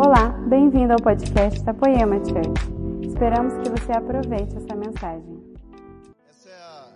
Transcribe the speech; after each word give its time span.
Olá, 0.00 0.28
bem-vindo 0.48 0.92
ao 0.92 1.02
podcast 1.02 1.60
da 1.64 1.74
Poema 1.74 2.24
Church. 2.24 2.62
Esperamos 3.04 3.54
que 3.54 3.68
você 3.68 3.90
aproveite 3.90 4.56
essa 4.56 4.76
mensagem. 4.76 5.42
Essa 6.30 6.48
é 6.50 6.54
a 6.54 6.88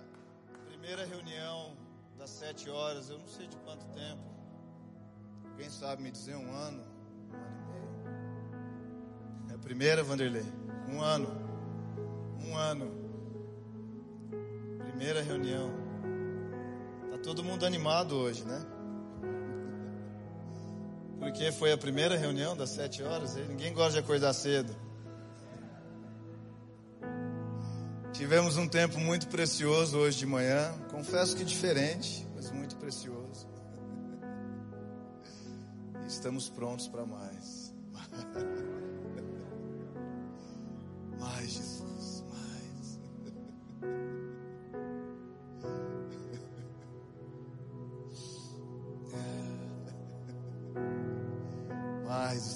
primeira 0.68 1.04
reunião 1.04 1.72
das 2.16 2.30
sete 2.30 2.70
horas, 2.70 3.10
eu 3.10 3.18
não 3.18 3.26
sei 3.26 3.48
de 3.48 3.56
quanto 3.56 3.84
tempo. 3.86 4.22
Quem 5.56 5.68
sabe 5.68 6.00
me 6.00 6.12
dizer 6.12 6.36
um 6.36 6.54
ano? 6.54 6.80
É 9.50 9.54
a 9.54 9.58
primeira, 9.58 10.04
Vanderlei? 10.04 10.46
Um 10.88 11.02
ano. 11.02 11.26
Um 12.46 12.56
ano. 12.56 12.88
Primeira 14.78 15.22
reunião. 15.22 15.72
Tá 17.10 17.18
todo 17.18 17.42
mundo 17.42 17.66
animado 17.66 18.14
hoje, 18.14 18.44
né? 18.44 18.64
Porque 21.22 21.52
foi 21.52 21.70
a 21.70 21.78
primeira 21.78 22.16
reunião 22.16 22.56
das 22.56 22.70
sete 22.70 23.00
horas, 23.00 23.36
e 23.36 23.42
ninguém 23.42 23.72
gosta 23.72 23.92
de 23.92 23.98
acordar 24.00 24.32
cedo. 24.32 24.74
Tivemos 28.12 28.56
um 28.56 28.66
tempo 28.66 28.98
muito 28.98 29.28
precioso 29.28 29.98
hoje 29.98 30.18
de 30.18 30.26
manhã, 30.26 30.74
confesso 30.90 31.36
que 31.36 31.44
diferente, 31.44 32.26
mas 32.34 32.50
muito 32.50 32.74
precioso. 32.74 33.46
Estamos 36.08 36.48
prontos 36.48 36.88
para 36.88 37.06
mais. 37.06 37.72
Mais, 41.20 41.50
Jesus, 41.50 42.24
mais. 42.28 42.98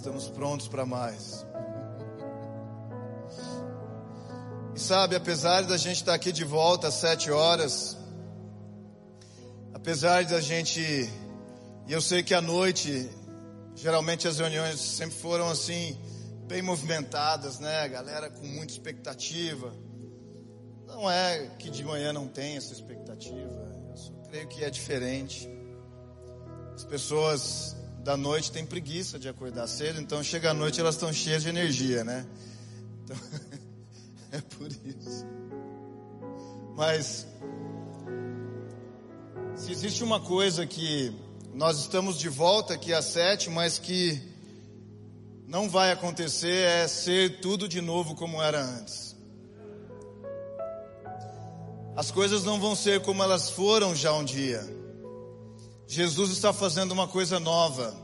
Estamos 0.06 0.28
prontos 0.28 0.68
para 0.68 0.86
mais. 0.86 1.44
E 4.72 4.78
sabe, 4.78 5.16
apesar 5.16 5.62
da 5.62 5.76
gente 5.76 5.96
estar 5.96 6.14
aqui 6.14 6.30
de 6.30 6.44
volta 6.44 6.86
às 6.86 6.94
sete 6.94 7.28
horas, 7.28 7.96
apesar 9.74 10.24
da 10.24 10.40
gente, 10.40 10.80
e 10.80 11.92
eu 11.92 12.00
sei 12.00 12.22
que 12.22 12.34
à 12.34 12.40
noite, 12.40 13.10
geralmente 13.74 14.28
as 14.28 14.38
reuniões 14.38 14.78
sempre 14.78 15.16
foram 15.16 15.50
assim, 15.50 15.98
bem 16.46 16.62
movimentadas, 16.62 17.58
né? 17.58 17.88
Galera 17.88 18.30
com 18.30 18.46
muita 18.46 18.72
expectativa. 18.72 19.74
Não 20.86 21.10
é 21.10 21.48
que 21.58 21.68
de 21.68 21.84
manhã 21.84 22.12
não 22.12 22.28
tem 22.28 22.56
essa 22.56 22.72
expectativa, 22.72 23.74
eu 23.90 23.96
só 23.96 24.12
creio 24.28 24.46
que 24.46 24.62
é 24.62 24.70
diferente. 24.70 25.48
As 26.76 26.84
pessoas 26.84 27.74
da 28.06 28.16
noite 28.16 28.52
têm 28.52 28.64
preguiça 28.64 29.18
de 29.18 29.28
acordar 29.28 29.66
cedo, 29.66 30.00
então 30.00 30.22
chega 30.22 30.52
à 30.52 30.54
noite 30.54 30.78
elas 30.78 30.94
estão 30.94 31.12
cheias 31.12 31.42
de 31.42 31.48
energia, 31.48 32.04
né? 32.04 32.24
Então, 33.02 33.16
é 34.30 34.40
por 34.40 34.68
isso. 34.68 35.26
Mas 36.76 37.26
se 39.56 39.72
existe 39.72 40.04
uma 40.04 40.20
coisa 40.20 40.64
que 40.64 41.12
nós 41.52 41.80
estamos 41.80 42.16
de 42.16 42.28
volta 42.28 42.74
aqui 42.74 42.94
às 42.94 43.06
sete, 43.06 43.50
mas 43.50 43.76
que 43.76 44.22
não 45.48 45.68
vai 45.68 45.90
acontecer 45.90 46.64
é 46.64 46.86
ser 46.86 47.40
tudo 47.40 47.68
de 47.68 47.80
novo 47.80 48.14
como 48.14 48.40
era 48.40 48.62
antes. 48.62 49.16
As 51.96 52.12
coisas 52.12 52.44
não 52.44 52.60
vão 52.60 52.76
ser 52.76 53.00
como 53.00 53.20
elas 53.20 53.50
foram 53.50 53.96
já 53.96 54.12
um 54.12 54.24
dia. 54.24 54.75
Jesus 55.86 56.30
está 56.30 56.52
fazendo 56.52 56.92
uma 56.92 57.06
coisa 57.06 57.38
nova. 57.38 57.94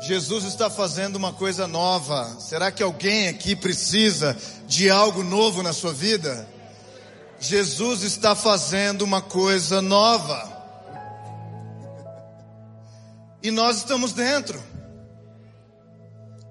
Jesus 0.00 0.44
está 0.44 0.70
fazendo 0.70 1.16
uma 1.16 1.32
coisa 1.32 1.66
nova. 1.66 2.36
Será 2.40 2.70
que 2.70 2.82
alguém 2.82 3.28
aqui 3.28 3.56
precisa 3.56 4.36
de 4.66 4.90
algo 4.90 5.22
novo 5.22 5.62
na 5.62 5.72
sua 5.72 5.92
vida? 5.92 6.48
Jesus 7.40 8.02
está 8.02 8.34
fazendo 8.34 9.02
uma 9.02 9.22
coisa 9.22 9.80
nova. 9.80 10.56
E 13.42 13.50
nós 13.50 13.78
estamos 13.78 14.12
dentro. 14.12 14.60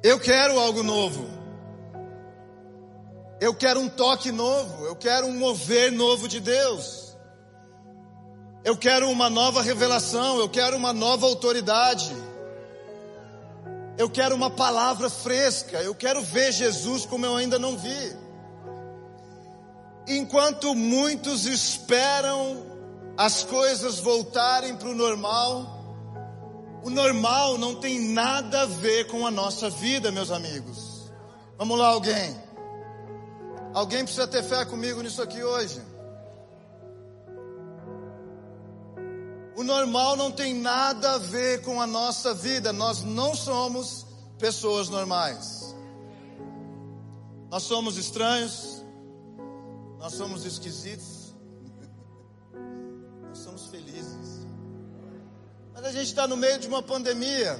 Eu 0.03 0.19
quero 0.19 0.59
algo 0.59 0.84
novo. 0.84 1.28
Eu 3.41 3.53
quero 3.53 3.80
um 3.80 3.90
toque 3.90 4.31
novo. 4.31 4.85
Eu 4.85 4.96
quero 4.96 5.28
um 5.28 5.38
mover 5.38 5.91
novo 5.91 6.28
de 6.28 6.40
Deus. 6.40 7.06
Eu 8.67 8.75
quero 8.75 9.09
uma 9.09 9.29
nova 9.29 9.61
revelação. 9.61 10.39
Eu 10.39 10.50
quero 10.50 10.75
uma 10.75 10.91
nova 10.91 11.25
autoridade. 11.25 12.13
Eu 13.97 14.09
quero 14.09 14.35
uma 14.35 14.50
palavra 14.50 15.09
fresca. 15.09 15.78
Eu 15.78 15.95
quero 15.95 16.22
ver 16.22 16.51
Jesus 16.51 17.06
como 17.06 17.25
eu 17.25 17.38
ainda 17.38 17.57
não 17.57 17.77
vi. 17.77 18.17
Enquanto 20.06 20.75
muitos 20.75 21.45
esperam 21.45 22.66
as 23.16 23.41
coisas 23.41 24.00
voltarem 24.00 24.75
para 24.75 24.89
o 24.89 24.94
normal, 24.94 25.81
o 26.83 26.89
normal 26.89 27.57
não 27.57 27.73
tem 27.75 28.09
nada 28.09 28.63
a 28.63 28.66
ver 28.66 29.07
com 29.07 29.25
a 29.25 29.31
nossa 29.31 29.69
vida, 29.69 30.11
meus 30.11 30.29
amigos. 30.29 31.09
Vamos 31.57 31.79
lá, 31.79 31.88
alguém. 31.88 32.35
Alguém 33.73 34.03
precisa 34.03 34.27
ter 34.27 34.44
fé 34.44 34.66
comigo 34.66 35.01
nisso 35.01 35.22
aqui 35.22 35.41
hoje. 35.41 35.81
O 39.57 39.63
normal 39.63 40.16
não 40.16 40.31
tem 40.31 40.53
nada 40.53 41.13
a 41.13 41.18
ver 41.18 41.63
com 41.63 41.81
a 41.81 41.88
nossa 41.88 42.31
vida. 42.31 42.72
Nós 42.72 43.01
não 43.01 43.34
somos 43.35 44.06
pessoas 44.38 44.88
normais. 44.88 45.75
Nós 47.50 47.63
somos 47.63 47.97
estranhos. 47.97 48.85
Nós 49.97 50.13
somos 50.13 50.45
esquisitos. 50.45 51.34
Nós 53.29 53.40
somos 53.40 53.66
felizes. 53.66 54.45
Mas 55.74 55.85
a 55.85 55.91
gente 55.91 56.06
está 56.06 56.28
no 56.28 56.38
meio 56.38 56.59
de 56.59 56.68
uma 56.68 56.84
pandemia. 56.84 57.59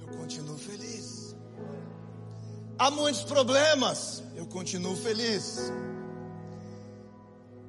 Eu 0.00 0.06
continuo 0.18 0.56
feliz. 0.56 1.34
Há 2.78 2.92
muitos 2.92 3.24
problemas. 3.24 4.22
Eu 4.36 4.46
continuo 4.46 4.94
feliz. 4.94 5.72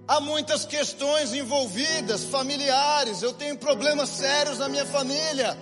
Há 0.09 0.19
muitas 0.19 0.65
questões 0.65 1.35
envolvidas, 1.35 2.23
familiares. 2.23 3.21
Eu 3.21 3.31
tenho 3.31 3.55
problemas 3.59 4.09
sérios 4.09 4.57
na 4.57 4.67
minha 4.67 4.83
família. 4.83 5.55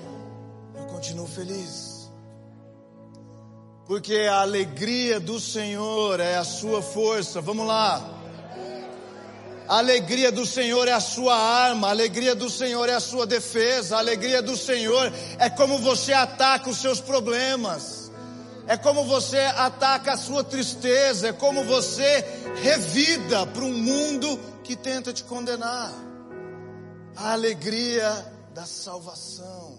Eu 0.74 0.86
continuo 0.86 1.28
feliz. 1.28 2.10
Porque 3.86 4.16
a 4.16 4.40
alegria 4.40 5.20
do 5.20 5.38
Senhor 5.38 6.22
é 6.22 6.38
a 6.38 6.46
sua 6.46 6.82
força. 6.82 7.42
Vamos 7.42 7.68
lá. 7.68 8.02
A 9.68 9.80
alegria 9.80 10.32
do 10.32 10.46
Senhor 10.46 10.88
é 10.88 10.94
a 10.94 11.02
sua 11.02 11.36
arma, 11.36 11.90
a 11.90 11.92
alegria 11.92 12.34
do 12.34 12.50
Senhor 12.50 12.88
é 12.88 12.94
a 12.94 13.02
sua 13.02 13.28
defesa, 13.28 13.98
a 13.98 14.00
alegria 14.00 14.42
do 14.42 14.56
Senhor 14.56 15.12
é 15.38 15.50
como 15.50 15.78
você 15.80 16.14
ataca 16.14 16.70
os 16.70 16.78
seus 16.78 17.02
problemas, 17.02 17.97
é 18.68 18.76
como 18.76 19.06
você 19.06 19.38
ataca 19.38 20.14
a 20.14 20.18
sua 20.18 20.44
tristeza, 20.44 21.30
é 21.30 21.34
como 21.34 21.64
você 21.64 22.26
revida 22.62 23.48
para 23.48 23.64
um 23.64 23.74
mundo 23.74 24.40
que 24.64 24.76
tenta 24.76 25.14
te 25.14 25.24
condenar. 25.24 25.94
A 27.16 27.32
alegria 27.32 28.10
da 28.54 28.66
salvação, 28.66 29.76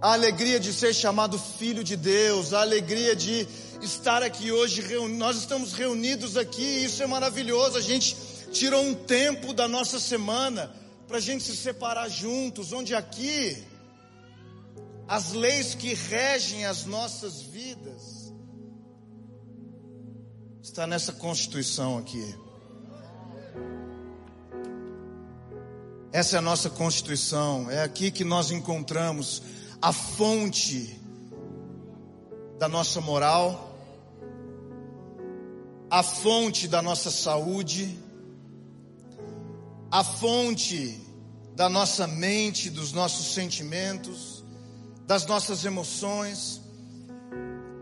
a 0.00 0.12
alegria 0.12 0.60
de 0.60 0.72
ser 0.72 0.94
chamado 0.94 1.38
filho 1.38 1.82
de 1.82 1.96
Deus, 1.96 2.54
a 2.54 2.60
alegria 2.60 3.16
de 3.16 3.46
estar 3.82 4.22
aqui 4.22 4.52
hoje, 4.52 4.82
nós 5.08 5.36
estamos 5.36 5.72
reunidos 5.72 6.36
aqui, 6.36 6.84
isso 6.84 7.02
é 7.02 7.06
maravilhoso. 7.06 7.76
A 7.76 7.82
gente 7.82 8.16
tirou 8.52 8.82
um 8.82 8.94
tempo 8.94 9.52
da 9.52 9.66
nossa 9.66 9.98
semana 9.98 10.72
para 11.08 11.18
a 11.18 11.20
gente 11.20 11.42
se 11.42 11.56
separar 11.56 12.08
juntos, 12.08 12.72
onde 12.72 12.94
aqui 12.94 13.62
as 15.08 15.32
leis 15.32 15.74
que 15.74 15.94
regem 15.94 16.66
as 16.66 16.84
nossas 16.84 17.42
vidas. 17.42 18.32
Está 20.62 20.86
nessa 20.86 21.12
Constituição 21.12 21.98
aqui. 21.98 22.34
Essa 26.12 26.36
é 26.36 26.38
a 26.38 26.42
nossa 26.42 26.70
Constituição, 26.70 27.70
é 27.70 27.82
aqui 27.82 28.10
que 28.10 28.24
nós 28.24 28.50
encontramos 28.50 29.42
a 29.82 29.92
fonte 29.92 30.98
da 32.58 32.68
nossa 32.68 33.00
moral, 33.00 33.76
a 35.90 36.02
fonte 36.02 36.66
da 36.66 36.80
nossa 36.80 37.10
saúde, 37.10 37.98
a 39.90 40.02
fonte 40.02 41.00
da 41.54 41.68
nossa 41.68 42.06
mente, 42.06 42.70
dos 42.70 42.92
nossos 42.92 43.34
sentimentos, 43.34 44.35
das 45.06 45.24
nossas 45.26 45.64
emoções. 45.64 46.60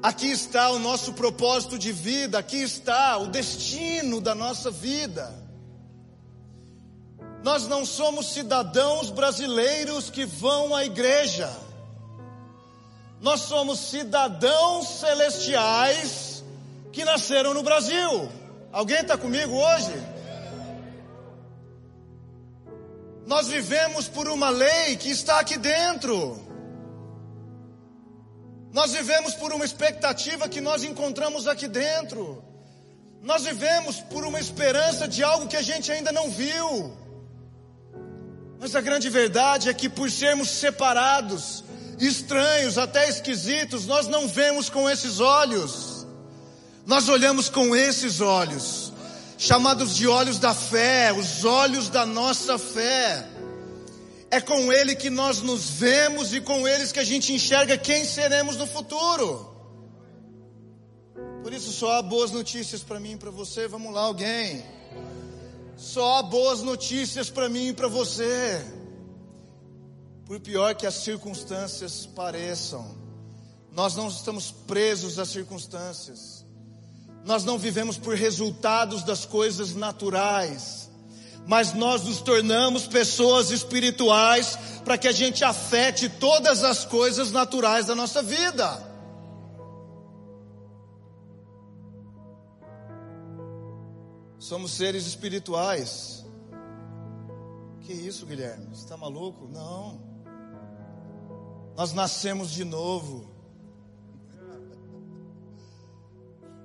Aqui 0.03 0.31
está 0.31 0.71
o 0.71 0.79
nosso 0.79 1.15
propósito 1.15 1.79
de 1.79 1.91
vida, 1.91 2.39
aqui 2.39 2.63
está 2.63 3.17
o 3.17 3.29
destino 3.29 4.21
da 4.21 4.35
nossa 4.35 4.71
vida. 4.71 5.33
Nós 7.43 7.67
não 7.67 7.85
somos 7.87 8.33
cidadãos 8.33 9.11
brasileiros 9.11 10.11
que 10.11 10.27
vão 10.27 10.75
à 10.75 10.85
igreja. 10.85 11.51
Nós 13.21 13.41
somos 13.41 13.79
cidadãos 13.79 14.87
celestiais 15.01 16.45
que 16.93 17.05
nasceram 17.05 17.55
no 17.55 17.63
Brasil. 17.63 18.29
Alguém 18.71 19.01
está 19.01 19.17
comigo 19.17 19.55
hoje? 19.55 19.93
Nós 23.27 23.49
vivemos 23.49 24.07
por 24.07 24.29
uma 24.29 24.51
lei 24.51 24.97
que 24.97 25.09
está 25.09 25.41
aqui 25.41 25.57
dentro. 25.57 26.44
Nós 28.75 28.91
vivemos 28.91 29.35
por 29.35 29.53
uma 29.53 29.65
expectativa 29.65 30.49
que 30.49 30.61
nós 30.61 30.83
encontramos 30.83 31.47
aqui 31.47 31.69
dentro. 31.69 32.43
Nós 33.23 33.45
vivemos 33.45 34.01
por 34.01 34.25
uma 34.25 34.41
esperança 34.41 35.07
de 35.07 35.23
algo 35.23 35.47
que 35.47 35.57
a 35.57 35.63
gente 35.63 35.93
ainda 35.93 36.11
não 36.11 36.29
viu. 36.29 36.93
Mas 38.59 38.75
a 38.75 38.81
grande 38.81 39.09
verdade 39.09 39.69
é 39.69 39.75
que 39.75 39.89
por 39.89 40.11
sermos 40.11 40.49
separados, 40.49 41.63
estranhos, 42.01 42.77
até 42.77 43.09
esquisitos, 43.09 43.87
nós 43.87 44.09
não 44.09 44.27
vemos 44.27 44.69
com 44.69 44.91
esses 44.91 45.21
olhos. 45.21 46.05
Nós 46.85 47.09
olhamos 47.09 47.49
com 47.49 47.77
esses 47.77 48.21
olhos, 48.21 48.93
chamados 49.39 49.95
de 49.95 50.09
olhos 50.09 50.41
da 50.41 50.53
fé, 50.53 51.13
os 51.13 51.45
olhos 51.45 51.89
da 51.89 52.05
nossa 52.05 52.59
fé. 52.59 53.25
É 54.35 54.41
com 54.41 54.73
Ele 54.73 54.97
que 54.97 55.11
nós 55.11 55.41
nos 55.43 55.71
vemos 55.71 56.35
e 56.35 56.41
com 56.41 56.67
eles 56.67 56.91
que 56.91 56.99
a 56.99 57.05
gente 57.05 57.33
enxerga 57.33 57.79
quem 57.79 58.05
seremos 58.05 58.57
no 58.57 58.67
futuro. 58.67 59.49
Por 61.41 61.53
isso 61.53 61.71
só 61.71 61.93
há 61.93 62.03
boas 62.03 62.33
notícias 62.33 62.83
para 62.83 62.99
mim 62.99 63.13
e 63.13 63.17
para 63.17 63.31
você. 63.31 63.69
Vamos 63.69 63.95
lá, 63.95 64.01
alguém. 64.01 64.65
Só 65.77 66.17
há 66.17 66.23
boas 66.25 66.63
notícias 66.63 67.31
para 67.31 67.49
mim 67.49 67.69
e 67.69 67.73
para 67.73 67.87
você. 67.87 68.61
Por 70.27 70.41
pior 70.41 70.75
que 70.75 70.85
as 70.85 70.95
circunstâncias 70.95 72.05
pareçam, 72.05 72.99
nós 73.71 73.95
não 73.95 74.09
estamos 74.09 74.51
presos 74.51 75.17
às 75.21 75.29
circunstâncias. 75.29 76.45
Nós 77.25 77.45
não 77.45 77.57
vivemos 77.57 77.97
por 77.97 78.17
resultados 78.17 79.05
das 79.05 79.25
coisas 79.25 79.77
naturais 79.77 80.84
mas 81.47 81.75
nós 81.75 82.05
nos 82.05 82.21
tornamos 82.21 82.87
pessoas 82.87 83.51
espirituais 83.51 84.57
para 84.85 84.97
que 84.97 85.07
a 85.07 85.13
gente 85.13 85.45
afete 85.45 86.09
todas 86.09 86.65
as 86.65 86.85
coisas 86.85 87.31
naturais 87.31 87.87
da 87.87 87.95
nossa 87.95 88.23
vida. 88.23 88.95
Somos 94.39 94.73
seres 94.73 95.07
espirituais. 95.07 96.25
Que 97.81 97.93
isso, 97.93 98.27
Guilherme? 98.27 98.67
Você 98.75 98.83
está 98.83 98.97
maluco? 98.97 99.49
Não. 99.49 100.01
Nós 101.77 101.93
nascemos 101.93 102.51
de 102.51 102.65
novo. 102.65 103.29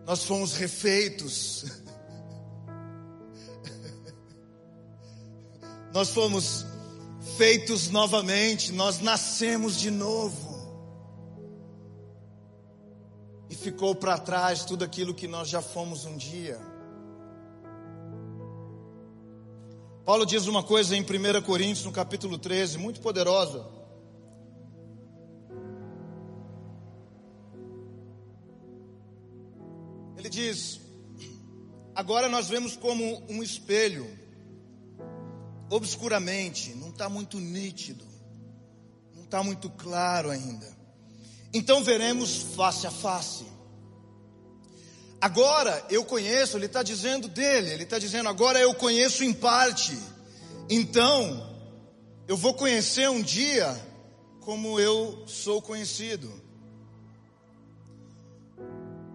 Nós 0.06 0.24
fomos 0.24 0.54
refeitos. 0.56 1.66
Nós 5.94 6.10
fomos 6.10 6.66
feitos 7.38 7.90
novamente, 7.90 8.72
nós 8.72 9.00
nascemos 9.00 9.80
de 9.80 9.90
novo. 9.90 10.50
E 13.50 13.56
ficou 13.56 13.96
para 13.96 14.18
trás 14.18 14.64
tudo 14.64 14.84
aquilo 14.84 15.14
que 15.14 15.28
nós 15.28 15.50
já 15.50 15.62
fomos 15.62 16.06
um 16.06 16.16
dia. 16.16 16.60
Paulo 20.06 20.26
diz 20.26 20.48
uma 20.48 20.64
coisa 20.64 20.96
em 20.96 21.02
1 21.02 21.42
Coríntios, 21.44 21.86
no 21.86 21.92
capítulo 21.92 22.38
13, 22.38 22.78
muito 22.78 23.02
poderosa. 23.02 23.66
Ele 30.18 30.30
diz: 30.30 30.80
Agora 31.96 32.28
nós 32.28 32.48
vemos 32.48 32.76
como 32.76 33.24
um 33.30 33.42
espelho 33.42 34.08
obscuramente, 35.70 36.74
não 36.76 36.90
está 36.90 37.08
muito 37.08 37.40
nítido, 37.40 38.06
não 39.16 39.24
está 39.24 39.44
muito 39.44 39.70
claro 39.70 40.30
ainda. 40.30 40.68
Então 41.54 41.84
veremos 41.84 42.44
face 42.56 42.88
a 42.88 42.92
face. 42.92 43.46
Agora 45.22 45.86
eu 45.90 46.06
conheço, 46.06 46.58
ele 46.58 46.66
está 46.68 46.82
dizendo 46.82 47.28
dele, 47.28 47.72
ele 47.72 47.84
está 47.84 48.00
dizendo 48.00 48.30
agora 48.30 48.60
eu 48.60 48.74
conheço 48.74 49.24
em 49.24 49.34
parte. 49.34 49.98
Então 50.70 51.50
eu 52.28 52.38
vou 52.38 52.54
conhecer 52.54 53.10
um 53.10 53.22
dia 53.22 53.76
como 54.40 54.80
eu 54.80 55.24
sou 55.28 55.62
conhecido. 55.62 56.32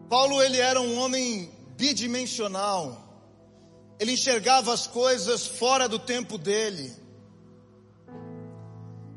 Paulo 0.09 0.43
ele 0.43 0.59
era 0.59 0.81
um 0.81 0.99
homem 0.99 1.51
bidimensional. 1.77 3.04
Ele 3.99 4.13
enxergava 4.13 4.73
as 4.73 4.87
coisas 4.87 5.47
fora 5.47 5.89
do 5.89 5.99
tempo 5.99 6.37
dele. 6.37 6.93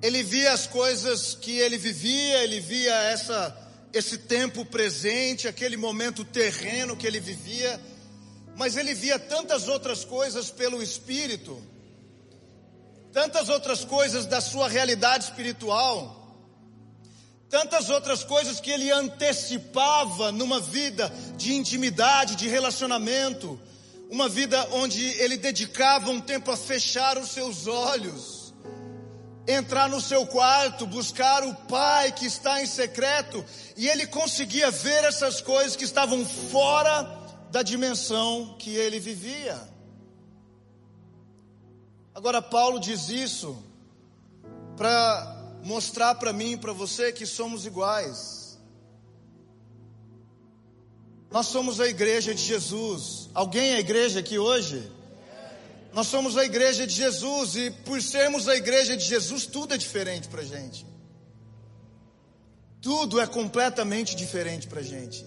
Ele 0.01 0.21
via 0.23 0.53
as 0.53 0.67
coisas 0.67 1.33
que 1.33 1.57
ele 1.57 1.77
vivia, 1.77 2.43
ele 2.43 2.59
via 2.59 2.93
essa 2.93 3.67
esse 3.93 4.17
tempo 4.17 4.65
presente, 4.65 5.47
aquele 5.47 5.77
momento 5.77 6.23
terreno 6.23 6.95
que 6.95 7.07
ele 7.07 7.19
vivia, 7.19 7.79
mas 8.55 8.75
ele 8.75 8.93
via 8.93 9.17
tantas 9.17 9.67
outras 9.67 10.03
coisas 10.03 10.51
pelo 10.51 10.81
espírito, 10.81 11.61
tantas 13.11 13.49
outras 13.49 13.85
coisas 13.85 14.25
da 14.25 14.41
sua 14.41 14.67
realidade 14.67 15.25
espiritual, 15.25 16.15
tantas 17.49 17.89
outras 17.89 18.23
coisas 18.23 18.59
que 18.59 18.69
ele 18.69 18.91
antecipava 18.91 20.31
numa 20.31 20.59
vida 20.59 21.11
de 21.37 21.53
intimidade, 21.53 22.35
de 22.35 22.47
relacionamento, 22.47 23.59
uma 24.09 24.29
vida 24.29 24.67
onde 24.71 25.03
ele 25.21 25.37
dedicava 25.37 26.09
um 26.09 26.21
tempo 26.21 26.51
a 26.51 26.57
fechar 26.57 27.17
os 27.17 27.29
seus 27.29 27.67
olhos, 27.67 28.53
entrar 29.47 29.89
no 29.89 30.01
seu 30.01 30.25
quarto, 30.25 30.85
buscar 30.85 31.43
o 31.43 31.53
Pai 31.67 32.11
que 32.11 32.25
está 32.25 32.61
em 32.61 32.65
secreto, 32.65 33.43
e 33.75 33.87
ele 33.87 34.07
conseguia 34.07 34.71
ver 34.71 35.03
essas 35.03 35.41
coisas 35.41 35.75
que 35.75 35.83
estavam 35.83 36.25
fora 36.25 37.03
da 37.51 37.61
dimensão 37.61 38.55
que 38.57 38.75
ele 38.75 38.99
vivia. 38.99 39.57
Agora, 42.13 42.41
Paulo 42.41 42.79
diz 42.79 43.09
isso 43.09 43.61
para 44.75 45.35
mostrar 45.63 46.15
para 46.15 46.31
mim 46.31 46.53
e 46.53 46.57
para 46.57 46.73
você 46.73 47.11
que 47.11 47.25
somos 47.25 47.65
iguais. 47.65 48.46
Nós 51.29 51.47
somos 51.47 51.79
a 51.79 51.87
igreja 51.87 52.33
de 52.33 52.41
Jesus. 52.41 53.29
Alguém 53.33 53.71
é 53.71 53.75
a 53.75 53.79
igreja 53.79 54.19
aqui 54.19 54.39
hoje? 54.39 54.91
Nós 55.93 56.07
somos 56.07 56.37
a 56.37 56.45
igreja 56.45 56.85
de 56.85 56.93
Jesus 56.93 57.55
e 57.55 57.71
por 57.71 58.01
sermos 58.01 58.47
a 58.47 58.55
igreja 58.55 58.95
de 58.95 59.03
Jesus, 59.03 59.45
tudo 59.45 59.73
é 59.73 59.77
diferente 59.77 60.27
para 60.27 60.41
a 60.41 60.45
gente. 60.45 60.85
Tudo 62.81 63.19
é 63.19 63.25
completamente 63.25 64.15
diferente 64.15 64.67
para 64.67 64.79
a 64.79 64.83
gente. 64.83 65.25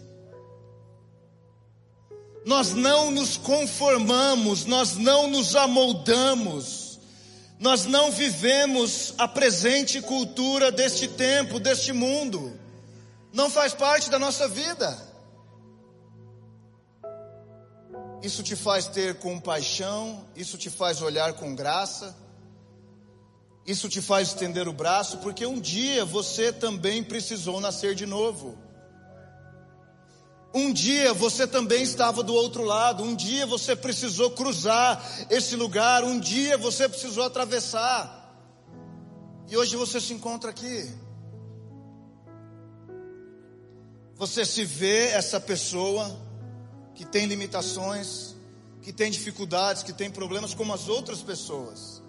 Nós 2.44 2.72
não 2.72 3.10
nos 3.10 3.36
conformamos, 3.36 4.64
nós 4.64 4.96
não 4.96 5.28
nos 5.28 5.54
amoldamos, 5.54 6.98
nós 7.58 7.84
não 7.84 8.10
vivemos 8.10 9.12
a 9.18 9.28
presente 9.28 10.00
cultura 10.00 10.72
deste 10.72 11.06
tempo, 11.06 11.60
deste 11.60 11.92
mundo, 11.92 12.58
não 13.32 13.50
faz 13.50 13.74
parte 13.74 14.08
da 14.08 14.18
nossa 14.18 14.48
vida. 14.48 15.09
Isso 18.22 18.42
te 18.42 18.54
faz 18.54 18.86
ter 18.86 19.18
compaixão, 19.18 20.26
isso 20.36 20.58
te 20.58 20.68
faz 20.68 21.00
olhar 21.00 21.32
com 21.32 21.54
graça, 21.54 22.14
isso 23.66 23.88
te 23.88 24.02
faz 24.02 24.28
estender 24.28 24.68
o 24.68 24.72
braço, 24.72 25.18
porque 25.18 25.46
um 25.46 25.58
dia 25.58 26.04
você 26.04 26.52
também 26.52 27.02
precisou 27.02 27.60
nascer 27.60 27.94
de 27.94 28.04
novo. 28.04 28.58
Um 30.52 30.72
dia 30.72 31.14
você 31.14 31.46
também 31.46 31.82
estava 31.82 32.22
do 32.22 32.34
outro 32.34 32.64
lado, 32.64 33.04
um 33.04 33.14
dia 33.14 33.46
você 33.46 33.76
precisou 33.76 34.32
cruzar 34.32 35.00
esse 35.30 35.54
lugar, 35.56 36.02
um 36.04 36.18
dia 36.18 36.58
você 36.58 36.88
precisou 36.88 37.24
atravessar. 37.24 38.18
E 39.48 39.56
hoje 39.56 39.76
você 39.76 40.00
se 40.00 40.12
encontra 40.12 40.50
aqui. 40.50 40.92
Você 44.16 44.44
se 44.44 44.64
vê 44.64 45.08
essa 45.08 45.40
pessoa 45.40 46.29
que 46.94 47.04
tem 47.04 47.26
limitações, 47.26 48.34
que 48.82 48.92
tem 48.92 49.10
dificuldades, 49.10 49.82
que 49.82 49.92
tem 49.92 50.10
problemas 50.10 50.54
como 50.54 50.72
as 50.72 50.88
outras 50.88 51.22
pessoas. 51.22 52.02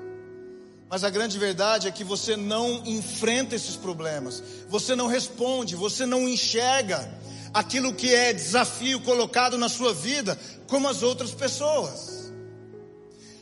Mas 0.90 1.04
a 1.04 1.10
grande 1.10 1.40
verdade 1.40 1.88
é 1.88 1.92
que 1.92 2.04
você 2.04 2.36
não 2.36 2.84
enfrenta 2.86 3.56
esses 3.56 3.78
problemas, 3.78 4.44
você 4.68 4.96
não 4.96 5.08
responde, 5.08 5.76
você 5.76 6.06
não 6.06 6.28
enxerga 6.28 7.10
aquilo 7.54 7.94
que 7.94 8.14
é 8.14 8.34
desafio 8.34 9.00
colocado 9.02 9.58
na 9.58 9.70
sua 9.70 9.94
vida 9.94 10.38
como 10.68 10.88
as 10.90 11.02
outras 11.02 11.32
pessoas. 11.32 12.34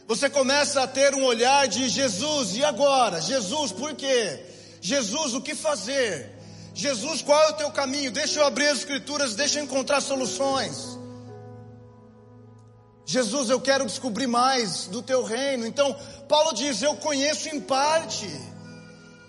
Você 0.07 0.29
começa 0.29 0.81
a 0.81 0.87
ter 0.87 1.13
um 1.13 1.23
olhar 1.23 1.67
de 1.67 1.87
Jesus, 1.87 2.55
e 2.55 2.63
agora? 2.63 3.21
Jesus, 3.21 3.71
por 3.71 3.93
quê? 3.95 4.43
Jesus, 4.81 5.33
o 5.33 5.41
que 5.41 5.53
fazer? 5.53 6.35
Jesus, 6.73 7.21
qual 7.21 7.41
é 7.43 7.49
o 7.49 7.53
teu 7.53 7.71
caminho? 7.71 8.11
Deixa 8.11 8.39
eu 8.39 8.45
abrir 8.45 8.67
as 8.67 8.79
escrituras, 8.79 9.35
deixa 9.35 9.59
eu 9.59 9.63
encontrar 9.63 10.01
soluções. 10.01 10.98
Jesus, 13.11 13.49
eu 13.49 13.59
quero 13.59 13.87
descobrir 13.87 14.27
mais 14.27 14.85
do 14.85 15.01
teu 15.01 15.23
reino. 15.23 15.65
Então, 15.65 15.97
Paulo 16.27 16.53
diz: 16.53 16.83
Eu 16.83 16.95
conheço 16.97 17.49
em 17.49 17.59
parte. 17.59 18.29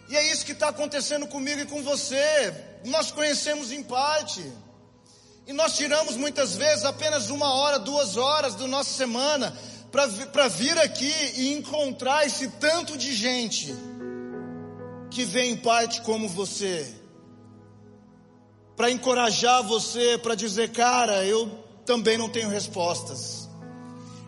E 0.07 0.15
é 0.15 0.31
isso 0.31 0.45
que 0.45 0.53
está 0.53 0.69
acontecendo 0.69 1.27
comigo 1.27 1.63
e 1.63 1.65
com 1.65 1.83
você. 1.83 2.55
Nós 2.85 3.11
conhecemos 3.11 3.73
em 3.73 3.83
parte. 3.83 4.45
E 5.47 5.55
nós 5.55 5.79
tiramos 5.79 6.15
muitas 6.15 6.55
vezes 6.57 6.85
apenas 6.85 7.31
uma 7.31 7.55
hora, 7.55 7.79
duas 7.79 8.19
horas 8.19 8.55
da 8.55 8.67
nossa 8.67 8.91
semana 8.91 9.57
para 9.91 10.47
vir 10.49 10.79
aqui 10.79 11.15
e 11.37 11.55
encontrar 11.55 12.27
esse 12.27 12.49
tanto 12.49 12.99
de 12.99 13.15
gente 13.15 13.75
que 15.11 15.25
vem 15.25 15.53
em 15.53 15.57
parte 15.57 16.03
como 16.03 16.29
você. 16.29 16.87
Para 18.77 18.91
encorajar 18.91 19.63
você, 19.63 20.19
para 20.19 20.35
dizer, 20.35 20.71
cara, 20.71 21.25
eu 21.25 21.49
também 21.87 22.19
não 22.19 22.29
tenho 22.29 22.51
respostas. 22.51 23.40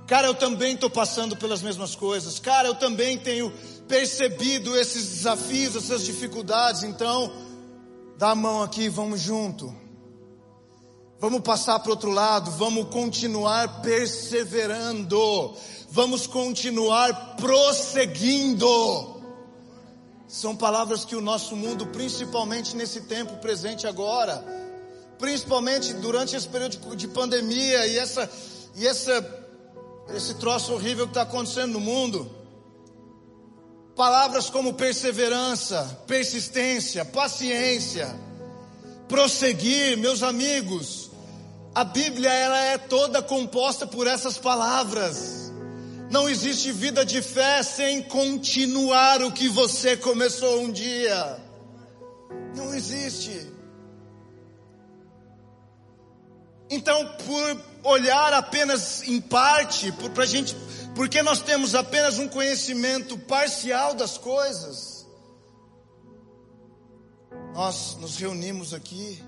Cara, 0.07 0.27
eu 0.27 0.35
também 0.35 0.75
estou 0.75 0.91
passando 0.91 1.37
pelas 1.37 1.63
mesmas 1.63 1.95
coisas. 1.95 2.39
Cara, 2.39 2.69
eu 2.69 2.75
também 2.75 3.19
tenho 3.19 3.53
percebido 3.87 4.77
esses 4.77 5.09
desafios, 5.09 5.77
essas 5.77 6.05
dificuldades. 6.05 6.83
Então, 6.83 7.33
dá 8.19 8.31
a 8.31 8.35
mão 8.35 8.63
aqui, 8.63 8.89
vamos 8.89 9.21
junto. 9.21 9.75
Vamos 11.23 11.43
passar 11.43 11.79
para 11.79 11.93
outro 11.93 12.11
lado, 12.11 12.51
vamos 12.51 12.89
continuar 12.89 13.81
perseverando, 13.81 15.55
vamos 15.89 16.27
continuar 16.27 17.37
prosseguindo. 17.37 19.23
São 20.27 20.57
palavras 20.57 21.05
que 21.05 21.15
o 21.15 21.21
nosso 21.21 21.55
mundo, 21.55 21.87
principalmente 21.87 22.75
nesse 22.75 23.03
tempo 23.03 23.37
presente 23.37 23.87
agora, 23.87 24.45
principalmente 25.17 25.93
durante 25.95 26.35
esse 26.35 26.49
período 26.49 26.97
de 26.97 27.07
pandemia 27.07 27.87
e 27.87 27.99
essa, 27.99 28.29
e 28.75 28.85
essa 28.85 29.42
esse 30.15 30.35
troço 30.35 30.73
horrível 30.73 31.07
que 31.07 31.11
está 31.11 31.23
acontecendo 31.23 31.73
no 31.73 31.81
mundo. 31.81 32.31
Palavras 33.97 34.49
como 34.49 34.75
perseverança, 34.75 36.03
persistência, 36.07 37.05
paciência, 37.05 38.15
prosseguir, 39.09 39.97
meus 39.99 40.23
amigos. 40.23 41.11
A 41.75 41.85
Bíblia 41.85 42.33
ela 42.33 42.59
é 42.59 42.79
toda 42.79 43.23
composta 43.23 43.87
por 43.87 44.07
essas 44.07 44.39
palavras. 44.39 45.53
Não 46.11 46.29
existe 46.29 46.73
vida 46.73 47.05
de 47.05 47.23
fé 47.23 47.63
sem 47.63 48.03
continuar 48.03 49.23
o 49.23 49.33
que 49.33 49.49
você 49.49 49.97
começou 49.97 50.61
um 50.61 50.71
dia. 50.71 51.39
Não 52.55 52.75
existe. 52.75 53.52
Então, 56.73 57.07
por 57.27 57.91
olhar 57.91 58.33
apenas 58.33 59.03
em 59.03 59.21
parte, 59.21 59.93
por, 59.93 60.11
pra 60.13 60.25
gente, 60.25 60.57
porque 60.95 61.23
nós 61.23 61.43
temos 61.43 61.75
apenas 61.75 62.19
um 62.19 62.27
conhecimento 62.27 63.19
parcial 63.19 63.93
das 63.93 64.17
coisas, 64.17 65.07
nós 67.53 67.95
nos 67.97 68.17
reunimos 68.17 68.73
aqui 68.73 69.23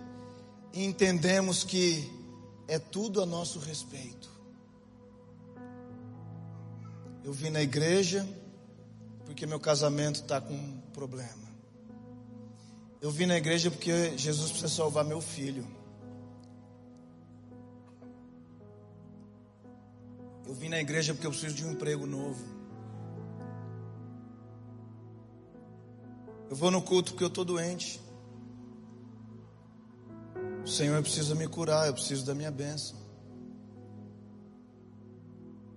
e 0.73 0.87
entendemos 0.87 1.65
que 1.65 2.11
é 2.67 2.79
tudo 2.79 3.23
a 3.23 3.27
nosso 3.27 3.59
respeito. 3.59 4.31
Eu 7.23 7.33
vim 7.35 7.51
na 7.51 7.61
igreja 7.61 8.27
porque 9.27 9.47
meu 9.47 9.61
casamento 9.61 10.23
está 10.23 10.41
com 10.41 10.55
um 10.55 10.81
problema. 10.95 11.45
Eu 13.03 13.11
vim 13.11 13.27
na 13.27 13.37
igreja 13.37 13.71
porque 13.71 14.17
Jesus 14.17 14.51
precisa 14.51 14.75
salvar 14.75 15.05
meu 15.05 15.21
filho. 15.21 15.84
Eu 20.47 20.55
vim 20.55 20.69
na 20.69 20.79
igreja 20.79 21.15
porque 21.15 21.27
eu 21.27 21.31
preciso 21.31 21.55
de 21.55 21.65
um 21.65 21.73
emprego 21.73 22.07
novo. 22.07 22.45
Eu 26.51 26.57
vou 26.57 26.71
no 26.71 26.83
culto 26.83 27.13
porque 27.13 27.25
eu 27.25 27.29
estou 27.29 27.45
doente. 27.45 28.01
O 30.65 30.69
Senhor 30.69 31.01
precisa 31.03 31.35
me 31.35 31.47
curar, 31.49 31.87
eu 31.87 31.95
preciso 31.95 32.25
da 32.25 32.35
minha 32.35 32.51
bênção. 32.51 32.97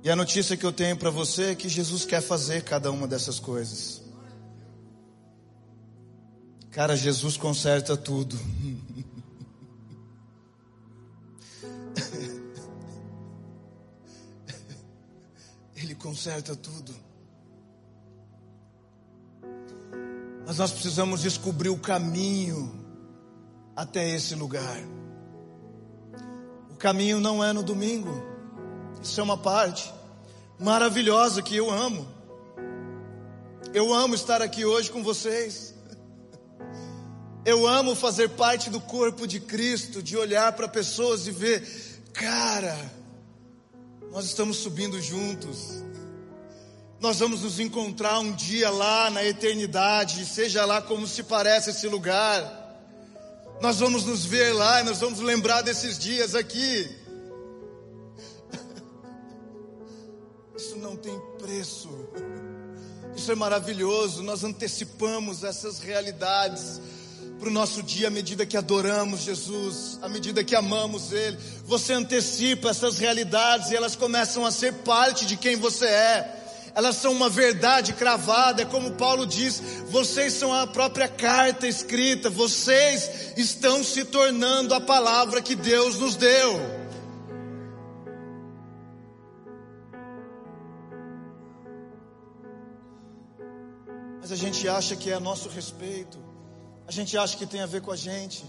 E 0.04 0.10
a 0.10 0.16
notícia 0.16 0.56
que 0.56 0.66
eu 0.66 0.72
tenho 0.72 0.96
para 0.96 1.10
você 1.10 1.52
é 1.52 1.56
que 1.56 1.68
Jesus 1.68 2.06
quer 2.06 2.22
fazer 2.22 2.64
cada 2.64 2.92
uma 2.92 3.08
dessas 3.08 3.40
coisas. 3.40 4.02
Cara, 6.72 6.96
Jesus 6.96 7.36
conserta 7.36 7.98
tudo. 7.98 8.38
conserta 15.98 16.56
tudo. 16.56 16.94
Mas 20.46 20.58
nós 20.58 20.72
precisamos 20.72 21.22
descobrir 21.22 21.70
o 21.70 21.78
caminho 21.78 22.74
até 23.76 24.10
esse 24.10 24.34
lugar. 24.34 24.80
O 26.72 26.76
caminho 26.76 27.20
não 27.20 27.44
é 27.44 27.52
no 27.52 27.62
domingo. 27.62 28.24
Isso 29.02 29.20
é 29.20 29.24
uma 29.24 29.38
parte 29.38 29.94
maravilhosa 30.60 31.42
que 31.42 31.56
eu 31.56 31.70
amo. 31.70 32.08
Eu 33.74 33.94
amo 33.94 34.16
estar 34.16 34.42
aqui 34.42 34.66
hoje 34.66 34.90
com 34.90 35.04
vocês. 35.04 35.74
Eu 37.44 37.68
amo 37.68 37.96
fazer 37.96 38.30
parte 38.30 38.70
do 38.70 38.80
corpo 38.80 39.28
de 39.28 39.40
Cristo, 39.40 40.02
de 40.02 40.18
olhar 40.18 40.52
para 40.54 40.68
pessoas 40.68 41.28
e 41.28 41.32
ver, 41.32 41.66
cara, 42.14 42.76
nós 44.12 44.26
estamos 44.26 44.58
subindo 44.58 45.02
juntos. 45.02 45.84
Nós 47.00 47.20
vamos 47.20 47.44
nos 47.44 47.60
encontrar 47.60 48.20
um 48.20 48.32
dia 48.32 48.72
lá 48.72 49.12
na 49.12 49.24
eternidade, 49.24 50.26
seja 50.26 50.66
lá 50.66 50.82
como 50.82 51.06
se 51.06 51.22
parece 51.22 51.70
esse 51.70 51.88
lugar. 51.88 52.42
Nós 53.62 53.78
vamos 53.78 54.04
nos 54.04 54.26
ver 54.26 54.52
lá 54.54 54.82
e 54.82 54.84
nós 54.84 55.00
vamos 55.00 55.20
lembrar 55.20 55.62
desses 55.62 56.00
dias 56.00 56.34
aqui. 56.34 56.90
Isso 60.58 60.76
não 60.78 60.96
tem 60.96 61.20
preço. 61.38 61.88
Isso 63.16 63.32
é 63.32 63.36
maravilhoso. 63.36 64.24
Nós 64.24 64.44
antecipamos 64.44 65.44
essas 65.44 65.80
realidades 65.80 66.82
para 67.40 67.50
o 67.50 67.52
nosso 67.52 67.84
dia 67.84 68.08
à 68.08 68.12
medida 68.12 68.44
que 68.44 68.58
adoramos 68.58 69.22
Jesus, 69.22 70.00
à 70.02 70.10
medida 70.10 70.44
que 70.44 70.56
amamos 70.56 71.12
Ele. 71.12 71.38
Você 71.64 71.94
antecipa 71.94 72.70
essas 72.70 72.98
realidades 72.98 73.70
e 73.70 73.76
elas 73.76 73.96
começam 73.96 74.44
a 74.44 74.52
ser 74.52 74.74
parte 74.74 75.28
de 75.28 75.38
quem 75.38 75.56
você 75.56 75.86
é 75.86 76.37
elas 76.78 76.98
são 76.98 77.12
uma 77.12 77.28
verdade 77.28 77.92
cravada, 77.94 78.62
é 78.62 78.66
como 78.66 78.92
Paulo 78.92 79.26
diz: 79.26 79.60
vocês 79.90 80.34
são 80.34 80.54
a 80.54 80.68
própria 80.68 81.08
carta 81.08 81.68
escrita, 81.68 82.30
vocês 82.30 83.34
estão 83.36 83.84
se 83.84 84.06
tornando 84.06 84.76
a 84.76 84.80
palavra 84.80 85.42
que 85.42 85.56
Deus 85.56 85.98
nos 85.98 86.16
deu. 86.16 86.54
Mas 94.22 94.32
a 94.32 94.36
gente 94.36 94.70
acha 94.70 94.96
que 94.96 95.10
é 95.10 95.16
a 95.16 95.20
nosso 95.20 95.50
respeito, 95.50 96.20
a 96.86 96.92
gente 96.92 97.18
acha 97.18 97.36
que 97.36 97.48
tem 97.48 97.62
a 97.62 97.66
ver 97.66 97.82
com 97.82 97.92
a 97.92 97.96
gente. 97.96 98.46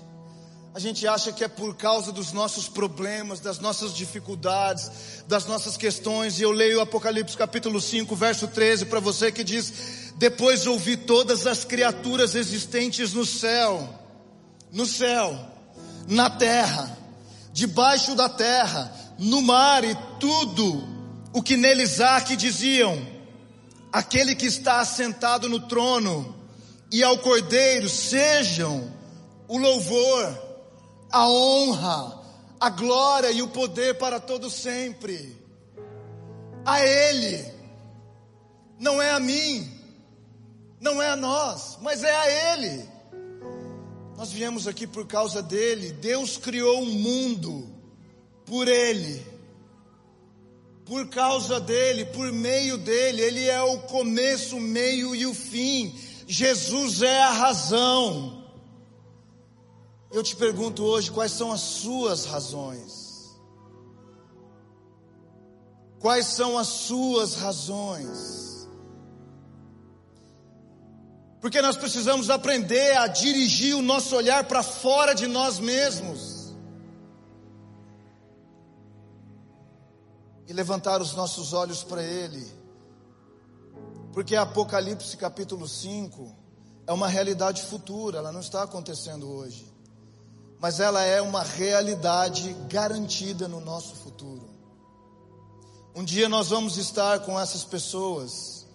A 0.79 0.81
gente 0.81 1.09
acha 1.09 1.33
que 1.33 1.43
é 1.43 1.49
por 1.49 1.75
causa 1.75 2.13
dos 2.13 2.33
nossos 2.33 2.69
problemas, 2.69 3.41
das 3.41 3.59
nossas 3.59 3.93
dificuldades, 3.93 4.89
das 5.27 5.45
nossas 5.45 5.77
questões, 5.77 6.39
e 6.39 6.45
eu 6.45 6.53
leio 6.53 6.81
Apocalipse 6.81 7.37
capítulo 7.37 7.81
5, 7.81 8.15
verso 8.15 8.47
13 8.47 8.87
para 8.87 9.01
você 9.01 9.33
que 9.33 9.43
diz: 9.43 10.13
Depois 10.19 10.69
ouvi 10.69 10.97
todas 10.97 11.49
as 11.49 11.65
criaturas 11.65 12.37
existentes 12.37 13.13
no 13.13 13.27
céu, 13.27 13.93
no 14.71 14.87
céu, 14.87 15.37
na 16.07 16.31
terra, 16.31 16.97
debaixo 17.53 18.15
da 18.15 18.29
terra, 18.29 18.95
no 19.19 19.43
mar 19.43 19.83
e 19.83 19.97
tudo 20.21 20.89
o 21.33 21.43
que 21.43 21.57
neles 21.57 22.01
há 22.01 22.21
que 22.21 22.37
diziam: 22.37 23.05
Aquele 23.93 24.33
que 24.37 24.47
está 24.47 24.79
assentado 24.79 25.49
no 25.49 25.59
trono 25.59 26.37
e 26.89 27.03
ao 27.03 27.19
Cordeiro 27.19 27.89
sejam 27.89 28.95
o 29.49 29.59
louvor 29.59 30.47
a 31.11 31.29
honra, 31.29 32.21
a 32.61 32.71
glória 32.71 33.31
e 33.31 33.43
o 33.43 33.49
poder 33.49 33.97
para 33.99 34.21
todo 34.21 34.51
sempre. 34.51 35.37
A 36.65 36.85
Ele, 36.85 37.45
não 38.79 39.01
é 39.01 39.11
a 39.13 39.21
mim, 39.21 39.71
não 40.81 41.01
é 41.01 41.11
a 41.11 41.17
nós, 41.17 41.79
mas 41.81 42.03
é 42.03 42.15
a 42.15 42.55
Ele. 42.55 42.89
Nós 44.17 44.33
viemos 44.33 44.67
aqui 44.67 44.87
por 44.87 45.07
causa 45.07 45.43
dele. 45.43 45.93
Deus 45.93 46.37
criou 46.37 46.83
um 46.83 46.93
mundo 46.93 47.69
por 48.45 48.67
Ele, 48.67 49.25
por 50.85 51.07
causa 51.09 51.61
dele, 51.61 52.07
por 52.07 52.33
meio 52.33 52.79
dele, 52.79 53.21
ele 53.21 53.45
é 53.45 53.61
o 53.61 53.79
começo, 53.81 54.57
o 54.57 54.61
meio 54.61 55.15
e 55.15 55.27
o 55.27 55.35
fim. 55.35 55.95
Jesus 56.27 57.03
é 57.03 57.23
a 57.23 57.31
razão. 57.31 58.38
Eu 60.11 60.23
te 60.23 60.35
pergunto 60.35 60.83
hoje, 60.85 61.11
quais 61.11 61.33
são 61.33 61.53
as 61.53 61.61
suas 61.61 62.25
razões? 62.25 63.39
Quais 66.01 66.27
são 66.27 66.57
as 66.57 66.69
suas 66.69 67.35
razões? 67.35 68.69
Porque 71.41 71.61
nós 71.61 71.77
precisamos 71.77 72.31
aprender 72.31 72.97
a 72.97 73.07
dirigir 73.07 73.75
o 73.77 73.83
nosso 73.83 74.17
olhar 74.17 74.45
para 74.45 74.63
fora 74.63 75.15
de 75.15 75.27
nós 75.27 75.59
mesmos. 75.59 76.39
e 80.49 80.53
levantar 80.55 81.03
os 81.03 81.13
nossos 81.13 81.53
olhos 81.53 81.85
para 81.85 82.03
Ele, 82.03 82.45
porque 84.15 84.35
Apocalipse 84.35 85.15
capítulo 85.15 85.69
5 85.69 86.35
é 86.87 86.93
uma 86.93 87.07
realidade 87.07 87.63
futura, 87.63 88.17
ela 88.17 88.33
não 88.33 88.41
está 88.41 88.63
acontecendo 88.63 89.29
hoje, 89.29 89.71
mas 90.61 90.81
ela 90.81 91.03
é 91.03 91.21
uma 91.21 91.43
realidade 91.43 92.53
garantida 92.69 93.47
no 93.47 93.61
nosso 93.61 93.95
futuro. 93.97 94.49
Um 95.95 96.05
dia 96.05 96.29
nós 96.29 96.51
vamos 96.51 96.77
estar 96.77 97.21
com 97.21 97.39
essas 97.39 97.65
pessoas, 97.65 98.67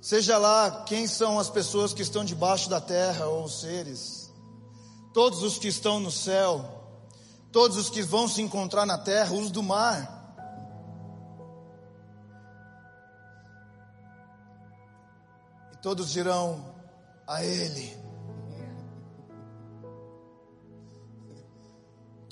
seja 0.00 0.36
lá 0.38 0.84
quem 0.84 1.06
são 1.06 1.38
as 1.38 1.48
pessoas 1.48 1.92
que 1.92 2.02
estão 2.02 2.24
debaixo 2.24 2.68
da 2.68 2.80
terra 2.80 3.26
ou 3.26 3.44
os 3.44 3.60
seres, 3.60 4.32
todos 5.12 5.42
os 5.42 5.58
que 5.58 5.68
estão 5.68 6.00
no 6.00 6.10
céu, 6.10 6.64
todos 7.52 7.76
os 7.76 7.88
que 7.88 8.02
vão 8.02 8.28
se 8.28 8.42
encontrar 8.42 8.84
na 8.84 8.98
terra, 8.98 9.32
os 9.34 9.50
do 9.50 9.62
mar, 9.62 10.14
todos 15.80 16.10
dirão 16.10 16.74
a 17.26 17.44
Ele. 17.44 18.03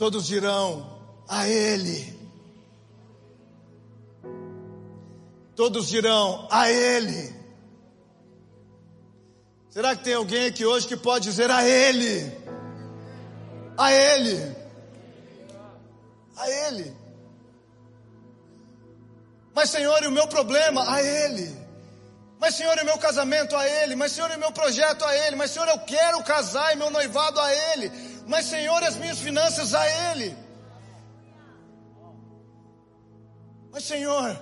Todos 0.02 0.26
dirão 0.26 0.98
a 1.28 1.48
Ele. 1.48 2.18
Todos 5.54 5.86
dirão 5.86 6.48
a 6.50 6.68
Ele. 6.68 7.32
Será 9.70 9.94
que 9.94 10.02
tem 10.02 10.14
alguém 10.14 10.46
aqui 10.46 10.66
hoje 10.66 10.88
que 10.88 10.96
pode 10.96 11.26
dizer 11.26 11.52
a 11.52 11.64
Ele? 11.64 12.36
A 13.78 13.92
Ele. 13.92 14.56
A 16.36 16.50
Ele. 16.50 16.96
Mas 19.54 19.70
Senhor, 19.70 20.02
e 20.02 20.08
o 20.08 20.10
meu 20.10 20.26
problema? 20.26 20.82
A 20.92 21.00
Ele. 21.00 21.62
Mas, 22.40 22.56
Senhor, 22.56 22.76
é 22.76 22.82
meu 22.82 22.98
casamento 22.98 23.54
a 23.54 23.64
Ele. 23.68 23.94
Mas, 23.94 24.10
Senhor, 24.10 24.28
é 24.32 24.36
meu 24.36 24.50
projeto 24.50 25.04
a 25.04 25.16
Ele. 25.16 25.36
Mas, 25.36 25.52
Senhor, 25.52 25.68
eu 25.68 25.78
quero 25.78 26.24
casar 26.24 26.72
e 26.72 26.76
meu 26.76 26.90
noivado 26.90 27.40
a 27.40 27.54
Ele. 27.54 28.11
Mas, 28.26 28.46
Senhor, 28.46 28.82
as 28.82 28.96
minhas 28.96 29.18
finanças 29.18 29.74
a 29.74 30.12
Ele. 30.12 30.36
Mas, 33.70 33.84
Senhor, 33.84 34.38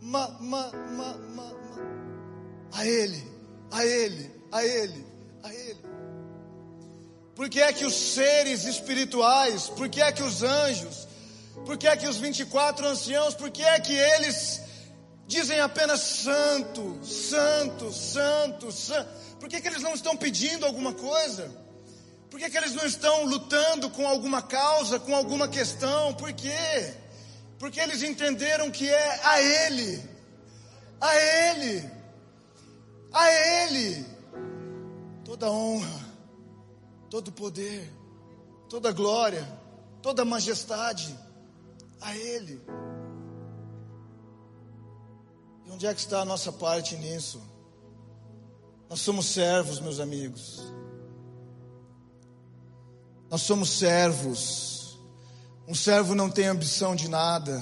ma, 0.00 0.28
ma, 0.40 0.70
ma, 0.72 1.14
ma, 1.14 1.52
a 2.72 2.86
Ele, 2.86 3.22
a 3.70 3.84
Ele, 3.84 4.30
a 4.52 4.64
Ele, 4.64 5.06
a 5.42 5.54
Ele. 5.54 5.86
Por 7.34 7.48
que 7.48 7.60
é 7.60 7.72
que 7.72 7.84
os 7.84 7.94
seres 7.94 8.64
espirituais, 8.64 9.68
por 9.68 9.88
que 9.88 10.00
é 10.00 10.10
que 10.10 10.22
os 10.22 10.42
anjos, 10.42 11.06
por 11.64 11.76
que 11.76 11.86
é 11.86 11.96
que 11.96 12.08
os 12.08 12.16
24 12.16 12.86
anciãos, 12.86 13.34
por 13.34 13.50
que 13.50 13.62
é 13.62 13.78
que 13.80 13.94
eles 13.94 14.62
dizem 15.26 15.58
apenas 15.60 16.00
santo, 16.00 17.00
santo, 17.04 17.92
santo, 17.92 18.72
santo. 18.72 19.10
Por 19.40 19.48
que, 19.48 19.60
que 19.60 19.68
eles 19.68 19.82
não 19.82 19.94
estão 19.94 20.16
pedindo 20.16 20.64
alguma 20.64 20.92
coisa? 20.92 21.50
Por 22.36 22.40
que, 22.40 22.50
que 22.50 22.58
eles 22.58 22.74
não 22.74 22.84
estão 22.84 23.24
lutando 23.24 23.88
com 23.88 24.06
alguma 24.06 24.42
causa, 24.42 25.00
com 25.00 25.16
alguma 25.16 25.48
questão? 25.48 26.12
Por 26.12 26.30
quê? 26.34 26.94
Porque 27.58 27.80
eles 27.80 28.02
entenderam 28.02 28.70
que 28.70 28.86
é 28.86 29.20
a 29.26 29.40
Ele, 29.40 30.02
a 31.00 31.16
Ele, 31.16 31.90
a 33.10 33.32
Ele, 33.32 34.06
toda 35.24 35.50
honra, 35.50 35.98
todo 37.08 37.32
poder, 37.32 37.90
toda 38.68 38.92
glória, 38.92 39.48
toda 40.02 40.22
majestade, 40.22 41.18
a 42.02 42.14
Ele. 42.14 42.60
E 45.64 45.70
onde 45.70 45.86
é 45.86 45.94
que 45.94 46.00
está 46.00 46.20
a 46.20 46.26
nossa 46.26 46.52
parte 46.52 46.96
nisso? 46.96 47.40
Nós 48.90 49.00
somos 49.00 49.24
servos, 49.24 49.80
meus 49.80 50.00
amigos. 50.00 50.75
Nós 53.30 53.42
somos 53.42 53.70
servos. 53.70 54.98
Um 55.66 55.74
servo 55.74 56.14
não 56.14 56.30
tem 56.30 56.46
ambição 56.46 56.94
de 56.94 57.08
nada. 57.08 57.60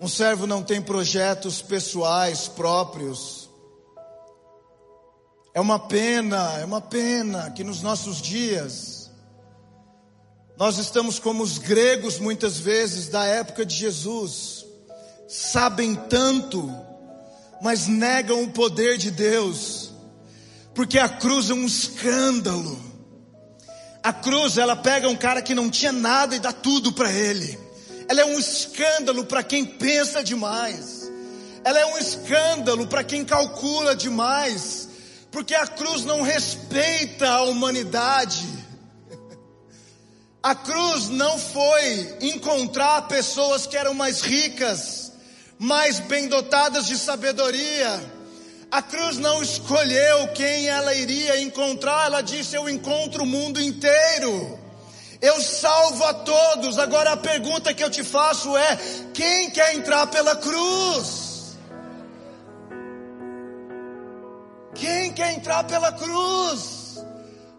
Um 0.00 0.08
servo 0.08 0.46
não 0.46 0.62
tem 0.62 0.80
projetos 0.80 1.62
pessoais 1.62 2.48
próprios. 2.48 3.48
É 5.54 5.60
uma 5.60 5.78
pena, 5.78 6.58
é 6.58 6.64
uma 6.64 6.80
pena 6.80 7.50
que 7.50 7.62
nos 7.62 7.82
nossos 7.82 8.20
dias 8.20 9.10
nós 10.56 10.78
estamos 10.78 11.18
como 11.18 11.42
os 11.42 11.58
gregos 11.58 12.18
muitas 12.18 12.58
vezes 12.58 13.08
da 13.08 13.24
época 13.24 13.66
de 13.66 13.74
Jesus 13.74 14.64
sabem 15.28 15.94
tanto, 15.94 16.70
mas 17.62 17.86
negam 17.86 18.42
o 18.42 18.50
poder 18.50 18.98
de 18.98 19.10
Deus, 19.10 19.90
porque 20.74 20.98
a 20.98 21.08
cruz 21.08 21.48
é 21.48 21.54
um 21.54 21.64
escândalo. 21.64 22.91
A 24.02 24.12
cruz, 24.12 24.58
ela 24.58 24.74
pega 24.74 25.08
um 25.08 25.16
cara 25.16 25.40
que 25.40 25.54
não 25.54 25.70
tinha 25.70 25.92
nada 25.92 26.34
e 26.34 26.40
dá 26.40 26.52
tudo 26.52 26.92
para 26.92 27.10
ele. 27.12 27.56
Ela 28.08 28.22
é 28.22 28.24
um 28.24 28.38
escândalo 28.38 29.24
para 29.24 29.44
quem 29.44 29.64
pensa 29.64 30.24
demais. 30.24 31.10
Ela 31.62 31.78
é 31.78 31.86
um 31.86 31.98
escândalo 31.98 32.88
para 32.88 33.04
quem 33.04 33.24
calcula 33.24 33.94
demais, 33.94 34.88
porque 35.30 35.54
a 35.54 35.68
cruz 35.68 36.04
não 36.04 36.20
respeita 36.20 37.28
a 37.28 37.42
humanidade. 37.44 38.44
A 40.42 40.56
cruz 40.56 41.08
não 41.08 41.38
foi 41.38 42.16
encontrar 42.20 43.02
pessoas 43.02 43.64
que 43.64 43.76
eram 43.76 43.94
mais 43.94 44.20
ricas, 44.22 45.12
mais 45.56 46.00
bem 46.00 46.26
dotadas 46.26 46.86
de 46.86 46.98
sabedoria. 46.98 48.21
A 48.72 48.80
cruz 48.80 49.18
não 49.18 49.42
escolheu 49.42 50.28
quem 50.28 50.66
ela 50.66 50.94
iria 50.94 51.38
encontrar, 51.42 52.06
ela 52.06 52.22
disse: 52.22 52.56
Eu 52.56 52.70
encontro 52.70 53.24
o 53.24 53.26
mundo 53.26 53.60
inteiro. 53.60 54.58
Eu 55.20 55.38
salvo 55.42 56.02
a 56.04 56.14
todos. 56.14 56.78
Agora 56.78 57.12
a 57.12 57.16
pergunta 57.18 57.74
que 57.74 57.84
eu 57.84 57.90
te 57.90 58.02
faço 58.02 58.56
é: 58.56 58.78
quem 59.12 59.50
quer 59.50 59.74
entrar 59.74 60.06
pela 60.06 60.36
cruz? 60.36 61.54
Quem 64.74 65.12
quer 65.12 65.34
entrar 65.34 65.64
pela 65.64 65.92
cruz? 65.92 66.96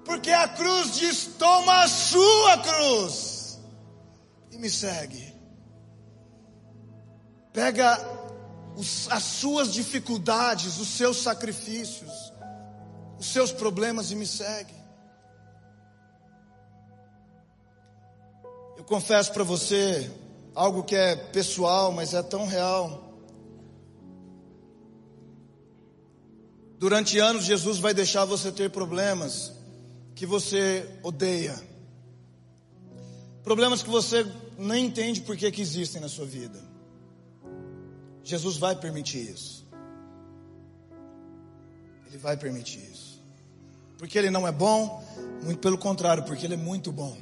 Porque 0.03 0.31
a 0.31 0.47
cruz 0.47 0.95
diz: 0.95 1.29
toma 1.37 1.83
a 1.83 1.87
sua 1.87 2.57
cruz 2.57 3.59
e 4.51 4.57
me 4.57 4.67
segue. 4.67 5.31
Pega 7.53 8.12
as 9.09 9.23
suas 9.23 9.73
dificuldades, 9.73 10.79
os 10.79 10.87
seus 10.87 11.17
sacrifícios, 11.17 12.11
os 13.19 13.27
seus 13.27 13.51
problemas 13.51 14.11
e 14.11 14.15
me 14.15 14.25
segue. 14.25 14.73
Eu 18.77 18.83
confesso 18.83 19.31
para 19.31 19.43
você 19.43 20.11
algo 20.55 20.83
que 20.83 20.95
é 20.95 21.15
pessoal, 21.15 21.91
mas 21.91 22.13
é 22.13 22.23
tão 22.23 22.45
real. 22.45 23.01
Durante 26.79 27.17
anos, 27.19 27.45
Jesus 27.45 27.77
vai 27.77 27.93
deixar 27.93 28.25
você 28.25 28.51
ter 28.51 28.69
problemas 28.69 29.53
que 30.15 30.25
você 30.25 30.99
odeia, 31.01 31.55
problemas 33.43 33.81
que 33.81 33.89
você 33.89 34.29
nem 34.57 34.87
entende 34.87 35.21
por 35.21 35.37
que, 35.37 35.49
que 35.49 35.61
existem 35.61 36.01
na 36.01 36.09
sua 36.09 36.25
vida. 36.25 36.72
Jesus 38.23 38.57
vai 38.57 38.75
permitir 38.75 39.29
isso. 39.29 39.67
Ele 42.07 42.17
vai 42.17 42.37
permitir 42.37 42.79
isso. 42.79 43.21
Porque 43.97 44.17
ele 44.17 44.29
não 44.29 44.47
é 44.47 44.51
bom, 44.51 45.03
muito 45.43 45.59
pelo 45.59 45.77
contrário, 45.77 46.23
porque 46.23 46.45
ele 46.45 46.53
é 46.53 46.57
muito 46.57 46.91
bom. 46.91 47.17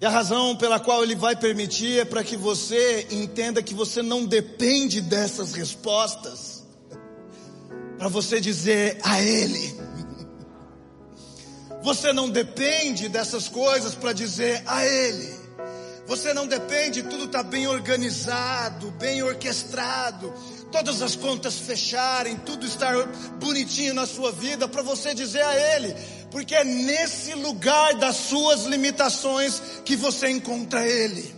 E 0.00 0.04
a 0.04 0.10
razão 0.10 0.56
pela 0.56 0.78
qual 0.78 1.02
ele 1.02 1.14
vai 1.14 1.34
permitir 1.34 2.00
é 2.00 2.04
para 2.04 2.22
que 2.22 2.36
você 2.36 3.06
entenda 3.10 3.62
que 3.62 3.74
você 3.74 4.02
não 4.02 4.26
depende 4.26 5.00
dessas 5.00 5.54
respostas. 5.54 6.64
Para 7.96 8.08
você 8.08 8.40
dizer 8.40 8.98
a 9.02 9.22
ele. 9.22 9.86
Você 11.86 12.12
não 12.12 12.28
depende 12.28 13.08
dessas 13.08 13.48
coisas 13.48 13.94
para 13.94 14.12
dizer 14.12 14.60
a 14.66 14.84
Ele. 14.84 15.45
Você 16.06 16.32
não 16.32 16.46
depende, 16.46 17.02
tudo 17.02 17.24
está 17.24 17.42
bem 17.42 17.66
organizado, 17.66 18.92
bem 18.92 19.22
orquestrado, 19.24 20.32
todas 20.70 21.02
as 21.02 21.16
contas 21.16 21.58
fecharem, 21.58 22.36
tudo 22.36 22.64
estar 22.64 22.94
bonitinho 23.40 23.92
na 23.92 24.06
sua 24.06 24.30
vida 24.30 24.68
para 24.68 24.82
você 24.82 25.12
dizer 25.14 25.42
a 25.42 25.74
Ele, 25.74 25.94
porque 26.30 26.54
é 26.54 26.62
nesse 26.62 27.34
lugar 27.34 27.94
das 27.94 28.16
suas 28.16 28.64
limitações 28.64 29.60
que 29.84 29.96
você 29.96 30.30
encontra 30.30 30.86
Ele. 30.86 31.34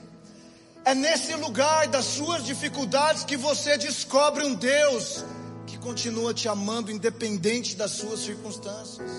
É 0.85 0.95
nesse 0.95 1.35
lugar 1.35 1.89
das 1.89 2.05
suas 2.05 2.45
dificuldades 2.45 3.25
que 3.25 3.37
você 3.37 3.79
descobre 3.79 4.45
um 4.45 4.55
Deus 4.55 5.25
que 5.67 5.79
continua 5.79 6.35
te 6.35 6.49
amando 6.49 6.91
independente 6.91 7.75
das 7.75 7.93
suas 7.93 8.21
circunstâncias. 8.21 9.11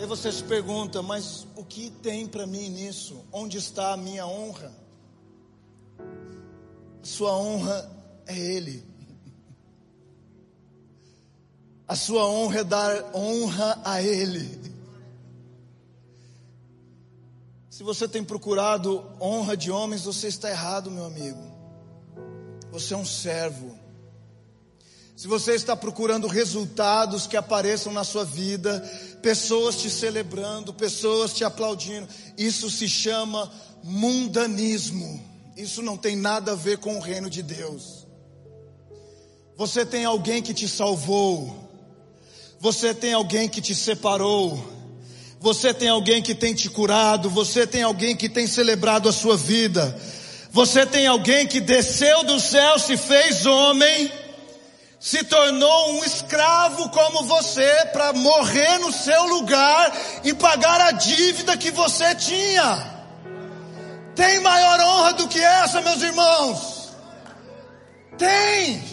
E 0.00 0.02
aí 0.02 0.08
você 0.08 0.32
se 0.32 0.42
pergunta, 0.42 1.02
mas 1.02 1.46
o 1.54 1.62
que 1.62 1.90
tem 1.90 2.26
para 2.26 2.46
mim 2.46 2.70
nisso? 2.70 3.22
Onde 3.30 3.58
está 3.58 3.92
a 3.92 3.98
minha 3.98 4.26
honra? 4.26 4.72
Sua 7.02 7.36
honra 7.36 7.86
é 8.26 8.34
Ele. 8.34 8.82
A 11.86 11.94
sua 11.94 12.26
honra 12.26 12.60
é 12.60 12.64
dar 12.64 13.14
honra 13.14 13.78
a 13.84 14.02
Ele. 14.02 14.74
Se 17.68 17.82
você 17.82 18.08
tem 18.08 18.24
procurado 18.24 19.04
honra 19.20 19.54
de 19.54 19.70
homens, 19.70 20.04
você 20.04 20.28
está 20.28 20.48
errado, 20.48 20.90
meu 20.90 21.04
amigo. 21.04 21.42
Você 22.70 22.94
é 22.94 22.96
um 22.96 23.04
servo. 23.04 23.78
Se 25.14 25.28
você 25.28 25.52
está 25.52 25.76
procurando 25.76 26.26
resultados 26.26 27.26
que 27.26 27.36
apareçam 27.36 27.92
na 27.92 28.04
sua 28.04 28.24
vida, 28.24 28.82
pessoas 29.22 29.76
te 29.76 29.90
celebrando, 29.90 30.72
pessoas 30.72 31.32
te 31.32 31.44
aplaudindo, 31.44 32.08
isso 32.36 32.70
se 32.70 32.88
chama 32.88 33.50
mundanismo. 33.82 35.22
Isso 35.56 35.82
não 35.82 35.96
tem 35.96 36.16
nada 36.16 36.52
a 36.52 36.56
ver 36.56 36.78
com 36.78 36.96
o 36.96 37.00
reino 37.00 37.28
de 37.28 37.42
Deus. 37.42 38.06
Você 39.56 39.84
tem 39.84 40.04
alguém 40.04 40.42
que 40.42 40.54
te 40.54 40.66
salvou. 40.66 41.68
Você 42.58 42.94
tem 42.94 43.12
alguém 43.12 43.48
que 43.48 43.60
te 43.60 43.74
separou. 43.74 44.62
Você 45.40 45.72
tem 45.72 45.88
alguém 45.88 46.22
que 46.22 46.34
tem 46.34 46.54
te 46.54 46.68
curado, 46.68 47.30
você 47.30 47.66
tem 47.66 47.82
alguém 47.82 48.14
que 48.14 48.28
tem 48.28 48.46
celebrado 48.46 49.08
a 49.08 49.12
sua 49.12 49.38
vida. 49.38 49.98
Você 50.52 50.84
tem 50.84 51.06
alguém 51.06 51.46
que 51.46 51.60
desceu 51.60 52.24
do 52.24 52.38
céu, 52.38 52.78
se 52.78 52.96
fez 52.96 53.46
homem, 53.46 54.12
se 55.00 55.24
tornou 55.24 55.94
um 55.94 56.04
escravo 56.04 56.90
como 56.90 57.24
você 57.24 57.86
para 57.92 58.12
morrer 58.12 58.78
no 58.78 58.92
seu 58.92 59.24
lugar 59.24 59.92
e 60.22 60.32
pagar 60.34 60.80
a 60.82 60.92
dívida 60.92 61.56
que 61.56 61.72
você 61.72 62.14
tinha. 62.14 63.00
Tem 64.14 64.38
maior 64.40 64.78
honra 64.80 65.12
do 65.14 65.26
que 65.26 65.40
essa, 65.40 65.80
meus 65.80 66.02
irmãos? 66.02 66.92
Tem. 68.16 68.84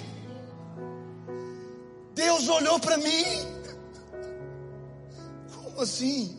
Deus 2.16 2.48
olhou 2.48 2.80
para 2.80 2.98
mim 2.98 3.58
como 5.78 5.84
assim? 5.84 6.36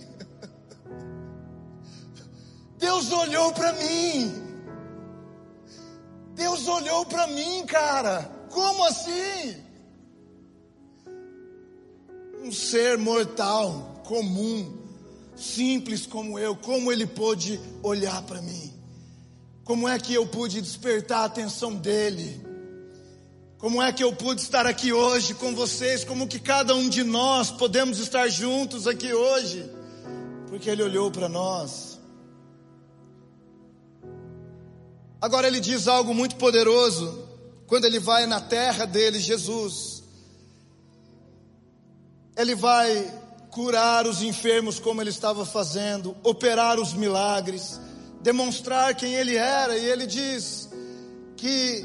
Deus 2.77 3.13
olhou 3.13 3.53
para 3.53 3.73
mim. 3.75 4.45
Deus 6.35 6.67
olhou 6.67 7.07
para 7.07 7.27
mim, 7.29 7.65
cara. 7.67 8.38
Como 8.51 8.85
assim? 8.85 9.57
Um 12.43 12.53
ser 12.53 12.97
mortal, 12.97 14.03
comum, 14.05 14.79
simples 15.37 16.07
como 16.07 16.39
eu, 16.39 16.57
como 16.57 16.91
ele 16.91 17.07
pôde 17.07 17.61
olhar 17.83 18.23
para 18.23 18.41
mim? 18.41 18.73
Como 19.65 19.87
é 19.87 19.99
que 19.99 20.15
eu 20.15 20.27
pude 20.27 20.61
despertar 20.63 21.21
a 21.21 21.25
atenção 21.27 21.75
dele? 21.75 22.43
Como 23.59 23.83
é 23.83 23.93
que 23.93 24.03
eu 24.03 24.15
pude 24.15 24.41
estar 24.41 24.67
aqui 24.67 24.93
hoje 24.93 25.35
com 25.35 25.55
vocês? 25.55 26.05
Como 26.05 26.29
que 26.29 26.39
cada 26.39 26.75
um 26.75 26.89
de 26.89 27.03
nós 27.05 27.51
podemos 27.51 27.99
estar 27.99 28.29
juntos 28.29 28.87
aqui 28.87 29.13
hoje? 29.13 29.69
Porque 30.49 30.71
Ele 30.71 30.83
olhou 30.83 31.11
para 31.11 31.29
nós. 31.29 31.99
Agora 35.21 35.49
Ele 35.49 35.61
diz 35.61 35.89
algo 35.89 36.15
muito 36.15 36.37
poderoso 36.37 37.28
quando 37.69 37.85
Ele 37.85 38.01
vai 38.01 38.27
na 38.27 38.41
terra 38.41 38.87
dele, 38.87 39.21
Jesus. 39.21 40.03
Ele 42.35 42.55
vai 42.55 43.15
curar 43.51 44.07
os 44.07 44.23
enfermos 44.23 44.81
como 44.81 45.03
Ele 45.03 45.11
estava 45.11 45.45
fazendo, 45.45 46.17
operar 46.25 46.81
os 46.81 46.95
milagres, 46.95 47.79
demonstrar 48.23 48.95
quem 48.95 49.15
Ele 49.15 49.37
era, 49.37 49.77
e 49.77 49.85
Ele 49.85 50.07
diz 50.07 50.71
que 51.37 51.85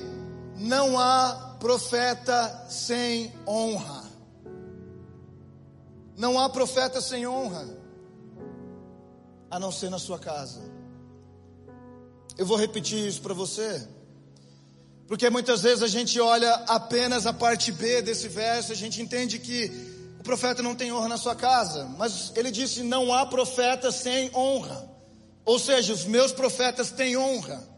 não 0.56 0.98
há 0.98 1.58
profeta 1.60 2.66
sem 2.70 3.34
honra. 3.46 4.04
Não 6.16 6.40
há 6.40 6.50
profeta 6.50 7.02
sem 7.02 7.28
honra, 7.28 7.68
a 9.52 9.60
não 9.60 9.72
ser 9.72 9.90
na 9.90 10.00
sua 10.00 10.18
casa. 10.18 10.62
Eu 12.38 12.46
vou 12.46 12.56
repetir 12.56 13.06
isso 13.06 13.22
para 13.22 13.34
você, 13.34 13.86
porque 15.08 15.30
muitas 15.30 15.62
vezes 15.62 15.84
a 15.84 15.88
gente 15.88 16.20
olha 16.20 16.54
apenas 16.68 17.26
a 17.26 17.34
parte 17.34 17.72
B 17.72 18.02
desse 18.02 18.28
verso, 18.28 18.72
a 18.72 18.76
gente 18.76 19.02
entende 19.02 19.40
que 19.40 19.72
o 20.20 20.24
profeta 20.24 20.64
não 20.64 20.76
tem 20.76 20.92
honra 20.92 21.10
na 21.10 21.18
sua 21.18 21.36
casa, 21.36 21.86
mas 21.98 22.32
ele 22.36 22.52
disse: 22.52 22.84
não 22.84 23.14
há 23.14 23.26
profeta 23.26 23.92
sem 23.92 24.30
honra, 24.36 24.90
ou 25.46 25.60
seja, 25.60 25.94
os 25.94 26.06
meus 26.06 26.32
profetas 26.32 26.92
têm 26.92 27.18
honra. 27.18 27.74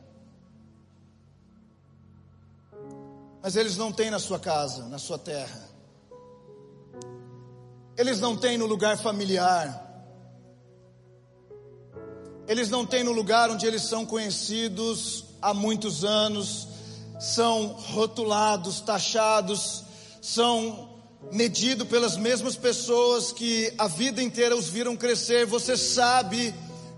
mas 3.46 3.56
eles 3.56 3.78
não 3.78 3.92
têm 3.92 4.10
na 4.10 4.18
sua 4.18 4.40
casa, 4.40 4.88
na 4.88 4.98
sua 4.98 5.20
terra. 5.20 5.70
Eles 7.96 8.20
não 8.20 8.36
têm 8.36 8.58
no 8.58 8.66
lugar 8.66 8.98
familiar. 8.98 9.70
Eles 12.48 12.72
não 12.72 12.88
têm 12.88 13.04
no 13.04 13.12
lugar 13.12 13.52
onde 13.52 13.68
eles 13.68 13.84
são 13.84 14.04
conhecidos 14.04 15.26
há 15.40 15.54
muitos 15.54 16.04
anos, 16.04 16.68
são 17.20 17.68
rotulados, 17.68 18.82
taxados, 18.82 19.84
são 20.22 20.90
medidos 21.32 21.88
pelas 21.88 22.18
mesmas 22.18 22.56
pessoas 22.56 23.32
que 23.32 23.74
a 23.78 23.88
vida 23.88 24.22
inteira 24.22 24.56
os 24.56 24.68
viram 24.68 24.96
crescer. 24.96 25.46
Você 25.46 25.76
sabe 25.78 26.54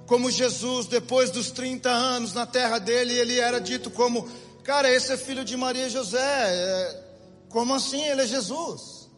como 0.05 0.31
Jesus, 0.31 0.87
depois 0.87 1.29
dos 1.29 1.51
30 1.51 1.89
anos 1.89 2.33
na 2.33 2.45
terra 2.45 2.79
dele, 2.79 3.13
ele 3.13 3.39
era 3.39 3.59
dito 3.59 3.89
como 3.89 4.27
Cara, 4.67 4.91
esse 4.91 5.13
é 5.13 5.17
filho 5.17 5.45
de 5.45 5.55
Maria 5.55 5.87
e 5.87 5.89
José. 5.89 6.19
É, 6.19 7.03
como 7.47 7.73
assim 7.73 8.03
ele 8.03 8.23
é 8.23 8.27
Jesus? 8.27 9.09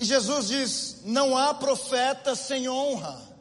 E 0.00 0.04
Jesus 0.06 0.48
diz: 0.48 1.02
não 1.04 1.36
há 1.36 1.52
profeta 1.52 2.34
sem 2.34 2.70
honra. 2.70 3.35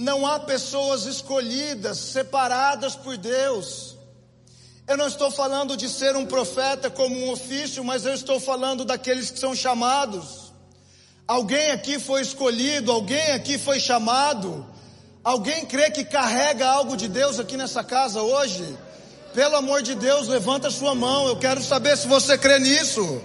Não 0.00 0.26
há 0.26 0.40
pessoas 0.40 1.04
escolhidas, 1.04 1.98
separadas 1.98 2.96
por 2.96 3.18
Deus. 3.18 3.98
Eu 4.88 4.96
não 4.96 5.06
estou 5.06 5.30
falando 5.30 5.76
de 5.76 5.90
ser 5.90 6.16
um 6.16 6.24
profeta 6.24 6.88
como 6.88 7.14
um 7.14 7.30
ofício, 7.30 7.84
mas 7.84 8.06
eu 8.06 8.14
estou 8.14 8.40
falando 8.40 8.82
daqueles 8.82 9.30
que 9.30 9.38
são 9.38 9.54
chamados. 9.54 10.54
Alguém 11.28 11.70
aqui 11.72 11.98
foi 11.98 12.22
escolhido, 12.22 12.90
alguém 12.90 13.32
aqui 13.32 13.58
foi 13.58 13.78
chamado. 13.78 14.66
Alguém 15.22 15.66
crê 15.66 15.90
que 15.90 16.02
carrega 16.02 16.66
algo 16.66 16.96
de 16.96 17.06
Deus 17.06 17.38
aqui 17.38 17.58
nessa 17.58 17.84
casa 17.84 18.22
hoje? 18.22 18.64
Pelo 19.34 19.56
amor 19.56 19.82
de 19.82 19.94
Deus, 19.94 20.28
levanta 20.28 20.70
sua 20.70 20.94
mão. 20.94 21.28
Eu 21.28 21.36
quero 21.38 21.62
saber 21.62 21.94
se 21.98 22.08
você 22.08 22.38
crê 22.38 22.58
nisso. 22.58 23.20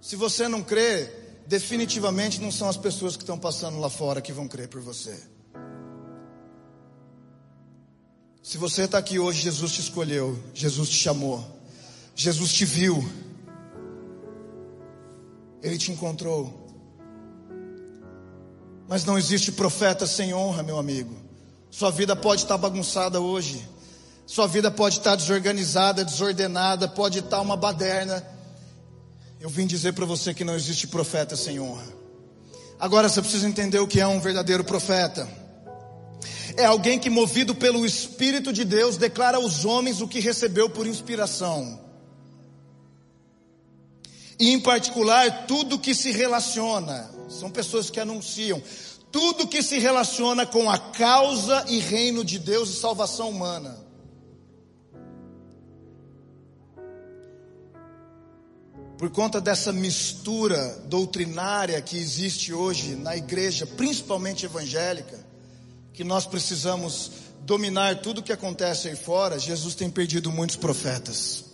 Se 0.00 0.16
você 0.16 0.48
não 0.48 0.64
crê, 0.64 1.25
definitivamente 1.46 2.40
não 2.40 2.50
são 2.50 2.68
as 2.68 2.76
pessoas 2.76 3.16
que 3.16 3.22
estão 3.22 3.38
passando 3.38 3.78
lá 3.78 3.88
fora 3.88 4.20
que 4.20 4.32
vão 4.32 4.48
crer 4.48 4.68
por 4.68 4.80
você. 4.80 5.16
Se 8.42 8.58
você 8.58 8.82
está 8.82 8.98
aqui 8.98 9.18
hoje, 9.18 9.42
Jesus 9.42 9.72
te 9.72 9.80
escolheu, 9.80 10.38
Jesus 10.54 10.88
te 10.88 10.96
chamou, 10.96 11.44
Jesus 12.14 12.52
te 12.52 12.64
viu. 12.64 13.04
Ele 15.62 15.76
te 15.78 15.90
encontrou. 15.90 16.64
Mas 18.88 19.04
não 19.04 19.18
existe 19.18 19.50
profeta 19.50 20.06
sem 20.06 20.32
honra, 20.32 20.62
meu 20.62 20.78
amigo. 20.78 21.16
Sua 21.70 21.90
vida 21.90 22.14
pode 22.14 22.42
estar 22.42 22.56
bagunçada 22.56 23.20
hoje. 23.20 23.68
Sua 24.24 24.46
vida 24.46 24.70
pode 24.70 24.98
estar 24.98 25.16
desorganizada, 25.16 26.04
desordenada, 26.04 26.88
pode 26.88 27.18
estar 27.18 27.40
uma 27.40 27.56
baderna. 27.56 28.24
Eu 29.46 29.50
vim 29.50 29.64
dizer 29.64 29.92
para 29.92 30.04
você 30.04 30.34
que 30.34 30.42
não 30.42 30.56
existe 30.56 30.88
profeta 30.88 31.36
sem 31.36 31.60
honra. 31.60 31.86
Agora 32.80 33.08
você 33.08 33.20
precisa 33.20 33.46
entender 33.46 33.78
o 33.78 33.86
que 33.86 34.00
é 34.00 34.06
um 34.06 34.18
verdadeiro 34.18 34.64
profeta. 34.64 35.24
é 36.56 36.64
alguém 36.64 36.98
que, 36.98 37.08
movido 37.08 37.54
pelo 37.54 37.86
Espírito 37.86 38.52
de 38.52 38.64
Deus, 38.64 38.96
declara 38.96 39.36
aos 39.36 39.64
homens 39.64 40.00
o 40.00 40.08
que 40.08 40.18
recebeu 40.18 40.68
por 40.68 40.84
inspiração. 40.84 41.80
E, 44.36 44.50
em 44.50 44.58
particular, 44.58 45.46
tudo 45.46 45.78
que 45.78 45.94
se 45.94 46.10
relaciona, 46.10 47.08
são 47.28 47.48
pessoas 47.48 47.88
que 47.88 48.00
anunciam, 48.00 48.60
tudo 49.12 49.46
que 49.46 49.62
se 49.62 49.78
relaciona 49.78 50.44
com 50.44 50.68
a 50.68 50.76
causa 50.76 51.64
e 51.68 51.78
reino 51.78 52.24
de 52.24 52.40
Deus 52.40 52.70
e 52.70 52.80
salvação 52.80 53.30
humana. 53.30 53.85
Por 58.98 59.10
conta 59.10 59.40
dessa 59.42 59.72
mistura 59.72 60.82
doutrinária 60.86 61.80
que 61.82 61.98
existe 61.98 62.52
hoje 62.54 62.94
na 62.94 63.14
igreja, 63.14 63.66
principalmente 63.66 64.46
evangélica, 64.46 65.18
que 65.92 66.02
nós 66.02 66.24
precisamos 66.24 67.10
dominar 67.42 68.00
tudo 68.00 68.22
que 68.22 68.32
acontece 68.32 68.88
aí 68.88 68.96
fora, 68.96 69.38
Jesus 69.38 69.74
tem 69.74 69.90
perdido 69.90 70.32
muitos 70.32 70.56
profetas. 70.56 71.44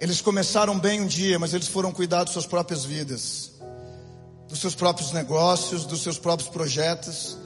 Eles 0.00 0.20
começaram 0.20 0.78
bem 0.78 1.00
um 1.02 1.06
dia, 1.06 1.38
mas 1.38 1.52
eles 1.52 1.68
foram 1.68 1.92
cuidar 1.92 2.24
de 2.24 2.32
suas 2.32 2.46
próprias 2.46 2.84
vidas, 2.84 3.52
dos 4.48 4.60
seus 4.60 4.74
próprios 4.74 5.12
negócios, 5.12 5.84
dos 5.84 6.02
seus 6.02 6.18
próprios 6.18 6.48
projetos. 6.48 7.36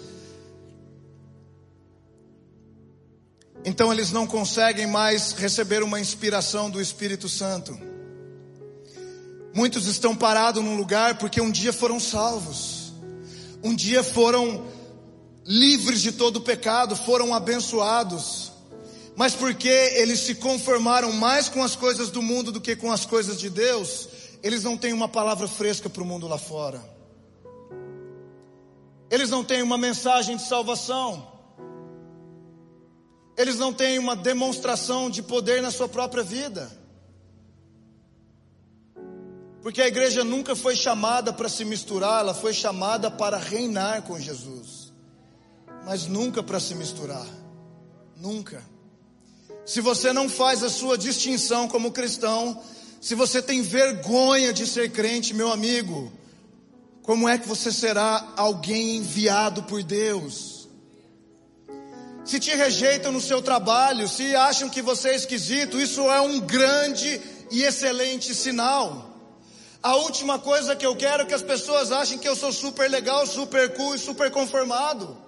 Então 3.64 3.92
eles 3.92 4.10
não 4.10 4.26
conseguem 4.26 4.86
mais 4.86 5.32
receber 5.32 5.82
uma 5.82 6.00
inspiração 6.00 6.70
do 6.70 6.80
Espírito 6.80 7.28
Santo. 7.28 7.78
Muitos 9.52 9.86
estão 9.86 10.14
parados 10.14 10.62
num 10.62 10.76
lugar 10.76 11.18
porque 11.18 11.40
um 11.40 11.50
dia 11.50 11.72
foram 11.72 12.00
salvos, 12.00 12.92
um 13.62 13.74
dia 13.74 14.02
foram 14.02 14.64
livres 15.44 16.00
de 16.00 16.12
todo 16.12 16.40
pecado, 16.40 16.94
foram 16.94 17.34
abençoados, 17.34 18.52
mas 19.16 19.34
porque 19.34 19.68
eles 19.68 20.20
se 20.20 20.36
conformaram 20.36 21.12
mais 21.12 21.48
com 21.48 21.62
as 21.62 21.74
coisas 21.74 22.10
do 22.10 22.22
mundo 22.22 22.52
do 22.52 22.60
que 22.60 22.76
com 22.76 22.92
as 22.92 23.04
coisas 23.04 23.38
de 23.38 23.50
Deus, 23.50 24.08
eles 24.42 24.62
não 24.62 24.76
têm 24.76 24.92
uma 24.92 25.08
palavra 25.08 25.48
fresca 25.48 25.90
para 25.90 26.02
o 26.02 26.06
mundo 26.06 26.28
lá 26.28 26.38
fora, 26.38 26.80
eles 29.10 29.28
não 29.28 29.42
têm 29.42 29.62
uma 29.62 29.76
mensagem 29.76 30.36
de 30.36 30.46
salvação 30.46 31.29
eles 33.40 33.56
não 33.56 33.72
têm 33.72 33.98
uma 33.98 34.14
demonstração 34.14 35.08
de 35.08 35.22
poder 35.22 35.62
na 35.62 35.70
sua 35.70 35.88
própria 35.88 36.22
vida. 36.22 36.70
Porque 39.62 39.80
a 39.80 39.88
igreja 39.88 40.22
nunca 40.22 40.54
foi 40.54 40.76
chamada 40.76 41.32
para 41.32 41.48
se 41.48 41.64
misturar, 41.64 42.20
ela 42.20 42.34
foi 42.34 42.52
chamada 42.52 43.10
para 43.10 43.38
reinar 43.38 44.02
com 44.02 44.18
Jesus. 44.18 44.92
Mas 45.84 46.06
nunca 46.06 46.42
para 46.42 46.60
se 46.60 46.74
misturar. 46.74 47.26
Nunca. 48.16 48.62
Se 49.64 49.80
você 49.80 50.12
não 50.12 50.28
faz 50.28 50.62
a 50.62 50.68
sua 50.68 50.98
distinção 50.98 51.66
como 51.66 51.92
cristão, 51.92 52.62
se 53.00 53.14
você 53.14 53.40
tem 53.40 53.62
vergonha 53.62 54.52
de 54.52 54.66
ser 54.66 54.92
crente, 54.92 55.32
meu 55.32 55.50
amigo, 55.50 56.12
como 57.02 57.26
é 57.26 57.38
que 57.38 57.48
você 57.48 57.72
será 57.72 58.34
alguém 58.36 58.96
enviado 58.96 59.62
por 59.62 59.82
Deus? 59.82 60.59
Se 62.30 62.38
te 62.38 62.54
rejeitam 62.54 63.10
no 63.10 63.20
seu 63.20 63.42
trabalho, 63.42 64.06
se 64.06 64.36
acham 64.36 64.68
que 64.68 64.80
você 64.80 65.08
é 65.08 65.16
esquisito, 65.16 65.80
isso 65.80 66.02
é 66.02 66.20
um 66.20 66.38
grande 66.38 67.20
e 67.50 67.64
excelente 67.64 68.32
sinal. 68.36 69.10
A 69.82 69.96
última 69.96 70.38
coisa 70.38 70.76
que 70.76 70.86
eu 70.86 70.94
quero 70.94 71.24
é 71.24 71.26
que 71.26 71.34
as 71.34 71.42
pessoas 71.42 71.90
achem 71.90 72.18
que 72.18 72.28
eu 72.28 72.36
sou 72.36 72.52
super 72.52 72.88
legal, 72.88 73.26
super 73.26 73.74
cool 73.74 73.96
e 73.96 73.98
super 73.98 74.30
conformado. 74.30 75.18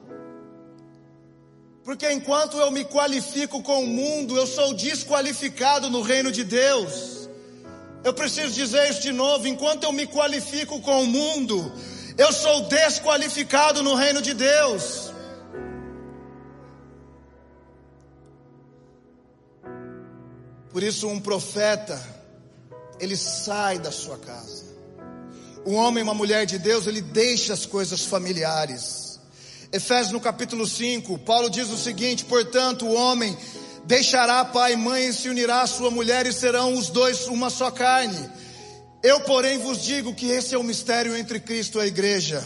Porque 1.82 2.08
enquanto 2.12 2.56
eu 2.58 2.70
me 2.70 2.84
qualifico 2.84 3.60
com 3.64 3.82
o 3.82 3.86
mundo, 3.88 4.36
eu 4.36 4.46
sou 4.46 4.72
desqualificado 4.72 5.90
no 5.90 6.02
reino 6.02 6.30
de 6.30 6.44
Deus. 6.44 7.28
Eu 8.04 8.14
preciso 8.14 8.54
dizer 8.54 8.88
isso 8.88 9.02
de 9.02 9.10
novo: 9.10 9.48
enquanto 9.48 9.82
eu 9.82 9.92
me 9.92 10.06
qualifico 10.06 10.80
com 10.80 11.02
o 11.02 11.06
mundo, 11.06 11.72
eu 12.16 12.32
sou 12.32 12.60
desqualificado 12.68 13.82
no 13.82 13.96
reino 13.96 14.22
de 14.22 14.34
Deus. 14.34 15.11
Por 20.72 20.82
isso, 20.82 21.06
um 21.06 21.20
profeta, 21.20 22.02
ele 22.98 23.16
sai 23.16 23.78
da 23.78 23.92
sua 23.92 24.16
casa. 24.16 24.64
Um 25.66 25.74
homem 25.74 26.02
uma 26.02 26.14
mulher 26.14 26.46
de 26.46 26.58
Deus, 26.58 26.86
ele 26.86 27.02
deixa 27.02 27.52
as 27.52 27.66
coisas 27.66 28.04
familiares. 28.04 29.20
Efésios 29.70 30.12
no 30.12 30.20
capítulo 30.20 30.66
5, 30.66 31.18
Paulo 31.18 31.50
diz 31.50 31.68
o 31.68 31.76
seguinte: 31.76 32.24
portanto, 32.24 32.86
o 32.86 32.94
homem 32.94 33.36
deixará 33.84 34.44
pai 34.46 34.72
e 34.72 34.76
mãe 34.76 35.08
e 35.08 35.12
se 35.12 35.28
unirá 35.28 35.60
à 35.60 35.66
sua 35.66 35.90
mulher 35.90 36.26
e 36.26 36.32
serão 36.32 36.74
os 36.74 36.88
dois 36.88 37.26
uma 37.28 37.50
só 37.50 37.70
carne. 37.70 38.30
Eu, 39.02 39.20
porém, 39.20 39.58
vos 39.58 39.82
digo 39.82 40.14
que 40.14 40.26
esse 40.26 40.54
é 40.54 40.58
o 40.58 40.64
mistério 40.64 41.14
entre 41.16 41.38
Cristo 41.38 41.78
e 41.78 41.82
a 41.82 41.86
igreja. 41.86 42.42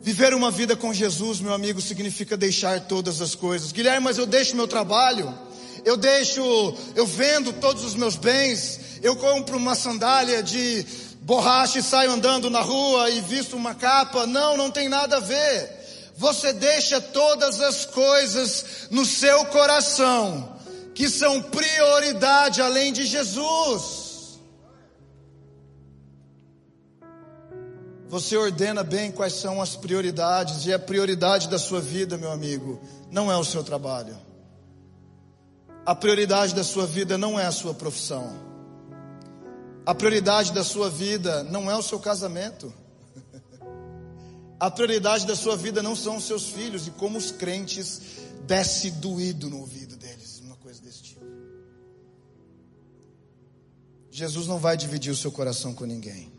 Viver 0.00 0.32
uma 0.32 0.50
vida 0.50 0.76
com 0.76 0.94
Jesus, 0.94 1.40
meu 1.40 1.52
amigo, 1.52 1.80
significa 1.80 2.36
deixar 2.36 2.86
todas 2.86 3.20
as 3.20 3.34
coisas. 3.34 3.72
Guilherme, 3.72 4.04
mas 4.04 4.16
eu 4.16 4.26
deixo 4.26 4.54
meu 4.54 4.68
trabalho 4.68 5.47
eu 5.84 5.96
deixo, 5.96 6.42
eu 6.94 7.06
vendo 7.06 7.52
todos 7.54 7.84
os 7.84 7.94
meus 7.94 8.16
bens, 8.16 8.80
eu 9.02 9.16
compro 9.16 9.56
uma 9.56 9.74
sandália 9.74 10.42
de 10.42 10.84
borracha 11.22 11.78
e 11.78 11.82
saio 11.82 12.10
andando 12.10 12.48
na 12.48 12.60
rua 12.60 13.10
e 13.10 13.20
visto 13.20 13.56
uma 13.56 13.74
capa. 13.74 14.26
Não, 14.26 14.56
não 14.56 14.70
tem 14.70 14.88
nada 14.88 15.16
a 15.16 15.20
ver. 15.20 15.76
Você 16.16 16.52
deixa 16.52 17.00
todas 17.00 17.60
as 17.60 17.84
coisas 17.84 18.88
no 18.90 19.04
seu 19.04 19.44
coração 19.46 20.56
que 20.94 21.08
são 21.08 21.40
prioridade 21.42 22.60
além 22.60 22.92
de 22.92 23.06
Jesus. 23.06 24.08
Você 28.08 28.36
ordena 28.36 28.82
bem 28.82 29.12
quais 29.12 29.34
são 29.34 29.60
as 29.60 29.76
prioridades, 29.76 30.64
e 30.64 30.72
a 30.72 30.78
prioridade 30.78 31.48
da 31.48 31.58
sua 31.58 31.80
vida, 31.80 32.16
meu 32.16 32.32
amigo, 32.32 32.80
não 33.10 33.30
é 33.30 33.36
o 33.36 33.44
seu 33.44 33.62
trabalho. 33.62 34.16
A 35.88 35.94
prioridade 35.94 36.54
da 36.54 36.62
sua 36.62 36.86
vida 36.86 37.16
não 37.16 37.40
é 37.40 37.46
a 37.46 37.50
sua 37.50 37.72
profissão. 37.72 38.30
A 39.86 39.94
prioridade 39.94 40.52
da 40.52 40.62
sua 40.62 40.90
vida 40.90 41.42
não 41.44 41.70
é 41.70 41.74
o 41.74 41.82
seu 41.82 41.98
casamento. 41.98 42.70
A 44.60 44.70
prioridade 44.70 45.26
da 45.26 45.34
sua 45.34 45.56
vida 45.56 45.82
não 45.82 45.96
são 45.96 46.18
os 46.18 46.24
seus 46.24 46.44
filhos 46.48 46.86
e 46.86 46.90
como 46.90 47.16
os 47.16 47.30
crentes 47.30 48.02
desce 48.46 48.90
doído 48.90 49.48
no 49.48 49.60
ouvido 49.60 49.96
deles, 49.96 50.42
uma 50.44 50.56
coisa 50.56 50.78
desse 50.82 51.04
tipo. 51.04 51.24
Jesus 54.10 54.46
não 54.46 54.58
vai 54.58 54.76
dividir 54.76 55.10
o 55.10 55.16
seu 55.16 55.32
coração 55.32 55.72
com 55.72 55.86
ninguém. 55.86 56.30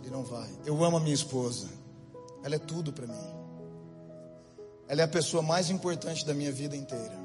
Ele 0.00 0.10
não 0.12 0.22
vai. 0.22 0.48
Eu 0.64 0.84
amo 0.84 0.98
a 0.98 1.00
minha 1.00 1.12
esposa. 1.12 1.66
Ela 2.44 2.54
é 2.54 2.60
tudo 2.60 2.92
para 2.92 3.08
mim. 3.08 3.34
Ela 4.86 5.00
é 5.00 5.04
a 5.04 5.08
pessoa 5.08 5.42
mais 5.42 5.70
importante 5.70 6.24
da 6.24 6.32
minha 6.32 6.52
vida 6.52 6.76
inteira. 6.76 7.23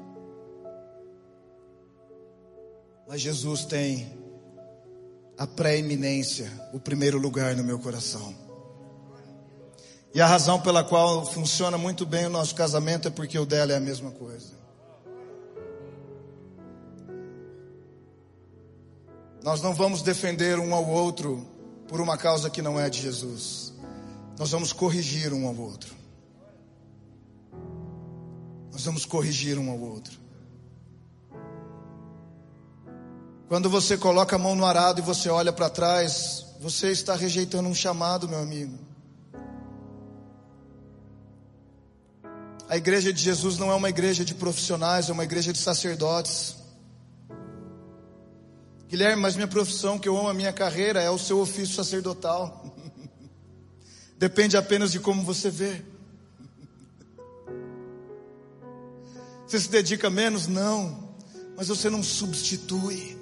Mas 3.10 3.22
Jesus 3.22 3.64
tem 3.64 4.08
a 5.36 5.44
preeminência, 5.44 6.48
o 6.72 6.78
primeiro 6.78 7.18
lugar 7.18 7.56
no 7.56 7.64
meu 7.64 7.76
coração. 7.76 8.32
E 10.14 10.20
a 10.20 10.28
razão 10.28 10.60
pela 10.60 10.84
qual 10.84 11.26
funciona 11.26 11.76
muito 11.76 12.06
bem 12.06 12.26
o 12.26 12.30
nosso 12.30 12.54
casamento 12.54 13.08
é 13.08 13.10
porque 13.10 13.36
o 13.36 13.44
dela 13.44 13.72
é 13.72 13.76
a 13.76 13.80
mesma 13.80 14.12
coisa. 14.12 14.52
Nós 19.42 19.60
não 19.60 19.74
vamos 19.74 20.02
defender 20.02 20.60
um 20.60 20.72
ao 20.72 20.88
outro 20.88 21.44
por 21.88 22.00
uma 22.00 22.16
causa 22.16 22.48
que 22.48 22.62
não 22.62 22.78
é 22.78 22.88
de 22.88 23.02
Jesus. 23.02 23.74
Nós 24.38 24.52
vamos 24.52 24.72
corrigir 24.72 25.32
um 25.32 25.48
ao 25.48 25.56
outro. 25.56 25.92
Nós 28.70 28.84
vamos 28.84 29.04
corrigir 29.04 29.58
um 29.58 29.68
ao 29.68 29.80
outro. 29.80 30.29
Quando 33.50 33.68
você 33.68 33.98
coloca 33.98 34.36
a 34.36 34.38
mão 34.38 34.54
no 34.54 34.64
arado 34.64 35.00
e 35.00 35.02
você 35.02 35.28
olha 35.28 35.52
para 35.52 35.68
trás, 35.68 36.46
você 36.60 36.92
está 36.92 37.16
rejeitando 37.16 37.68
um 37.68 37.74
chamado, 37.74 38.28
meu 38.28 38.38
amigo. 38.38 38.78
A 42.68 42.76
igreja 42.76 43.12
de 43.12 43.20
Jesus 43.20 43.58
não 43.58 43.72
é 43.72 43.74
uma 43.74 43.88
igreja 43.88 44.24
de 44.24 44.36
profissionais, 44.36 45.08
é 45.08 45.12
uma 45.12 45.24
igreja 45.24 45.52
de 45.52 45.58
sacerdotes. 45.58 46.54
Guilherme, 48.86 49.20
mas 49.20 49.34
minha 49.34 49.48
profissão, 49.48 49.98
que 49.98 50.08
eu 50.08 50.16
amo 50.16 50.28
a 50.28 50.34
minha 50.34 50.52
carreira, 50.52 51.02
é 51.02 51.10
o 51.10 51.18
seu 51.18 51.40
ofício 51.40 51.74
sacerdotal. 51.74 52.72
Depende 54.16 54.56
apenas 54.56 54.92
de 54.92 55.00
como 55.00 55.24
você 55.24 55.50
vê. 55.50 55.82
Você 59.44 59.58
se 59.58 59.68
dedica 59.68 60.08
menos? 60.08 60.46
Não. 60.46 61.10
Mas 61.56 61.66
você 61.66 61.90
não 61.90 62.00
substitui. 62.00 63.18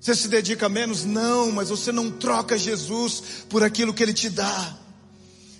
Você 0.00 0.14
se 0.14 0.28
dedica 0.28 0.66
menos? 0.68 1.04
Não, 1.04 1.52
mas 1.52 1.68
você 1.68 1.92
não 1.92 2.10
troca 2.10 2.56
Jesus 2.56 3.22
por 3.50 3.62
aquilo 3.62 3.92
que 3.92 4.02
Ele 4.02 4.14
te 4.14 4.30
dá. 4.30 4.76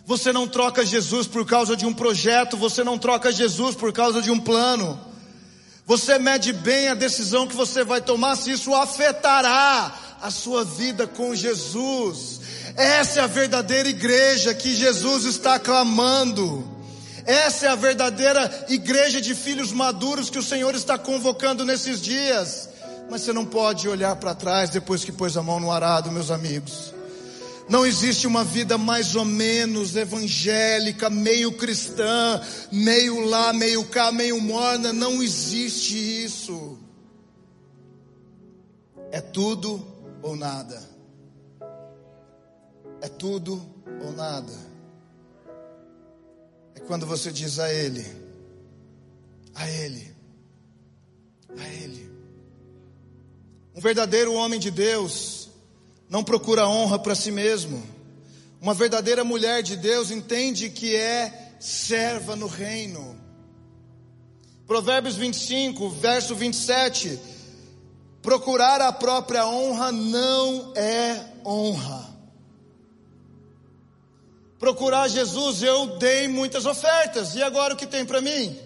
Você 0.06 0.32
não 0.32 0.48
troca 0.48 0.84
Jesus 0.84 1.26
por 1.26 1.44
causa 1.44 1.76
de 1.76 1.84
um 1.84 1.92
projeto, 1.92 2.56
você 2.56 2.82
não 2.82 2.98
troca 2.98 3.30
Jesus 3.30 3.76
por 3.76 3.92
causa 3.92 4.22
de 4.22 4.30
um 4.30 4.40
plano. 4.40 4.98
Você 5.86 6.18
mede 6.18 6.52
bem 6.52 6.88
a 6.88 6.94
decisão 6.94 7.46
que 7.46 7.54
você 7.54 7.84
vai 7.84 8.00
tomar, 8.00 8.36
se 8.36 8.50
isso 8.50 8.74
afetará 8.74 9.94
a 10.22 10.30
sua 10.30 10.64
vida 10.64 11.06
com 11.06 11.34
Jesus. 11.34 12.40
Essa 12.76 13.20
é 13.20 13.22
a 13.22 13.26
verdadeira 13.26 13.88
igreja 13.90 14.54
que 14.54 14.74
Jesus 14.74 15.24
está 15.24 15.58
clamando. 15.58 16.66
Essa 17.26 17.66
é 17.66 17.68
a 17.68 17.74
verdadeira 17.74 18.66
igreja 18.70 19.20
de 19.20 19.34
filhos 19.34 19.70
maduros 19.70 20.30
que 20.30 20.38
o 20.38 20.42
Senhor 20.42 20.74
está 20.74 20.96
convocando 20.96 21.64
nesses 21.64 22.00
dias. 22.00 22.69
Mas 23.10 23.22
você 23.22 23.32
não 23.32 23.44
pode 23.44 23.88
olhar 23.88 24.14
para 24.14 24.36
trás 24.36 24.70
depois 24.70 25.04
que 25.04 25.10
pôs 25.10 25.36
a 25.36 25.42
mão 25.42 25.58
no 25.58 25.72
arado, 25.72 26.12
meus 26.12 26.30
amigos. 26.30 26.94
Não 27.68 27.84
existe 27.84 28.24
uma 28.24 28.44
vida 28.44 28.78
mais 28.78 29.16
ou 29.16 29.24
menos 29.24 29.96
evangélica, 29.96 31.10
meio 31.10 31.52
cristã, 31.52 32.40
meio 32.70 33.24
lá, 33.24 33.52
meio 33.52 33.84
cá, 33.86 34.12
meio 34.12 34.40
morna. 34.40 34.92
Não 34.92 35.20
existe 35.20 35.96
isso. 36.24 36.78
É 39.10 39.20
tudo 39.20 39.84
ou 40.22 40.36
nada. 40.36 40.80
É 43.00 43.08
tudo 43.08 43.60
ou 44.04 44.12
nada. 44.12 44.52
É 46.76 46.80
quando 46.80 47.06
você 47.06 47.32
diz 47.32 47.58
a 47.58 47.72
Ele, 47.72 48.06
a 49.54 49.68
Ele, 49.68 50.14
a 51.58 51.68
Ele. 51.68 52.09
Um 53.74 53.80
verdadeiro 53.80 54.34
homem 54.34 54.58
de 54.58 54.70
Deus 54.70 55.48
não 56.08 56.24
procura 56.24 56.68
honra 56.68 56.98
para 56.98 57.14
si 57.14 57.30
mesmo. 57.30 57.82
Uma 58.60 58.74
verdadeira 58.74 59.24
mulher 59.24 59.62
de 59.62 59.76
Deus 59.76 60.10
entende 60.10 60.68
que 60.68 60.94
é 60.94 61.54
serva 61.60 62.34
no 62.34 62.46
reino. 62.46 63.18
Provérbios 64.66 65.16
25, 65.16 65.88
verso 65.90 66.34
27. 66.34 67.18
Procurar 68.20 68.80
a 68.80 68.92
própria 68.92 69.46
honra 69.46 69.90
não 69.92 70.72
é 70.76 71.24
honra. 71.44 72.10
Procurar 74.58 75.08
Jesus, 75.08 75.62
eu 75.62 75.96
dei 75.96 76.28
muitas 76.28 76.66
ofertas, 76.66 77.34
e 77.34 77.42
agora 77.42 77.72
o 77.72 77.76
que 77.76 77.86
tem 77.86 78.04
para 78.04 78.20
mim? 78.20 78.58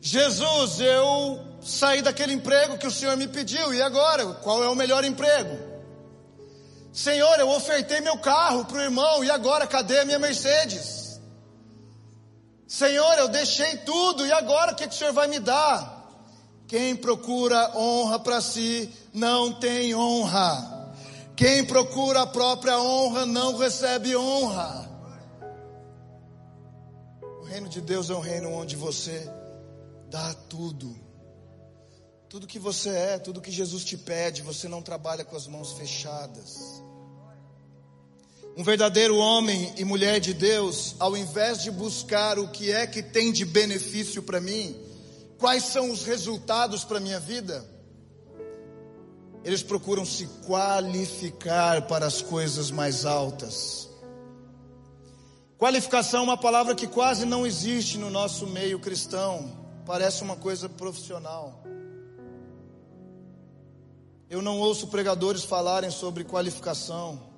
Jesus, 0.00 0.78
eu 0.78 1.47
saí 1.68 2.00
daquele 2.00 2.32
emprego 2.32 2.78
que 2.78 2.86
o 2.86 2.90
Senhor 2.90 3.16
me 3.16 3.28
pediu, 3.28 3.74
e 3.74 3.82
agora? 3.82 4.24
Qual 4.34 4.64
é 4.64 4.68
o 4.68 4.74
melhor 4.74 5.04
emprego? 5.04 5.56
Senhor, 6.92 7.38
eu 7.38 7.48
ofertei 7.50 8.00
meu 8.00 8.18
carro 8.18 8.64
para 8.64 8.78
o 8.78 8.80
irmão 8.80 9.22
e 9.22 9.30
agora 9.30 9.66
cadê 9.66 10.00
a 10.00 10.04
minha 10.04 10.18
Mercedes? 10.18 11.20
Senhor, 12.66 13.18
eu 13.18 13.28
deixei 13.28 13.76
tudo 13.78 14.26
e 14.26 14.32
agora 14.32 14.72
o 14.72 14.74
que, 14.74 14.88
que 14.88 14.94
o 14.94 14.98
Senhor 14.98 15.12
vai 15.12 15.28
me 15.28 15.38
dar? 15.38 15.96
Quem 16.66 16.96
procura 16.96 17.76
honra 17.76 18.18
para 18.18 18.40
si 18.40 18.92
não 19.12 19.52
tem 19.52 19.94
honra. 19.94 20.92
Quem 21.36 21.64
procura 21.64 22.22
a 22.22 22.26
própria 22.26 22.78
honra 22.80 23.24
não 23.24 23.56
recebe 23.56 24.16
honra. 24.16 24.88
O 27.40 27.44
reino 27.44 27.68
de 27.68 27.80
Deus 27.80 28.10
é 28.10 28.14
um 28.14 28.20
reino 28.20 28.52
onde 28.52 28.74
você 28.74 29.30
dá 30.10 30.34
tudo. 30.48 31.07
Tudo 32.28 32.46
que 32.46 32.58
você 32.58 32.90
é, 32.90 33.18
tudo 33.18 33.40
que 33.40 33.50
Jesus 33.50 33.82
te 33.82 33.96
pede, 33.96 34.42
você 34.42 34.68
não 34.68 34.82
trabalha 34.82 35.24
com 35.24 35.34
as 35.34 35.46
mãos 35.46 35.72
fechadas. 35.72 36.82
Um 38.54 38.62
verdadeiro 38.62 39.16
homem 39.16 39.72
e 39.78 39.84
mulher 39.84 40.20
de 40.20 40.34
Deus, 40.34 40.94
ao 40.98 41.16
invés 41.16 41.62
de 41.62 41.70
buscar 41.70 42.38
o 42.38 42.48
que 42.48 42.70
é 42.70 42.86
que 42.86 43.02
tem 43.02 43.32
de 43.32 43.46
benefício 43.46 44.22
para 44.22 44.42
mim, 44.42 44.76
quais 45.38 45.64
são 45.64 45.90
os 45.90 46.04
resultados 46.04 46.84
para 46.84 47.00
minha 47.00 47.18
vida, 47.18 47.64
eles 49.42 49.62
procuram 49.62 50.04
se 50.04 50.26
qualificar 50.46 51.86
para 51.86 52.04
as 52.04 52.20
coisas 52.20 52.70
mais 52.70 53.06
altas. 53.06 53.88
Qualificação 55.56 56.20
é 56.20 56.24
uma 56.24 56.36
palavra 56.36 56.74
que 56.74 56.86
quase 56.86 57.24
não 57.24 57.46
existe 57.46 57.96
no 57.96 58.10
nosso 58.10 58.46
meio 58.46 58.78
cristão, 58.78 59.50
parece 59.86 60.22
uma 60.22 60.36
coisa 60.36 60.68
profissional. 60.68 61.62
Eu 64.28 64.42
não 64.42 64.58
ouço 64.58 64.88
pregadores 64.88 65.44
falarem 65.44 65.90
sobre 65.90 66.24
qualificação 66.24 67.28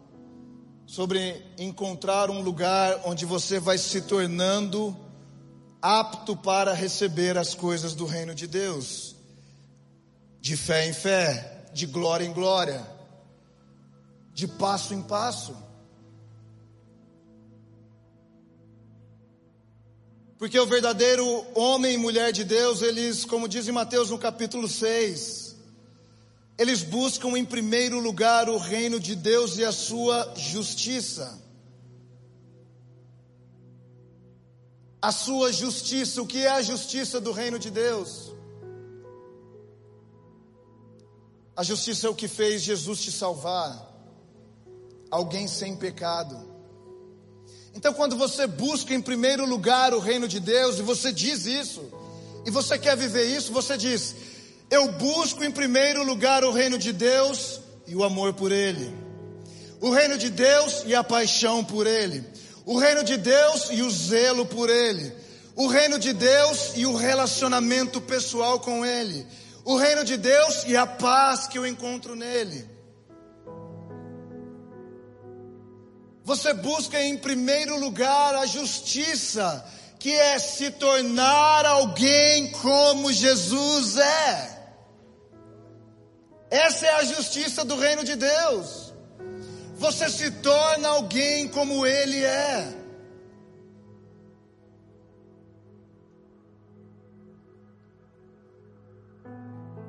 sobre 0.90 1.40
encontrar 1.57 2.31
um 2.31 2.40
lugar 2.40 3.03
onde 3.05 3.24
você 3.24 3.61
vai 3.61 3.79
se 3.79 4.00
tornando 4.00 4.96
apto 5.81 6.37
para 6.37 6.72
receber 6.72 7.38
as 7.38 7.55
coisas 7.55 7.94
do 7.94 8.05
reino 8.07 8.35
de 8.35 8.48
Deus, 8.48 9.14
de 10.40 10.57
fé 10.57 10.88
em 10.88 10.92
fé, 10.92 11.68
de 11.72 11.87
glória 11.87 12.24
em 12.24 12.33
glória, 12.33 12.85
de 14.35 14.48
passo 14.48 14.92
em 14.92 15.00
passo. 15.00 15.57
Porque 20.38 20.59
o 20.59 20.66
verdadeiro 20.66 21.24
homem 21.55 21.94
e 21.94 21.98
mulher 21.98 22.33
de 22.33 22.42
Deus, 22.42 22.83
eles, 22.83 23.24
como 23.24 23.46
diz 23.46 23.68
em 23.68 23.72
Mateus 23.72 24.11
no 24.11 24.18
capítulo 24.18 24.66
6, 24.66 25.50
eles 26.61 26.83
buscam 26.83 27.38
em 27.38 27.44
primeiro 27.44 27.99
lugar 27.99 28.46
o 28.51 28.59
reino 28.59 29.01
de 29.01 29.14
Deus 29.14 29.57
e 29.57 29.64
a 29.64 29.73
sua 29.73 30.35
justiça. 30.37 31.40
A 35.01 35.11
sua 35.11 35.51
justiça, 35.51 36.20
o 36.20 36.27
que 36.27 36.40
é 36.40 36.51
a 36.51 36.61
justiça 36.61 37.18
do 37.18 37.33
reino 37.33 37.59
de 37.59 37.70
Deus? 37.70 38.31
A 41.57 41.62
justiça 41.62 42.07
é 42.07 42.11
o 42.11 42.14
que 42.14 42.29
fez 42.29 42.61
Jesus 42.61 43.01
te 43.01 43.11
salvar, 43.11 43.70
alguém 45.11 45.49
sem 45.49 45.75
pecado. 45.75 46.37
Então, 47.75 47.94
quando 47.94 48.18
você 48.18 48.46
busca 48.46 48.92
em 48.92 49.01
primeiro 49.01 49.46
lugar 49.46 49.94
o 49.94 49.99
reino 49.99 50.29
de 50.29 50.38
Deus, 50.38 50.79
e 50.79 50.83
você 50.83 51.11
diz 51.11 51.46
isso, 51.46 51.90
e 52.44 52.51
você 52.51 52.79
quer 52.79 52.99
viver 52.99 53.25
isso, 53.35 53.51
você 53.51 53.79
diz: 53.79 54.14
eu 54.71 54.93
busco 54.93 55.43
em 55.43 55.51
primeiro 55.51 56.05
lugar 56.05 56.45
o 56.45 56.53
reino 56.53 56.79
de 56.79 56.93
Deus 56.93 57.61
e 57.87 57.97
o 57.97 58.05
amor 58.05 58.33
por 58.35 58.53
Ele. 58.53 58.95
O 59.81 59.91
reino 59.91 60.17
de 60.17 60.31
Deus 60.31 60.85
e 60.87 60.95
a 60.95 61.03
paixão 61.03 61.65
por 61.65 61.87
Ele. 61.87 62.25
O 62.65 62.79
reino 62.79 63.03
de 63.03 63.17
Deus 63.17 63.69
e 63.71 63.83
o 63.83 63.91
zelo 63.91 64.47
por 64.47 64.71
Ele. 64.71 65.13
O 65.57 65.67
reino 65.67 65.99
de 65.99 66.13
Deus 66.13 66.73
e 66.77 66.87
o 66.87 66.95
relacionamento 66.95 68.01
pessoal 68.01 68.61
com 68.61 68.87
Ele. 68.87 69.27
O 69.65 69.77
reino 69.77 70.05
de 70.05 70.17
Deus 70.17 70.65
e 70.67 70.77
a 70.77 70.87
paz 70.87 71.47
que 71.47 71.59
eu 71.59 71.67
encontro 71.67 72.15
nele. 72.15 72.65
Você 76.25 76.55
busca 76.55 77.03
em 77.03 77.17
primeiro 77.17 77.79
lugar 77.79 78.37
a 78.37 78.47
justiça, 78.47 79.65
que 79.99 80.13
é 80.13 80.39
se 80.39 80.71
tornar 80.71 81.67
alguém 81.67 82.53
como 82.53 83.13
Jesus 83.13 83.97
é. 83.97 84.60
Essa 86.51 86.87
é 86.87 86.95
a 86.97 87.05
justiça 87.05 87.65
do 87.65 87.77
reino 87.77 88.03
de 88.03 88.17
Deus. 88.17 88.93
Você 89.77 90.11
se 90.11 90.31
torna 90.33 90.89
alguém 90.89 91.47
como 91.47 91.87
Ele 91.87 92.25
é. 92.25 92.77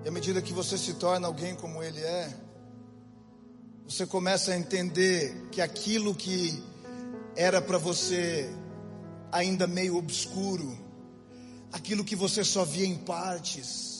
E 0.05 0.07
à 0.07 0.11
medida 0.11 0.41
que 0.41 0.53
você 0.53 0.77
se 0.77 0.93
torna 0.93 1.27
alguém 1.27 1.55
como 1.55 1.81
Ele 1.81 1.99
é, 1.99 2.31
você 3.87 4.05
começa 4.05 4.51
a 4.51 4.57
entender 4.57 5.49
que 5.51 5.61
aquilo 5.61 6.13
que 6.13 6.63
era 7.35 7.59
para 7.59 7.77
você 7.79 8.49
ainda 9.31 9.65
meio 9.65 9.97
obscuro, 9.97 10.77
aquilo 11.71 12.03
que 12.03 12.15
você 12.15 12.43
só 12.43 12.63
via 12.63 12.85
em 12.85 12.97
partes, 12.97 13.90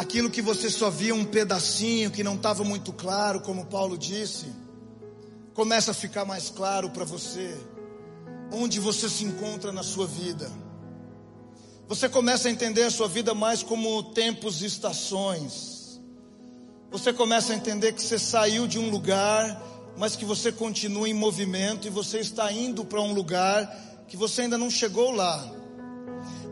aquilo 0.00 0.30
que 0.30 0.40
você 0.40 0.70
só 0.70 0.88
via 0.88 1.14
um 1.14 1.26
pedacinho 1.26 2.10
que 2.10 2.24
não 2.24 2.34
estava 2.34 2.64
muito 2.64 2.90
claro, 2.90 3.42
como 3.42 3.66
Paulo 3.66 3.98
disse, 3.98 4.46
começa 5.52 5.90
a 5.90 5.94
ficar 5.94 6.24
mais 6.24 6.48
claro 6.48 6.88
para 6.88 7.04
você, 7.04 7.54
onde 8.50 8.80
você 8.80 9.10
se 9.10 9.24
encontra 9.24 9.70
na 9.70 9.82
sua 9.82 10.06
vida. 10.06 10.50
Você 11.86 12.08
começa 12.08 12.48
a 12.48 12.50
entender 12.50 12.84
a 12.84 12.90
sua 12.90 13.08
vida 13.08 13.34
mais 13.34 13.62
como 13.62 14.02
tempos 14.14 14.62
e 14.62 14.66
estações. 14.66 16.00
Você 16.90 17.12
começa 17.12 17.52
a 17.52 17.56
entender 17.56 17.92
que 17.92 18.02
você 18.02 18.18
saiu 18.18 18.66
de 18.66 18.78
um 18.78 18.88
lugar, 18.88 19.62
mas 19.98 20.16
que 20.16 20.24
você 20.24 20.50
continua 20.50 21.10
em 21.10 21.14
movimento 21.14 21.86
e 21.86 21.90
você 21.90 22.20
está 22.20 22.50
indo 22.50 22.86
para 22.86 23.02
um 23.02 23.12
lugar 23.12 23.66
que 24.08 24.16
você 24.16 24.42
ainda 24.42 24.56
não 24.56 24.70
chegou 24.70 25.10
lá. 25.10 25.46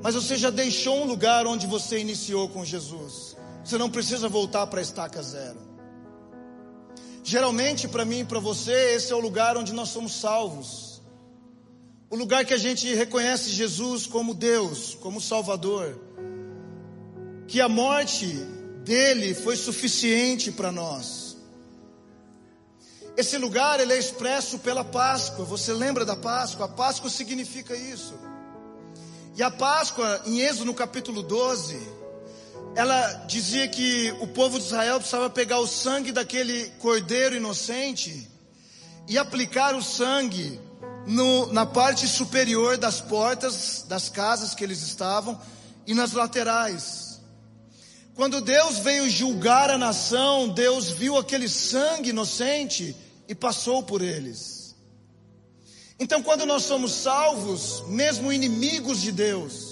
Mas 0.02 0.14
você 0.14 0.36
já 0.36 0.50
deixou 0.50 1.02
um 1.02 1.06
lugar 1.06 1.46
onde 1.46 1.66
você 1.66 1.98
iniciou 1.98 2.46
com 2.50 2.62
Jesus. 2.62 3.27
Você 3.68 3.76
não 3.76 3.90
precisa 3.90 4.30
voltar 4.30 4.66
para 4.68 4.80
a 4.80 4.82
estaca 4.82 5.22
zero. 5.22 5.58
Geralmente, 7.22 7.86
para 7.86 8.02
mim 8.02 8.20
e 8.20 8.24
para 8.24 8.40
você, 8.40 8.94
esse 8.94 9.12
é 9.12 9.14
o 9.14 9.20
lugar 9.20 9.58
onde 9.58 9.74
nós 9.74 9.90
somos 9.90 10.18
salvos. 10.18 11.02
o 12.08 12.16
lugar 12.16 12.46
que 12.46 12.54
a 12.54 12.58
gente 12.58 12.94
reconhece 12.94 13.50
Jesus 13.50 14.06
como 14.06 14.32
Deus, 14.32 14.94
como 14.94 15.20
Salvador, 15.20 16.00
que 17.46 17.60
a 17.60 17.68
morte 17.68 18.26
dele 18.84 19.34
foi 19.34 19.54
suficiente 19.54 20.50
para 20.50 20.72
nós. 20.72 21.36
Esse 23.18 23.36
lugar 23.36 23.80
ele 23.80 23.92
é 23.92 23.98
expresso 23.98 24.60
pela 24.60 24.82
Páscoa. 24.82 25.44
Você 25.44 25.74
lembra 25.74 26.06
da 26.06 26.16
Páscoa? 26.16 26.64
A 26.64 26.70
Páscoa 26.70 27.10
significa 27.10 27.76
isso. 27.76 28.14
E 29.36 29.42
a 29.42 29.50
Páscoa, 29.50 30.22
em 30.24 30.40
Êxodo 30.40 30.64
no 30.64 30.74
capítulo 30.74 31.22
12, 31.22 31.97
ela 32.78 33.24
dizia 33.26 33.66
que 33.66 34.14
o 34.20 34.26
povo 34.28 34.56
de 34.56 34.66
Israel 34.66 34.98
precisava 35.00 35.28
pegar 35.28 35.58
o 35.58 35.66
sangue 35.66 36.12
daquele 36.12 36.66
cordeiro 36.78 37.34
inocente 37.34 38.30
e 39.08 39.18
aplicar 39.18 39.74
o 39.74 39.82
sangue 39.82 40.60
no, 41.04 41.52
na 41.52 41.66
parte 41.66 42.06
superior 42.06 42.76
das 42.76 43.00
portas 43.00 43.84
das 43.88 44.08
casas 44.08 44.54
que 44.54 44.62
eles 44.62 44.80
estavam 44.80 45.36
e 45.88 45.92
nas 45.92 46.12
laterais. 46.12 47.20
Quando 48.14 48.40
Deus 48.40 48.78
veio 48.78 49.10
julgar 49.10 49.70
a 49.70 49.76
nação, 49.76 50.48
Deus 50.48 50.88
viu 50.88 51.16
aquele 51.16 51.48
sangue 51.48 52.10
inocente 52.10 52.94
e 53.26 53.34
passou 53.34 53.82
por 53.82 54.02
eles. 54.02 54.76
Então, 55.98 56.22
quando 56.22 56.46
nós 56.46 56.62
somos 56.62 56.92
salvos, 56.92 57.82
mesmo 57.88 58.32
inimigos 58.32 59.00
de 59.00 59.10
Deus, 59.10 59.67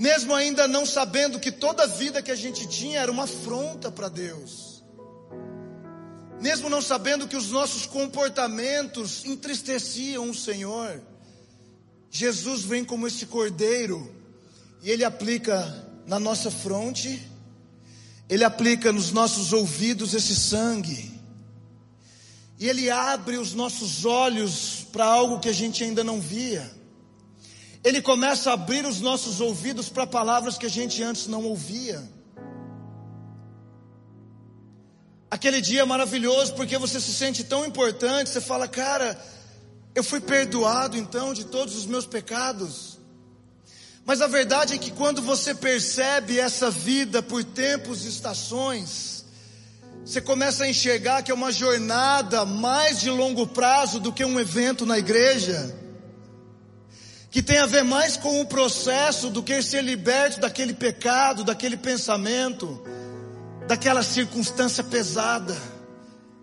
mesmo 0.00 0.34
ainda 0.34 0.66
não 0.66 0.86
sabendo 0.86 1.38
que 1.38 1.52
toda 1.52 1.82
a 1.82 1.86
vida 1.86 2.22
que 2.22 2.30
a 2.30 2.34
gente 2.34 2.66
tinha 2.66 3.00
era 3.00 3.12
uma 3.12 3.24
afronta 3.24 3.92
para 3.92 4.08
Deus, 4.08 4.82
mesmo 6.40 6.70
não 6.70 6.80
sabendo 6.80 7.28
que 7.28 7.36
os 7.36 7.50
nossos 7.50 7.84
comportamentos 7.84 9.26
entristeciam 9.26 10.30
o 10.30 10.34
Senhor, 10.34 11.02
Jesus 12.10 12.62
vem 12.62 12.82
como 12.82 13.06
esse 13.06 13.26
cordeiro 13.26 14.10
e 14.82 14.90
ele 14.90 15.04
aplica 15.04 15.86
na 16.06 16.18
nossa 16.18 16.50
fronte, 16.50 17.20
ele 18.26 18.42
aplica 18.42 18.90
nos 18.90 19.12
nossos 19.12 19.52
ouvidos 19.52 20.14
esse 20.14 20.34
sangue, 20.34 21.12
e 22.58 22.66
ele 22.66 22.88
abre 22.88 23.36
os 23.36 23.52
nossos 23.52 24.06
olhos 24.06 24.86
para 24.90 25.04
algo 25.04 25.40
que 25.40 25.48
a 25.50 25.54
gente 25.54 25.84
ainda 25.84 26.02
não 26.02 26.22
via. 26.22 26.79
Ele 27.82 28.02
começa 28.02 28.50
a 28.50 28.54
abrir 28.54 28.84
os 28.84 29.00
nossos 29.00 29.40
ouvidos 29.40 29.88
para 29.88 30.06
palavras 30.06 30.58
que 30.58 30.66
a 30.66 30.70
gente 30.70 31.02
antes 31.02 31.26
não 31.26 31.44
ouvia. 31.44 32.02
Aquele 35.30 35.60
dia 35.60 35.86
maravilhoso 35.86 36.54
porque 36.54 36.76
você 36.76 37.00
se 37.00 37.14
sente 37.14 37.44
tão 37.44 37.64
importante, 37.64 38.30
você 38.30 38.40
fala, 38.40 38.66
cara, 38.66 39.18
eu 39.94 40.04
fui 40.04 40.20
perdoado 40.20 40.96
então 40.96 41.32
de 41.32 41.44
todos 41.44 41.74
os 41.76 41.86
meus 41.86 42.04
pecados. 42.04 42.98
Mas 44.04 44.20
a 44.20 44.26
verdade 44.26 44.74
é 44.74 44.78
que 44.78 44.90
quando 44.90 45.22
você 45.22 45.54
percebe 45.54 46.38
essa 46.38 46.70
vida 46.70 47.22
por 47.22 47.44
tempos 47.44 48.04
e 48.04 48.08
estações, 48.08 49.24
você 50.04 50.20
começa 50.20 50.64
a 50.64 50.68
enxergar 50.68 51.22
que 51.22 51.30
é 51.30 51.34
uma 51.34 51.52
jornada 51.52 52.44
mais 52.44 53.00
de 53.00 53.08
longo 53.08 53.46
prazo 53.46 54.00
do 54.00 54.12
que 54.12 54.24
um 54.24 54.40
evento 54.40 54.84
na 54.84 54.98
igreja, 54.98 55.74
que 57.30 57.42
tem 57.42 57.58
a 57.58 57.66
ver 57.66 57.84
mais 57.84 58.16
com 58.16 58.40
o 58.40 58.46
processo 58.46 59.30
do 59.30 59.42
que 59.42 59.62
ser 59.62 59.82
liberto 59.82 60.40
daquele 60.40 60.74
pecado, 60.74 61.44
daquele 61.44 61.76
pensamento 61.76 62.82
daquela 63.70 64.02
circunstância 64.02 64.82
pesada. 64.82 65.56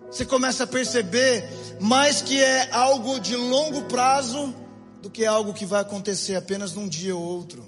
Você 0.10 0.26
começa 0.26 0.64
a 0.64 0.68
perceber 0.68 1.44
mais 1.78 2.22
que 2.22 2.40
é 2.42 2.72
algo 2.72 3.20
de 3.20 3.36
longo 3.36 3.82
prazo 3.84 4.56
do 5.02 5.10
que 5.10 5.26
algo 5.26 5.54
que 5.54 5.66
vai 5.66 5.82
acontecer 5.82 6.38
apenas 6.38 6.74
num 6.74 6.88
dia 6.88 7.14
ou 7.14 7.22
outro. 7.22 7.66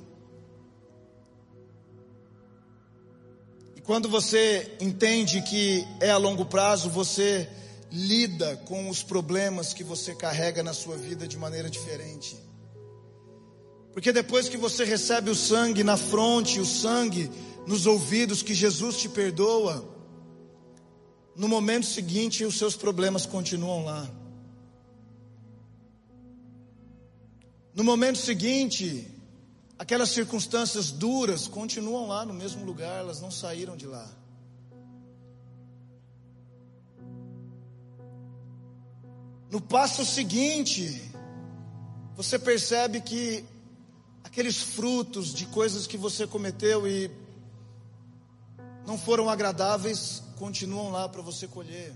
E 3.76 3.82
quando 3.82 4.08
você 4.08 4.78
entende 4.80 5.42
que 5.42 5.86
é 6.00 6.10
a 6.10 6.18
longo 6.18 6.46
prazo, 6.46 6.90
você 6.90 7.50
lida 7.92 8.56
com 8.66 8.88
os 8.88 9.04
problemas 9.04 9.74
que 9.74 9.84
você 9.84 10.16
carrega 10.16 10.64
na 10.64 10.74
sua 10.74 10.96
vida 10.96 11.28
de 11.28 11.36
maneira 11.36 11.70
diferente. 11.70 12.49
Porque 14.00 14.14
depois 14.14 14.48
que 14.48 14.56
você 14.56 14.86
recebe 14.86 15.30
o 15.30 15.36
sangue 15.36 15.84
na 15.84 15.98
fronte, 15.98 16.58
o 16.62 16.66
sangue 16.66 17.30
nos 17.68 17.86
ouvidos 17.86 18.42
que 18.42 18.54
Jesus 18.54 18.96
te 18.96 19.10
perdoa, 19.10 19.94
no 21.36 21.50
momento 21.50 21.86
seguinte 21.86 22.46
os 22.46 22.58
seus 22.58 22.78
problemas 22.78 23.26
continuam 23.26 23.84
lá. 23.84 24.10
No 27.76 27.84
momento 27.84 28.20
seguinte, 28.20 29.06
aquelas 29.78 30.12
circunstâncias 30.12 30.92
duras 30.92 31.46
continuam 31.46 32.08
lá 32.08 32.26
no 32.26 32.34
mesmo 32.34 32.64
lugar, 32.64 33.02
elas 33.02 33.20
não 33.20 33.30
saíram 33.30 33.76
de 33.76 33.86
lá. 33.86 34.10
No 39.52 39.60
passo 39.60 40.06
seguinte, 40.06 41.12
você 42.16 42.40
percebe 42.40 43.02
que 43.02 43.44
aqueles 44.40 44.62
frutos 44.62 45.34
de 45.34 45.46
coisas 45.48 45.86
que 45.86 45.98
você 45.98 46.26
cometeu 46.26 46.88
e 46.88 47.12
não 48.88 48.98
foram 48.98 49.30
agradáveis, 49.30 50.24
continuam 50.38 50.92
lá 50.92 51.10
para 51.10 51.22
você 51.22 51.46
colher. 51.46 51.94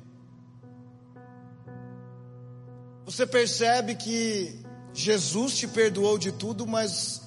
Você 3.06 3.26
percebe 3.26 3.96
que 3.96 4.60
Jesus 4.94 5.56
te 5.56 5.70
perdoou 5.70 6.18
de 6.18 6.34
tudo, 6.34 6.68
mas 6.68 7.22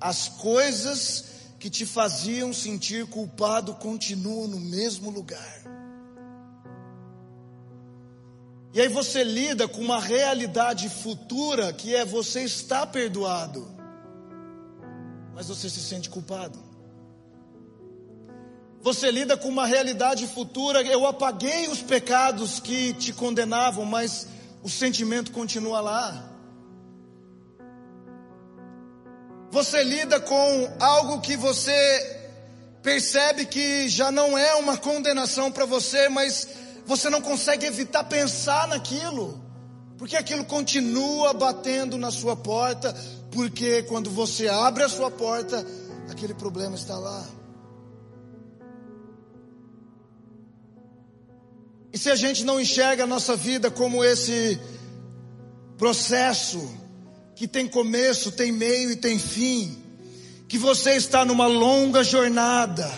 as 0.00 0.30
coisas 0.30 1.26
que 1.60 1.68
te 1.68 1.84
faziam 1.84 2.50
sentir 2.54 3.04
culpado 3.08 3.74
continuam 3.74 4.48
no 4.48 4.58
mesmo 4.58 5.10
lugar. 5.10 5.64
E 8.72 8.80
aí 8.80 8.88
você 8.88 9.22
lida 9.22 9.68
com 9.68 9.82
uma 9.82 10.00
realidade 10.00 10.88
futura 10.88 11.74
que 11.74 11.94
é 11.94 12.06
você 12.06 12.42
está 12.42 12.86
perdoado, 12.86 13.81
mas 15.34 15.48
você 15.48 15.68
se 15.68 15.80
sente 15.80 16.08
culpado. 16.10 16.58
Você 18.82 19.10
lida 19.10 19.36
com 19.36 19.48
uma 19.48 19.64
realidade 19.64 20.26
futura. 20.26 20.82
Eu 20.82 21.06
apaguei 21.06 21.68
os 21.68 21.80
pecados 21.80 22.58
que 22.58 22.92
te 22.94 23.12
condenavam, 23.12 23.84
mas 23.84 24.26
o 24.62 24.68
sentimento 24.68 25.30
continua 25.30 25.80
lá. 25.80 26.30
Você 29.52 29.84
lida 29.84 30.18
com 30.18 30.76
algo 30.80 31.20
que 31.20 31.36
você 31.36 32.20
percebe 32.82 33.46
que 33.46 33.88
já 33.88 34.10
não 34.10 34.36
é 34.36 34.54
uma 34.54 34.76
condenação 34.76 35.52
para 35.52 35.64
você, 35.64 36.08
mas 36.08 36.48
você 36.84 37.08
não 37.08 37.20
consegue 37.20 37.66
evitar 37.66 38.04
pensar 38.04 38.66
naquilo, 38.66 39.40
porque 39.96 40.16
aquilo 40.16 40.44
continua 40.44 41.32
batendo 41.32 41.96
na 41.96 42.10
sua 42.10 42.34
porta, 42.34 42.96
porque 43.32 43.82
quando 43.84 44.10
você 44.10 44.46
abre 44.46 44.84
a 44.84 44.88
sua 44.88 45.10
porta, 45.10 45.66
aquele 46.10 46.34
problema 46.34 46.76
está 46.76 46.96
lá. 46.98 47.26
E 51.92 51.98
se 51.98 52.10
a 52.10 52.14
gente 52.14 52.44
não 52.44 52.60
enxerga 52.60 53.04
a 53.04 53.06
nossa 53.06 53.34
vida 53.34 53.70
como 53.70 54.04
esse 54.04 54.60
processo 55.76 56.70
que 57.34 57.48
tem 57.48 57.66
começo, 57.66 58.32
tem 58.32 58.52
meio 58.52 58.90
e 58.90 58.96
tem 58.96 59.18
fim, 59.18 59.82
que 60.46 60.58
você 60.58 60.92
está 60.92 61.24
numa 61.24 61.46
longa 61.46 62.04
jornada, 62.04 62.90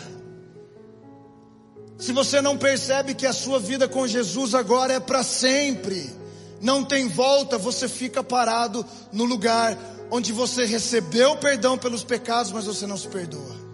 se 1.97 2.13
você 2.13 2.41
não 2.41 2.59
percebe 2.59 3.15
que 3.15 3.27
a 3.27 3.33
sua 3.33 3.59
vida 3.59 3.89
com 3.89 4.07
Jesus 4.07 4.55
agora 4.55 4.95
é 4.95 5.01
para 5.01 5.23
sempre, 5.23 6.13
não 6.61 6.85
tem 6.85 7.09
volta, 7.09 7.57
você 7.57 7.89
fica 7.89 8.23
parado 8.23 8.85
no 9.13 9.25
lugar 9.25 9.94
onde 10.11 10.33
você 10.33 10.65
recebeu 10.65 11.37
perdão 11.37 11.77
pelos 11.77 12.05
pecados, 12.05 12.53
mas 12.53 12.67
você 12.67 12.87
não 12.87 12.97
se 12.97 13.09
perdoa. 13.09 13.65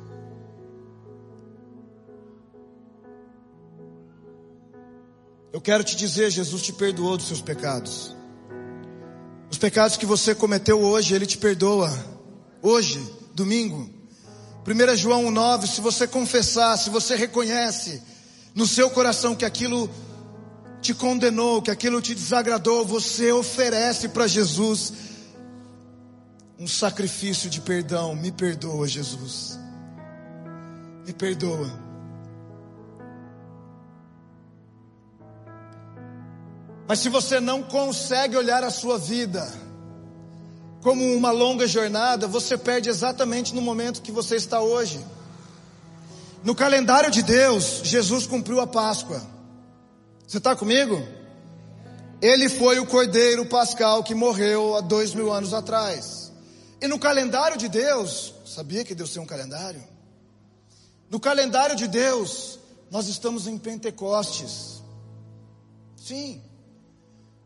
Eu 5.52 5.60
quero 5.60 5.82
te 5.82 5.96
dizer, 5.96 6.30
Jesus 6.30 6.62
te 6.62 6.72
perdoou 6.72 7.16
dos 7.16 7.26
seus 7.26 7.40
pecados. 7.40 8.14
Os 9.50 9.58
pecados 9.58 9.96
que 9.96 10.06
você 10.06 10.34
cometeu 10.34 10.80
hoje, 10.80 11.14
Ele 11.14 11.26
te 11.26 11.36
perdoa. 11.36 11.92
Hoje, 12.62 13.00
domingo. 13.34 13.90
1 14.66 14.96
João 14.96 15.30
9, 15.30 15.66
se 15.66 15.80
você 15.80 16.06
confessar, 16.06 16.76
se 16.76 16.88
você 16.88 17.16
reconhece 17.16 18.00
no 18.54 18.66
seu 18.66 18.90
coração 18.90 19.34
que 19.34 19.44
aquilo 19.44 19.90
te 20.80 20.94
condenou, 20.94 21.60
que 21.60 21.70
aquilo 21.70 22.00
te 22.00 22.14
desagradou, 22.14 22.86
você 22.86 23.32
oferece 23.32 24.08
para 24.08 24.26
Jesus 24.26 24.92
um 26.60 26.66
sacrifício 26.66 27.48
de 27.48 27.58
perdão. 27.62 28.14
Me 28.14 28.30
perdoa, 28.30 28.86
Jesus. 28.86 29.58
Me 31.06 31.12
perdoa. 31.14 31.72
Mas 36.86 36.98
se 36.98 37.08
você 37.08 37.40
não 37.40 37.62
consegue 37.62 38.36
olhar 38.36 38.62
a 38.62 38.70
sua 38.70 38.98
vida 38.98 39.50
como 40.82 41.02
uma 41.14 41.30
longa 41.30 41.66
jornada, 41.66 42.26
você 42.26 42.58
perde 42.58 42.90
exatamente 42.90 43.54
no 43.54 43.62
momento 43.62 44.02
que 44.02 44.12
você 44.12 44.36
está 44.36 44.60
hoje. 44.60 45.00
No 46.44 46.54
calendário 46.54 47.10
de 47.10 47.22
Deus, 47.22 47.80
Jesus 47.84 48.26
cumpriu 48.26 48.60
a 48.60 48.66
Páscoa. 48.66 49.22
Você 50.26 50.38
está 50.38 50.54
comigo? 50.54 51.02
Ele 52.20 52.50
foi 52.50 52.78
o 52.78 52.86
cordeiro 52.86 53.46
pascal 53.46 54.02
que 54.04 54.14
morreu 54.14 54.76
há 54.76 54.82
dois 54.82 55.14
mil 55.14 55.32
anos 55.32 55.54
atrás. 55.54 56.19
E 56.80 56.86
no 56.88 56.98
calendário 56.98 57.56
de 57.56 57.68
Deus, 57.68 58.34
sabia 58.46 58.84
que 58.84 58.94
Deus 58.94 59.10
tem 59.10 59.22
um 59.22 59.26
calendário? 59.26 59.82
No 61.10 61.20
calendário 61.20 61.76
de 61.76 61.86
Deus, 61.86 62.58
nós 62.90 63.06
estamos 63.08 63.46
em 63.46 63.58
Pentecostes. 63.58 64.82
Sim. 65.96 66.40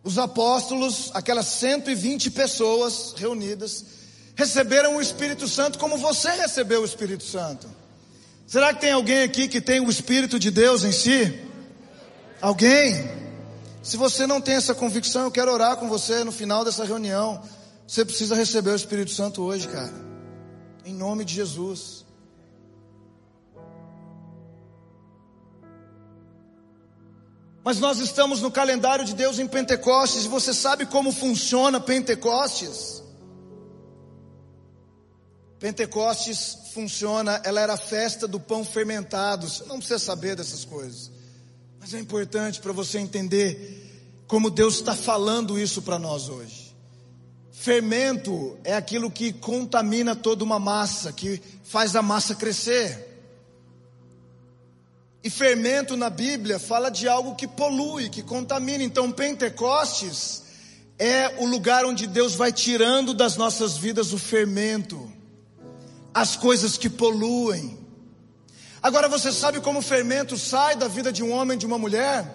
Os 0.03 0.18
apóstolos, 0.18 1.11
aquelas 1.14 1.47
120 1.47 2.30
pessoas 2.30 3.14
reunidas, 3.16 3.85
receberam 4.37 4.97
o 4.97 5.01
Espírito 5.01 5.49
Santo 5.49 5.78
como 5.78 5.97
você 5.97 6.30
recebeu 6.32 6.82
o 6.82 6.85
Espírito 6.85 7.24
Santo. 7.24 7.66
Será 8.47 8.74
que 8.74 8.82
tem 8.82 8.93
alguém 8.93 9.22
aqui 9.22 9.49
que 9.49 9.61
tem 9.61 9.80
o 9.80 9.91
Espírito 9.91 10.39
de 10.39 10.51
Deus 10.51 10.85
em 10.85 10.93
si? 10.93 11.43
Alguém? 12.41 13.11
Se 13.82 13.97
você 13.97 14.26
não 14.26 14.41
tem 14.41 14.55
essa 14.55 14.74
convicção, 14.74 15.24
eu 15.24 15.30
quero 15.30 15.53
orar 15.53 15.76
com 15.76 15.89
você 15.89 16.22
no 16.22 16.32
final 16.32 16.64
dessa 16.64 16.85
reunião. 16.85 17.43
Você 17.87 18.05
precisa 18.05 18.35
receber 18.35 18.70
o 18.70 18.76
Espírito 18.76 19.11
Santo 19.11 19.43
hoje, 19.43 19.68
cara. 19.68 19.93
Em 20.85 20.95
nome 20.95 21.24
de 21.24 21.35
Jesus. 21.35 22.05
Mas 27.62 27.78
nós 27.78 27.99
estamos 27.99 28.43
no 28.43 28.51
calendário 28.51 29.05
de 29.05 29.14
Deus 29.14 29.39
em 29.39 29.47
Pentecostes, 29.47 30.26
e 30.26 30.28
você 30.28 30.53
sabe 30.53 30.85
como 30.85 31.11
funciona 31.11 31.80
Pentecostes? 31.80 33.03
Pentecostes 35.59 36.59
funciona, 36.74 37.41
ela 37.43 37.61
era 37.61 37.72
a 37.72 37.78
festa 37.78 38.28
do 38.28 38.39
pão 38.39 38.64
fermentado. 38.64 39.49
Você 39.49 39.64
não 39.64 39.78
precisa 39.78 39.99
saber 39.99 40.37
dessas 40.37 40.62
coisas. 40.62 41.11
Mas 41.80 41.95
é 41.95 41.99
importante 41.99 42.61
para 42.61 42.72
você 42.72 42.99
entender 42.99 44.22
como 44.26 44.51
Deus 44.51 44.74
está 44.74 44.95
falando 44.95 45.59
isso 45.59 45.80
para 45.80 45.99
nós 45.99 46.28
hoje. 46.28 46.64
Fermento 47.65 48.59
é 48.62 48.75
aquilo 48.75 49.11
que 49.11 49.33
contamina 49.33 50.15
toda 50.15 50.45
uma 50.45 50.59
massa, 50.59 51.11
que 51.15 51.41
faz 51.62 51.97
a 51.97 52.03
massa 52.03 52.35
crescer. 52.35 53.23
E 55.23 55.31
fermento 55.31 55.97
na 55.97 56.11
Bíblia 56.11 56.59
fala 56.59 56.91
de 56.91 57.09
algo 57.09 57.35
que 57.35 57.49
polui, 57.49 58.11
que 58.11 58.23
contamina. 58.23 58.85
Então, 58.85 59.11
Pentecostes 59.11 60.43
é 60.99 61.43
o 61.43 61.47
lugar 61.47 61.87
onde 61.87 62.07
Deus 62.07 62.35
vai 62.35 62.53
tirando 62.53 63.15
das 63.15 63.39
nossas 63.39 63.79
vidas 63.79 64.12
o 64.12 64.19
fermento, 64.19 65.11
as 66.12 66.37
coisas 66.37 66.77
que 66.77 66.91
poluem. 66.91 67.79
Agora, 68.83 69.09
você 69.09 69.33
sabe 69.33 69.59
como 69.62 69.79
o 69.79 69.83
fermento 69.83 70.37
sai 70.37 70.77
da 70.77 70.87
vida 70.87 71.11
de 71.11 71.23
um 71.23 71.33
homem, 71.33 71.57
de 71.57 71.65
uma 71.65 71.79
mulher? 71.79 72.27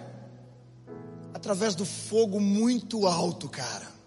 Através 1.32 1.76
do 1.76 1.84
fogo 1.84 2.40
muito 2.40 3.06
alto, 3.06 3.48
cara, 3.48 3.99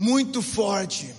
muito 0.00 0.40
forte. 0.40 1.14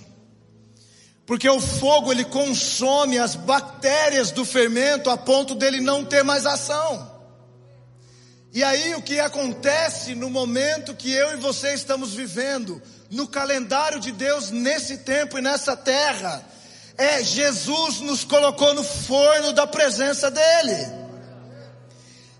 Porque 1.24 1.48
o 1.48 1.60
fogo 1.60 2.10
ele 2.10 2.24
consome 2.24 3.16
as 3.16 3.36
bactérias 3.36 4.32
do 4.32 4.44
fermento 4.44 5.08
a 5.08 5.16
ponto 5.16 5.54
dele 5.54 5.80
não 5.80 6.04
ter 6.04 6.24
mais 6.24 6.44
ação. 6.44 7.10
E 8.52 8.62
aí 8.62 8.94
o 8.96 9.00
que 9.00 9.20
acontece 9.20 10.16
no 10.16 10.28
momento 10.28 10.96
que 10.96 11.10
eu 11.10 11.32
e 11.32 11.36
você 11.36 11.72
estamos 11.72 12.12
vivendo, 12.12 12.82
no 13.08 13.28
calendário 13.28 14.00
de 14.00 14.10
Deus 14.10 14.50
nesse 14.50 14.98
tempo 14.98 15.38
e 15.38 15.40
nessa 15.40 15.76
terra, 15.76 16.44
é 16.98 17.22
Jesus 17.22 18.00
nos 18.00 18.24
colocou 18.24 18.74
no 18.74 18.82
forno 18.82 19.52
da 19.52 19.66
presença 19.66 20.28
dele. 20.28 21.02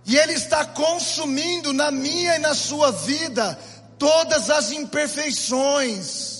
E 0.04 0.18
ele 0.18 0.32
está 0.32 0.64
consumindo 0.64 1.72
na 1.72 1.92
minha 1.92 2.34
e 2.34 2.40
na 2.40 2.52
sua 2.52 2.90
vida 2.90 3.56
todas 3.96 4.50
as 4.50 4.72
imperfeições 4.72 6.31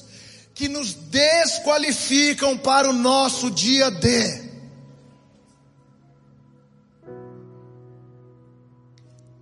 que 0.54 0.68
nos 0.68 0.94
desqualificam 0.94 2.56
para 2.58 2.88
o 2.88 2.92
nosso 2.92 3.50
dia 3.50 3.90
D. 3.90 4.50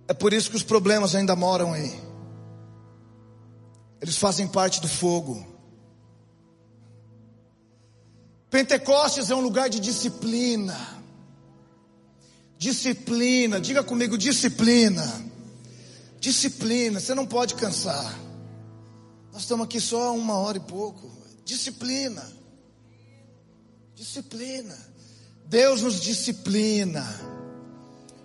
É 0.07 0.13
por 0.13 0.33
isso 0.33 0.49
que 0.49 0.57
os 0.57 0.63
problemas 0.63 1.15
ainda 1.15 1.35
moram 1.35 1.73
aí. 1.73 1.99
Eles 4.01 4.17
fazem 4.17 4.47
parte 4.47 4.81
do 4.81 4.87
fogo. 4.87 5.45
Pentecostes 8.49 9.29
é 9.29 9.35
um 9.35 9.39
lugar 9.39 9.69
de 9.69 9.79
disciplina. 9.79 10.77
Disciplina, 12.57 13.59
diga 13.61 13.83
comigo, 13.83 14.17
disciplina. 14.17 15.31
Disciplina, 16.19 16.99
você 16.99 17.15
não 17.15 17.25
pode 17.25 17.55
cansar. 17.55 18.19
Nós 19.31 19.43
estamos 19.43 19.65
aqui 19.65 19.79
só 19.79 20.15
uma 20.15 20.37
hora 20.37 20.57
e 20.57 20.61
pouco. 20.61 21.09
Disciplina. 21.45 22.25
Disciplina. 23.95 24.77
Deus 25.45 25.81
nos 25.81 25.99
disciplina. 26.01 27.05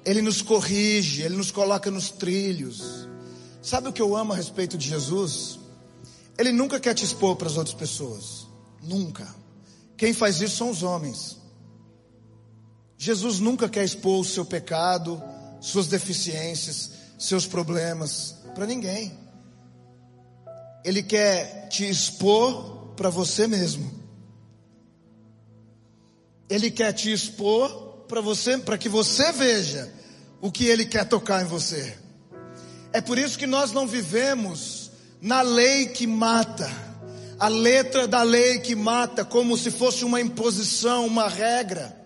Ele 0.05 0.23
nos 0.23 0.43
corrige, 0.43 1.23
Ele 1.23 1.37
nos 1.37 1.51
coloca 1.51 1.91
nos 1.91 2.11
trilhos. 2.11 3.09
Sabe 3.63 3.89
o 3.89 3.93
que 3.93 4.01
eu 4.01 4.17
amo 4.17 4.33
a 4.33 4.37
respeito 4.37 4.79
de 4.79 4.89
Jesus? 4.89 5.59
Ele 6.39 6.53
nunca 6.53 6.79
quer 6.79 6.95
te 6.95 7.05
expor 7.05 7.37
para 7.37 7.49
as 7.49 7.57
outras 7.57 7.75
pessoas. 7.75 8.47
Nunca. 8.83 9.27
Quem 9.97 10.13
faz 10.13 10.41
isso 10.41 10.57
são 10.57 10.71
os 10.71 10.83
homens. 10.83 11.37
Jesus 12.99 13.41
nunca 13.41 13.69
quer 13.69 13.85
expor 13.85 14.21
o 14.21 14.25
seu 14.25 14.45
pecado, 14.45 15.23
suas 15.61 15.87
deficiências, 15.87 16.91
seus 17.19 17.47
problemas 17.47 18.37
para 18.55 18.67
ninguém. 18.67 19.26
Ele 20.87 21.03
quer 21.03 21.67
te 21.69 21.85
expor 21.85 22.93
para 22.97 23.11
você 23.11 23.49
mesmo. 23.49 23.91
Ele 26.49 26.71
quer 26.71 26.93
te 26.93 27.13
expor 27.13 28.05
para 28.07 28.21
você, 28.21 28.57
para 28.57 28.79
que 28.79 28.89
você 28.89 29.33
veja 29.33 29.93
o 30.41 30.53
que 30.53 30.67
ele 30.67 30.87
quer 30.87 31.05
tocar 31.05 31.43
em 31.43 31.47
você. 31.49 31.99
É 32.93 33.01
por 33.01 33.19
isso 33.19 33.37
que 33.37 33.49
nós 33.49 33.73
não 33.73 33.89
vivemos 33.89 34.93
na 35.21 35.43
lei 35.43 35.87
que 35.87 36.07
mata, 36.07 36.71
a 37.37 37.49
letra 37.49 38.07
da 38.07 38.23
lei 38.23 38.61
que 38.61 38.77
mata, 38.77 39.25
como 39.25 39.59
se 39.59 39.73
fosse 39.73 40.05
uma 40.05 40.21
imposição, 40.21 41.05
uma 41.05 41.29
regra. 41.29 42.01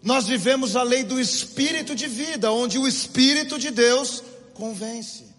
Nós 0.00 0.28
vivemos 0.28 0.76
a 0.76 0.84
lei 0.84 1.02
do 1.02 1.18
espírito 1.18 1.92
de 1.92 2.06
vida, 2.06 2.52
onde 2.52 2.78
o 2.78 2.86
espírito 2.86 3.58
de 3.58 3.72
Deus 3.72 4.22
convence. 4.54 5.35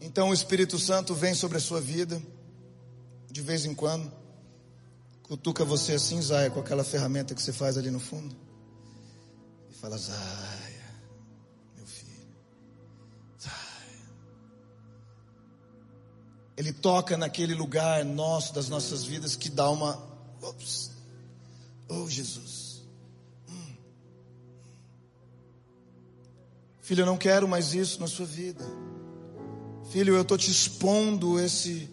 Então 0.00 0.30
o 0.30 0.34
Espírito 0.34 0.78
Santo 0.78 1.14
vem 1.14 1.34
sobre 1.34 1.58
a 1.58 1.60
sua 1.60 1.80
vida, 1.80 2.20
de 3.30 3.42
vez 3.42 3.66
em 3.66 3.74
quando, 3.74 4.10
cutuca 5.22 5.64
você 5.64 5.92
assim, 5.92 6.20
Zaya, 6.22 6.50
com 6.50 6.60
aquela 6.60 6.82
ferramenta 6.82 7.34
que 7.34 7.42
você 7.42 7.52
faz 7.52 7.76
ali 7.76 7.90
no 7.90 8.00
fundo, 8.00 8.34
e 9.70 9.74
fala: 9.74 9.98
Zaya, 9.98 10.94
meu 11.76 11.86
filho, 11.86 12.34
Zaya. 13.40 14.10
Ele 16.56 16.72
toca 16.72 17.16
naquele 17.18 17.54
lugar 17.54 18.02
nosso, 18.04 18.54
das 18.54 18.70
nossas 18.70 19.04
vidas, 19.04 19.36
que 19.36 19.50
dá 19.50 19.68
uma. 19.68 20.08
Ops, 20.40 20.92
oh 21.90 22.08
Jesus. 22.08 22.82
Hum. 23.46 23.74
Filho, 26.80 27.02
eu 27.02 27.06
não 27.06 27.18
quero 27.18 27.46
mais 27.46 27.74
isso 27.74 28.00
na 28.00 28.08
sua 28.08 28.24
vida. 28.24 28.64
Filho, 29.90 30.14
eu 30.14 30.22
estou 30.22 30.38
te 30.38 30.52
expondo 30.52 31.40
esse 31.40 31.90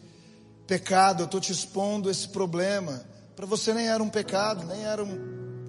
pecado, 0.68 1.24
eu 1.24 1.26
estou 1.26 1.41
te 1.41 1.52
expondo 1.52 2.12
esse 2.12 2.28
problema. 2.28 3.04
Para 3.36 3.48
você 3.48 3.74
nem 3.74 3.88
era 3.88 4.04
um 4.04 4.10
pecado, 4.10 4.64
nem 4.68 4.86
era 4.86 5.04
um. 5.04 5.68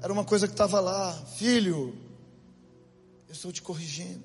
Era 0.00 0.10
uma 0.10 0.24
coisa 0.24 0.48
que 0.48 0.54
estava 0.54 0.80
lá. 0.80 1.12
Filho, 1.36 1.94
eu 3.28 3.32
estou 3.34 3.52
te 3.52 3.60
corrigindo. 3.60 4.24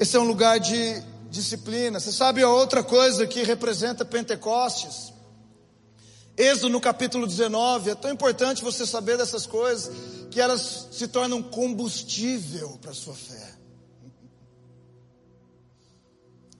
Esse 0.00 0.16
é 0.16 0.18
um 0.18 0.24
lugar 0.24 0.58
de 0.58 1.02
disciplina. 1.28 2.00
Você 2.00 2.10
sabe 2.10 2.42
a 2.42 2.48
outra 2.48 2.82
coisa 2.82 3.26
que 3.26 3.42
representa 3.42 4.02
Pentecostes? 4.02 5.12
Êxodo 6.38 6.70
no 6.70 6.80
capítulo 6.80 7.26
19, 7.26 7.90
é 7.90 7.94
tão 7.94 8.10
importante 8.10 8.64
você 8.64 8.86
saber 8.86 9.18
dessas 9.18 9.46
coisas, 9.46 9.94
que 10.30 10.40
elas 10.40 10.88
se 10.90 11.06
tornam 11.06 11.42
combustível 11.42 12.78
para 12.80 12.92
a 12.92 12.94
sua 12.94 13.14
fé. 13.14 13.56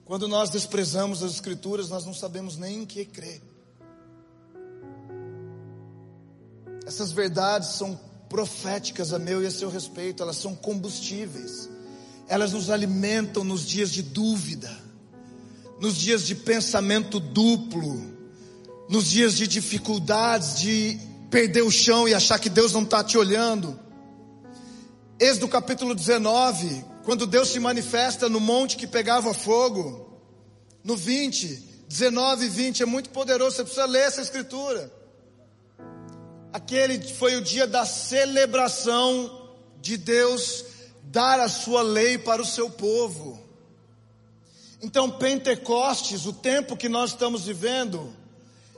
Quando 0.07 0.25
nós 0.25 0.49
desprezamos 0.49 1.21
as 1.21 1.33
Escrituras, 1.33 1.89
nós 1.89 2.05
não 2.05 2.13
sabemos 2.13 2.57
nem 2.57 2.83
em 2.83 2.85
que 2.85 3.03
crer. 3.03 3.41
Essas 6.85 7.11
verdades 7.11 7.71
são 7.71 7.99
proféticas 8.29 9.11
a 9.11 9.19
meu 9.19 9.43
e 9.43 9.45
a 9.45 9.51
seu 9.51 9.69
respeito, 9.69 10.23
elas 10.23 10.37
são 10.37 10.55
combustíveis, 10.55 11.69
elas 12.25 12.53
nos 12.53 12.69
alimentam 12.69 13.43
nos 13.43 13.65
dias 13.67 13.91
de 13.91 14.01
dúvida, 14.01 14.71
nos 15.77 15.97
dias 15.97 16.23
de 16.23 16.35
pensamento 16.35 17.19
duplo, 17.19 18.17
nos 18.87 19.09
dias 19.09 19.35
de 19.35 19.45
dificuldades, 19.45 20.57
de 20.61 20.97
perder 21.29 21.63
o 21.63 21.71
chão 21.71 22.07
e 22.07 22.13
achar 22.13 22.39
que 22.39 22.49
Deus 22.49 22.71
não 22.71 22.83
está 22.83 23.03
te 23.03 23.17
olhando. 23.17 23.77
Êxodo 25.19 25.49
capítulo 25.49 25.93
19, 25.93 26.85
quando 27.07 27.25
Deus 27.25 27.47
se 27.47 27.59
manifesta 27.61 28.27
no 28.27 28.37
monte 28.37 28.75
que 28.75 28.85
pegava 28.85 29.33
fogo, 29.33 30.19
no 30.83 30.97
20, 30.97 31.47
19 31.87 32.45
e 32.45 32.49
20, 32.49 32.83
é 32.83 32.85
muito 32.85 33.11
poderoso, 33.11 33.55
você 33.55 33.63
precisa 33.63 33.85
ler 33.85 34.01
essa 34.01 34.21
escritura. 34.21 34.91
Aquele 36.51 37.01
foi 37.13 37.37
o 37.37 37.41
dia 37.41 37.65
da 37.65 37.85
celebração 37.85 39.53
de 39.79 39.95
Deus 39.95 40.65
dar 41.01 41.39
a 41.39 41.47
sua 41.47 41.81
lei 41.81 42.17
para 42.17 42.41
o 42.41 42.45
seu 42.45 42.69
povo. 42.69 43.41
Então, 44.81 45.09
Pentecostes, 45.09 46.25
o 46.25 46.33
tempo 46.33 46.75
que 46.75 46.89
nós 46.89 47.11
estamos 47.11 47.45
vivendo, 47.45 48.13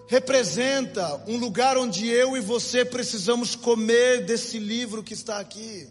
representa 0.08 1.20
um 1.26 1.38
lugar 1.38 1.80
onde 1.80 2.08
eu 2.08 2.38
e 2.38 2.42
você 2.42 2.86
precisamos 2.86 3.56
comer 3.56 4.24
desse 4.24 4.60
livro 4.60 5.02
que 5.02 5.16
está 5.16 5.40
aqui. 5.40 5.90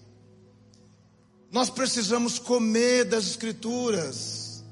Nós 1.50 1.70
precisamos 1.70 2.38
comer 2.38 3.04
das 3.04 3.26
Escrituras. 3.26 4.62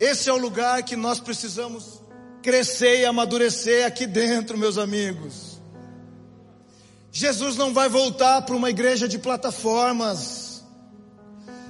Esse 0.00 0.28
é 0.28 0.32
o 0.32 0.36
lugar 0.36 0.82
que 0.82 0.96
nós 0.96 1.20
precisamos 1.20 2.02
crescer 2.42 3.00
e 3.00 3.04
amadurecer 3.04 3.86
aqui 3.86 4.06
dentro, 4.06 4.58
meus 4.58 4.78
amigos. 4.78 5.60
Jesus 7.10 7.56
não 7.56 7.72
vai 7.72 7.88
voltar 7.88 8.42
para 8.42 8.54
uma 8.54 8.68
igreja 8.68 9.08
de 9.08 9.18
plataformas. 9.18 10.62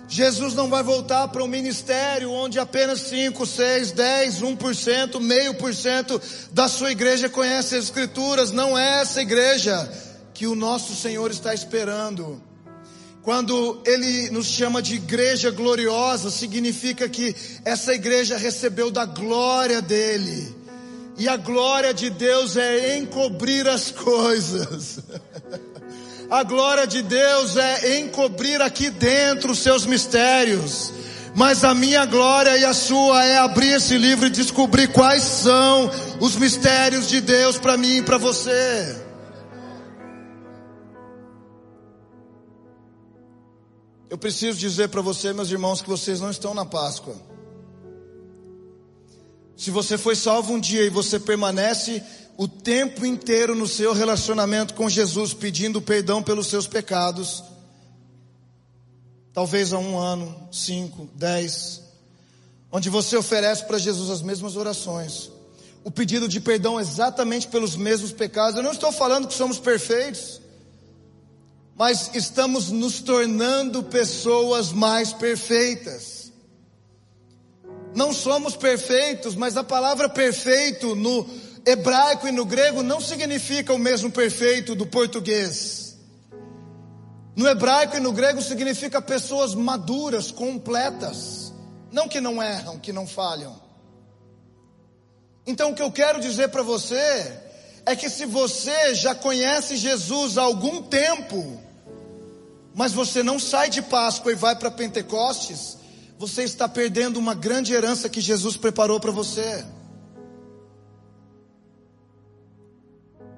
Jesus 0.08 0.54
não 0.54 0.68
vai 0.68 0.82
voltar 0.82 1.28
para 1.28 1.42
um 1.42 1.48
ministério 1.48 2.30
onde 2.30 2.58
apenas 2.58 3.00
5, 3.02 3.44
6, 3.44 3.92
10, 3.92 4.40
1%, 4.40 5.20
meio 5.20 5.54
por 5.54 5.74
cento 5.74 6.20
da 6.52 6.68
sua 6.68 6.90
igreja 6.92 7.28
conhece 7.28 7.76
as 7.76 7.84
Escrituras. 7.84 8.50
Não 8.50 8.78
é 8.78 9.02
essa 9.02 9.20
igreja 9.20 9.92
que 10.36 10.46
o 10.46 10.54
nosso 10.54 10.94
Senhor 10.94 11.30
está 11.30 11.54
esperando. 11.54 12.42
Quando 13.22 13.80
Ele 13.86 14.28
nos 14.28 14.46
chama 14.46 14.82
de 14.82 14.96
igreja 14.96 15.50
gloriosa, 15.50 16.30
significa 16.30 17.08
que 17.08 17.34
essa 17.64 17.94
igreja 17.94 18.36
recebeu 18.36 18.90
da 18.90 19.06
glória 19.06 19.80
dEle. 19.80 20.54
E 21.16 21.26
a 21.26 21.38
glória 21.38 21.94
de 21.94 22.10
Deus 22.10 22.54
é 22.58 22.98
encobrir 22.98 23.66
as 23.66 23.90
coisas. 23.90 24.98
A 26.28 26.42
glória 26.42 26.88
de 26.88 27.02
Deus 27.02 27.56
é 27.56 28.00
encobrir 28.00 28.60
aqui 28.60 28.90
dentro 28.90 29.52
os 29.52 29.60
seus 29.60 29.86
mistérios. 29.86 30.92
Mas 31.36 31.62
a 31.62 31.72
minha 31.72 32.04
glória 32.04 32.58
e 32.58 32.64
a 32.64 32.74
sua 32.74 33.24
é 33.24 33.38
abrir 33.38 33.74
esse 33.74 33.96
livro 33.96 34.26
e 34.26 34.30
descobrir 34.30 34.88
quais 34.88 35.22
são 35.22 35.88
os 36.18 36.34
mistérios 36.34 37.08
de 37.08 37.20
Deus 37.20 37.60
para 37.60 37.76
mim 37.76 37.98
e 37.98 38.02
para 38.02 38.18
você. 38.18 39.05
Eu 44.08 44.16
preciso 44.16 44.58
dizer 44.58 44.88
para 44.88 45.02
você, 45.02 45.32
meus 45.32 45.50
irmãos, 45.50 45.82
que 45.82 45.88
vocês 45.88 46.20
não 46.20 46.30
estão 46.30 46.54
na 46.54 46.64
Páscoa. 46.64 47.16
Se 49.56 49.70
você 49.70 49.98
foi 49.98 50.14
salvo 50.14 50.52
um 50.52 50.60
dia 50.60 50.84
e 50.84 50.90
você 50.90 51.18
permanece 51.18 52.02
o 52.36 52.46
tempo 52.46 53.04
inteiro 53.04 53.54
no 53.54 53.66
seu 53.66 53.92
relacionamento 53.92 54.74
com 54.74 54.88
Jesus, 54.88 55.32
pedindo 55.34 55.80
perdão 55.82 56.22
pelos 56.22 56.46
seus 56.46 56.66
pecados, 56.66 57.42
talvez 59.32 59.72
há 59.72 59.78
um 59.78 59.98
ano, 59.98 60.48
cinco, 60.52 61.08
dez, 61.14 61.82
onde 62.70 62.88
você 62.88 63.16
oferece 63.16 63.64
para 63.64 63.78
Jesus 63.78 64.10
as 64.10 64.22
mesmas 64.22 64.54
orações, 64.54 65.32
o 65.82 65.90
pedido 65.90 66.28
de 66.28 66.40
perdão 66.40 66.78
exatamente 66.78 67.48
pelos 67.48 67.74
mesmos 67.74 68.12
pecados. 68.12 68.56
Eu 68.56 68.62
não 68.62 68.72
estou 68.72 68.92
falando 68.92 69.26
que 69.26 69.34
somos 69.34 69.58
perfeitos, 69.58 70.40
mas 71.76 72.10
estamos 72.14 72.70
nos 72.70 73.00
tornando 73.00 73.82
pessoas 73.82 74.72
mais 74.72 75.12
perfeitas. 75.12 76.32
Não 77.94 78.14
somos 78.14 78.56
perfeitos, 78.56 79.34
mas 79.34 79.56
a 79.56 79.64
palavra 79.64 80.08
perfeito 80.08 80.96
no 80.96 81.28
hebraico 81.66 82.26
e 82.26 82.32
no 82.32 82.46
grego 82.46 82.82
não 82.82 83.00
significa 83.00 83.74
o 83.74 83.78
mesmo 83.78 84.10
perfeito 84.10 84.74
do 84.74 84.86
português. 84.86 85.98
No 87.34 87.46
hebraico 87.46 87.98
e 87.98 88.00
no 88.00 88.12
grego 88.12 88.40
significa 88.40 89.02
pessoas 89.02 89.54
maduras, 89.54 90.30
completas. 90.30 91.52
Não 91.92 92.08
que 92.08 92.22
não 92.22 92.42
erram, 92.42 92.78
que 92.78 92.92
não 92.92 93.06
falham. 93.06 93.60
Então 95.46 95.70
o 95.70 95.74
que 95.74 95.82
eu 95.82 95.92
quero 95.92 96.20
dizer 96.20 96.48
para 96.48 96.62
você 96.62 97.38
é 97.84 97.94
que 97.94 98.08
se 98.08 98.24
você 98.24 98.94
já 98.94 99.14
conhece 99.14 99.76
Jesus 99.76 100.38
há 100.38 100.42
algum 100.42 100.82
tempo, 100.82 101.65
mas 102.76 102.92
você 102.92 103.22
não 103.22 103.40
sai 103.40 103.70
de 103.70 103.80
Páscoa 103.80 104.30
e 104.30 104.34
vai 104.34 104.54
para 104.54 104.70
Pentecostes, 104.70 105.78
você 106.18 106.42
está 106.42 106.68
perdendo 106.68 107.16
uma 107.16 107.34
grande 107.34 107.72
herança 107.72 108.06
que 108.06 108.20
Jesus 108.20 108.58
preparou 108.58 109.00
para 109.00 109.10
você. 109.10 109.64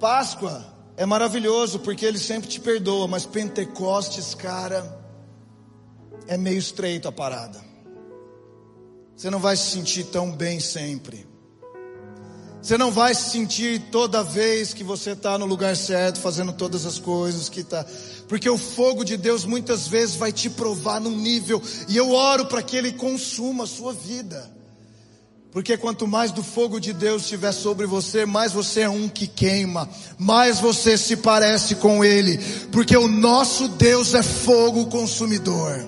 Páscoa 0.01 0.67
é 0.97 1.07
maravilhoso 1.07 1.79
porque 1.79 2.05
ele 2.05 2.19
sempre 2.19 2.49
te 2.49 2.59
perdoa, 2.59 3.07
mas 3.07 3.27
Pentecostes, 3.27 4.35
cara, 4.35 5.01
é 6.27 6.37
meio 6.37 6.59
estreito 6.59 7.07
a 7.07 7.13
parada. 7.13 7.61
Você 9.15 9.31
não 9.31 9.39
vai 9.39 9.57
se 9.57 9.71
sentir 9.71 10.03
tão 10.07 10.33
bem 10.33 10.59
sempre. 10.59 11.28
Você 12.61 12.77
não 12.77 12.91
vai 12.91 13.15
se 13.15 13.31
sentir 13.31 13.81
toda 13.91 14.23
vez 14.23 14.75
que 14.75 14.83
você 14.83 15.13
está 15.13 15.39
no 15.39 15.47
lugar 15.47 15.77
certo, 15.77 16.21
fazendo 16.21 16.53
todas 16.53 16.85
as 16.85 16.99
coisas 16.99 17.49
que 17.49 17.61
está. 17.61 17.87
Porque 18.27 18.51
o 18.51 18.59
fogo 18.59 19.05
de 19.05 19.17
Deus 19.17 19.45
muitas 19.45 19.87
vezes 19.87 20.17
vai 20.17 20.33
te 20.33 20.51
provar 20.51 21.01
num 21.01 21.17
nível, 21.17 21.63
e 21.89 21.97
eu 21.97 22.13
oro 22.13 22.47
para 22.47 22.63
que 22.63 22.77
Ele 22.77 22.93
consuma 22.93 23.65
a 23.65 23.67
sua 23.67 23.93
vida. 23.93 24.59
Porque 25.53 25.79
quanto 25.79 26.07
mais 26.07 26.31
do 26.31 26.43
fogo 26.43 26.79
de 26.79 26.93
Deus 26.93 27.23
estiver 27.23 27.53
sobre 27.53 27.87
você, 27.87 28.27
mais 28.27 28.53
você 28.53 28.81
é 28.81 28.89
um 28.89 29.09
que 29.09 29.27
queima, 29.27 29.89
mais 30.19 30.61
você 30.61 30.99
se 30.99 31.17
parece 31.17 31.77
com 31.77 32.05
Ele, 32.05 32.39
porque 32.71 32.97
o 32.97 33.09
nosso 33.09 33.69
Deus 33.69 34.15
é 34.15 34.23
fogo 34.23 34.87
consumidor. 34.87 35.87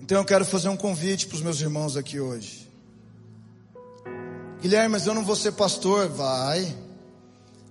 Então 0.00 0.18
eu 0.18 0.24
quero 0.24 0.44
fazer 0.44 0.70
um 0.70 0.76
convite 0.76 1.26
para 1.26 1.36
os 1.36 1.42
meus 1.42 1.60
irmãos 1.60 1.96
aqui 1.96 2.18
hoje. 2.18 2.71
Guilherme, 4.62 4.90
mas 4.90 5.08
eu 5.08 5.12
não 5.12 5.24
vou 5.24 5.34
ser 5.34 5.50
pastor, 5.52 6.08
vai. 6.08 6.72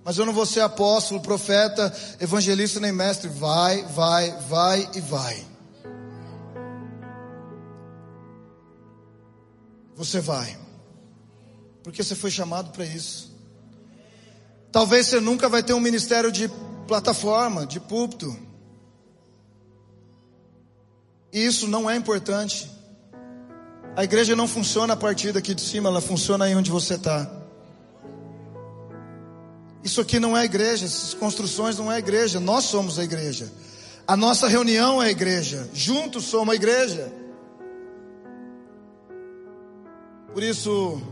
Mas 0.04 0.18
eu 0.18 0.26
não 0.26 0.32
vou 0.34 0.44
ser 0.44 0.60
apóstolo, 0.60 1.22
profeta, 1.22 1.90
evangelista 2.20 2.78
nem 2.78 2.92
mestre, 2.92 3.30
vai, 3.30 3.82
vai, 3.84 4.30
vai 4.42 4.90
e 4.94 5.00
vai. 5.00 5.42
Você 9.96 10.20
vai. 10.20 10.58
Porque 11.82 12.04
você 12.04 12.14
foi 12.14 12.30
chamado 12.30 12.72
para 12.72 12.84
isso. 12.84 13.32
Talvez 14.70 15.06
você 15.06 15.18
nunca 15.18 15.48
vai 15.48 15.62
ter 15.62 15.72
um 15.72 15.80
ministério 15.80 16.30
de 16.30 16.46
plataforma, 16.86 17.66
de 17.66 17.80
púlpito. 17.80 18.36
E 21.32 21.42
isso 21.42 21.66
não 21.66 21.88
é 21.88 21.96
importante. 21.96 22.70
A 23.94 24.04
igreja 24.04 24.34
não 24.34 24.48
funciona 24.48 24.94
a 24.94 24.96
partir 24.96 25.32
daqui 25.32 25.54
de 25.54 25.60
cima, 25.60 25.88
ela 25.88 26.00
funciona 26.00 26.46
aí 26.46 26.54
onde 26.54 26.70
você 26.70 26.94
está. 26.94 27.30
Isso 29.84 30.00
aqui 30.00 30.18
não 30.18 30.36
é 30.36 30.44
igreja, 30.44 30.86
essas 30.86 31.12
construções 31.12 31.76
não 31.76 31.92
é 31.92 31.98
igreja, 31.98 32.40
nós 32.40 32.64
somos 32.64 32.98
a 32.98 33.04
igreja. 33.04 33.52
A 34.06 34.16
nossa 34.16 34.48
reunião 34.48 35.02
é 35.02 35.08
a 35.08 35.10
igreja, 35.10 35.68
juntos 35.74 36.24
somos 36.24 36.52
a 36.52 36.56
igreja. 36.56 37.12
Por 40.32 40.42
isso, 40.42 41.02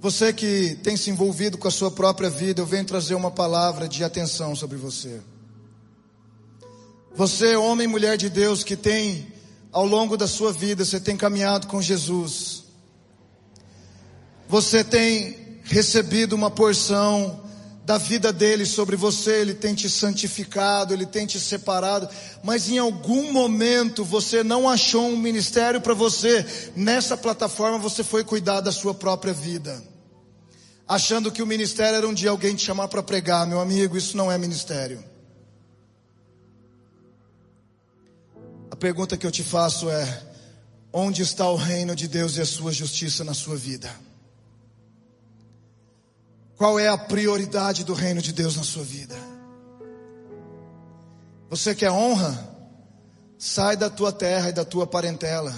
você 0.00 0.32
que 0.32 0.76
tem 0.82 0.96
se 0.96 1.10
envolvido 1.10 1.56
com 1.56 1.68
a 1.68 1.70
sua 1.70 1.90
própria 1.90 2.28
vida, 2.28 2.60
eu 2.60 2.66
venho 2.66 2.84
trazer 2.84 3.14
uma 3.14 3.30
palavra 3.30 3.86
de 3.86 4.02
atenção 4.02 4.56
sobre 4.56 4.76
você. 4.76 5.20
Você, 7.14 7.54
homem 7.54 7.86
e 7.86 7.88
mulher 7.88 8.16
de 8.16 8.28
Deus, 8.28 8.64
que 8.64 8.76
tem, 8.76 9.32
ao 9.72 9.86
longo 9.86 10.16
da 10.16 10.26
sua 10.26 10.52
vida, 10.52 10.84
você 10.84 11.00
tem 11.00 11.16
caminhado 11.16 11.66
com 11.66 11.80
Jesus. 11.82 12.64
Você 14.48 14.84
tem 14.84 15.60
recebido 15.64 16.34
uma 16.34 16.50
porção 16.50 17.44
da 17.86 17.98
vida 17.98 18.32
dele 18.32 18.66
sobre 18.66 18.96
você, 18.96 19.40
ele 19.40 19.54
tem 19.54 19.72
te 19.72 19.88
santificado, 19.88 20.92
ele 20.92 21.06
tem 21.06 21.24
te 21.24 21.38
separado, 21.38 22.08
mas 22.42 22.68
em 22.68 22.78
algum 22.78 23.32
momento 23.32 24.04
você 24.04 24.42
não 24.42 24.68
achou 24.68 25.06
um 25.06 25.16
ministério 25.16 25.80
para 25.80 25.94
você, 25.94 26.44
nessa 26.74 27.16
plataforma 27.16 27.78
você 27.78 28.02
foi 28.02 28.24
cuidar 28.24 28.60
da 28.60 28.72
sua 28.72 28.92
própria 28.92 29.32
vida, 29.32 29.80
achando 30.88 31.30
que 31.30 31.40
o 31.40 31.46
ministério 31.46 31.96
era 31.96 32.08
um 32.08 32.14
dia 32.14 32.30
alguém 32.30 32.56
te 32.56 32.64
chamar 32.64 32.88
para 32.88 33.04
pregar, 33.04 33.46
meu 33.46 33.60
amigo, 33.60 33.96
isso 33.96 34.16
não 34.16 34.32
é 34.32 34.36
ministério. 34.36 35.15
A 38.76 38.78
pergunta 38.78 39.16
que 39.16 39.26
eu 39.26 39.30
te 39.30 39.42
faço 39.42 39.88
é: 39.88 40.22
onde 40.92 41.22
está 41.22 41.48
o 41.48 41.56
reino 41.56 41.96
de 41.96 42.06
Deus 42.06 42.36
e 42.36 42.42
a 42.42 42.44
sua 42.44 42.70
justiça 42.70 43.24
na 43.24 43.32
sua 43.32 43.56
vida? 43.56 43.90
Qual 46.58 46.78
é 46.78 46.86
a 46.86 46.98
prioridade 46.98 47.84
do 47.84 47.94
reino 47.94 48.20
de 48.20 48.34
Deus 48.34 48.54
na 48.54 48.62
sua 48.62 48.84
vida? 48.84 49.16
Você 51.48 51.74
quer 51.74 51.90
honra? 51.90 52.54
Sai 53.38 53.78
da 53.78 53.88
tua 53.88 54.12
terra 54.12 54.50
e 54.50 54.52
da 54.52 54.64
tua 54.64 54.86
parentela. 54.86 55.54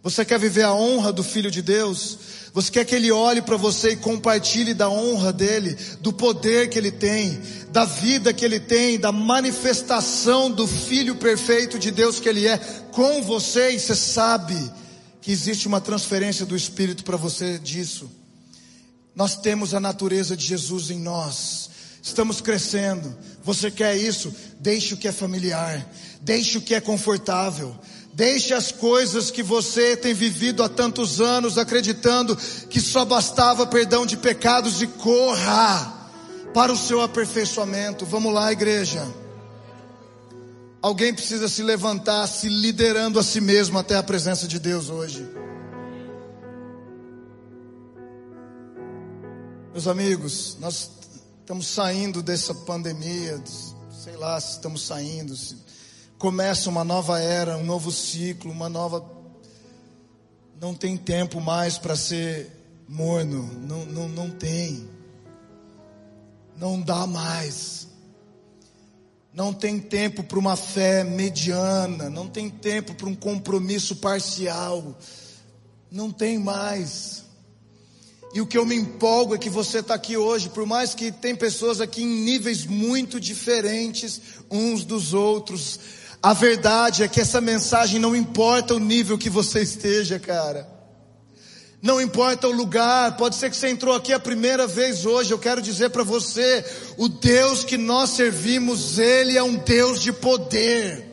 Você 0.00 0.24
quer 0.24 0.38
viver 0.38 0.62
a 0.62 0.72
honra 0.72 1.12
do 1.12 1.24
Filho 1.24 1.50
de 1.50 1.62
Deus? 1.62 2.18
Você 2.54 2.70
quer 2.70 2.84
que 2.84 2.94
Ele 2.94 3.10
olhe 3.10 3.42
para 3.42 3.56
você 3.56 3.90
e 3.90 3.96
compartilhe 3.96 4.74
da 4.74 4.88
honra 4.88 5.32
dele, 5.32 5.76
do 6.00 6.12
poder 6.12 6.70
que 6.70 6.78
Ele 6.78 6.92
tem, 6.92 7.40
da 7.72 7.84
vida 7.84 8.32
que 8.32 8.44
Ele 8.44 8.60
tem, 8.60 8.96
da 8.96 9.10
manifestação 9.10 10.48
do 10.48 10.64
Filho 10.64 11.16
perfeito 11.16 11.80
de 11.80 11.90
Deus 11.90 12.20
que 12.20 12.28
Ele 12.28 12.46
é 12.46 12.56
com 12.92 13.20
você 13.24 13.70
e 13.70 13.80
você 13.80 13.96
sabe 13.96 14.54
que 15.20 15.32
existe 15.32 15.66
uma 15.66 15.80
transferência 15.80 16.46
do 16.46 16.54
Espírito 16.54 17.02
para 17.02 17.16
você 17.16 17.58
disso. 17.58 18.08
Nós 19.16 19.36
temos 19.36 19.74
a 19.74 19.80
natureza 19.80 20.36
de 20.36 20.46
Jesus 20.46 20.90
em 20.90 21.00
nós. 21.00 21.70
Estamos 22.00 22.40
crescendo. 22.40 23.16
Você 23.42 23.68
quer 23.68 23.96
isso? 23.96 24.32
Deixe 24.60 24.94
o 24.94 24.96
que 24.96 25.08
é 25.08 25.12
familiar. 25.12 25.84
Deixe 26.20 26.58
o 26.58 26.62
que 26.62 26.76
é 26.76 26.80
confortável. 26.80 27.76
Deixe 28.14 28.54
as 28.54 28.70
coisas 28.70 29.28
que 29.32 29.42
você 29.42 29.96
tem 29.96 30.14
vivido 30.14 30.62
há 30.62 30.68
tantos 30.68 31.20
anos 31.20 31.58
acreditando 31.58 32.36
que 32.70 32.80
só 32.80 33.04
bastava 33.04 33.66
perdão 33.66 34.06
de 34.06 34.16
pecados 34.16 34.80
e 34.80 34.86
corra 34.86 35.92
para 36.54 36.72
o 36.72 36.76
seu 36.76 37.00
aperfeiçoamento. 37.00 38.06
Vamos 38.06 38.32
lá, 38.32 38.52
igreja. 38.52 39.04
Alguém 40.80 41.12
precisa 41.12 41.48
se 41.48 41.60
levantar, 41.64 42.28
se 42.28 42.48
liderando 42.48 43.18
a 43.18 43.22
si 43.24 43.40
mesmo 43.40 43.80
até 43.80 43.96
a 43.96 44.02
presença 44.02 44.46
de 44.46 44.60
Deus 44.60 44.90
hoje. 44.90 45.28
Meus 49.72 49.88
amigos, 49.88 50.56
nós 50.60 50.88
estamos 51.40 51.66
saindo 51.66 52.22
dessa 52.22 52.54
pandemia, 52.54 53.42
sei 54.04 54.14
lá 54.16 54.40
se 54.40 54.52
estamos 54.52 54.82
saindo, 54.82 55.34
se 55.34 55.63
começa 56.24 56.70
uma 56.70 56.82
nova 56.82 57.20
era, 57.20 57.58
um 57.58 57.64
novo 57.64 57.92
ciclo, 57.92 58.50
uma 58.50 58.66
nova. 58.66 59.04
Não 60.58 60.74
tem 60.74 60.96
tempo 60.96 61.38
mais 61.38 61.76
para 61.76 61.94
ser 61.94 62.50
morno, 62.88 63.42
não, 63.60 63.84
não, 63.84 64.08
não 64.08 64.30
tem. 64.30 64.88
Não 66.56 66.80
dá 66.80 67.06
mais. 67.06 67.88
Não 69.34 69.52
tem 69.52 69.78
tempo 69.78 70.22
para 70.22 70.38
uma 70.38 70.56
fé 70.56 71.04
mediana, 71.04 72.08
não 72.08 72.26
tem 72.26 72.48
tempo 72.48 72.94
para 72.94 73.06
um 73.06 73.14
compromisso 73.14 73.96
parcial. 73.96 74.98
Não 75.90 76.10
tem 76.10 76.38
mais. 76.38 77.22
E 78.32 78.40
o 78.40 78.46
que 78.46 78.56
eu 78.56 78.64
me 78.64 78.74
empolgo 78.74 79.34
é 79.34 79.38
que 79.38 79.50
você 79.50 79.80
está 79.80 79.92
aqui 79.92 80.16
hoje, 80.16 80.48
por 80.48 80.64
mais 80.64 80.94
que 80.94 81.12
tem 81.12 81.36
pessoas 81.36 81.82
aqui 81.82 82.02
em 82.02 82.24
níveis 82.24 82.64
muito 82.64 83.20
diferentes 83.20 84.22
uns 84.50 84.86
dos 84.86 85.12
outros, 85.12 85.78
a 86.24 86.32
verdade 86.32 87.02
é 87.02 87.08
que 87.08 87.20
essa 87.20 87.38
mensagem 87.38 88.00
não 88.00 88.16
importa 88.16 88.72
o 88.72 88.78
nível 88.78 89.18
que 89.18 89.28
você 89.28 89.60
esteja, 89.60 90.18
cara. 90.18 90.66
Não 91.82 92.00
importa 92.00 92.48
o 92.48 92.50
lugar, 92.50 93.14
pode 93.18 93.36
ser 93.36 93.50
que 93.50 93.56
você 93.58 93.68
entrou 93.68 93.94
aqui 93.94 94.10
a 94.10 94.18
primeira 94.18 94.66
vez 94.66 95.04
hoje. 95.04 95.30
Eu 95.30 95.38
quero 95.38 95.60
dizer 95.60 95.90
para 95.90 96.02
você: 96.02 96.64
o 96.96 97.10
Deus 97.10 97.62
que 97.62 97.76
nós 97.76 98.08
servimos, 98.08 98.98
Ele 98.98 99.36
é 99.36 99.42
um 99.42 99.56
Deus 99.56 100.00
de 100.00 100.14
poder. 100.14 101.12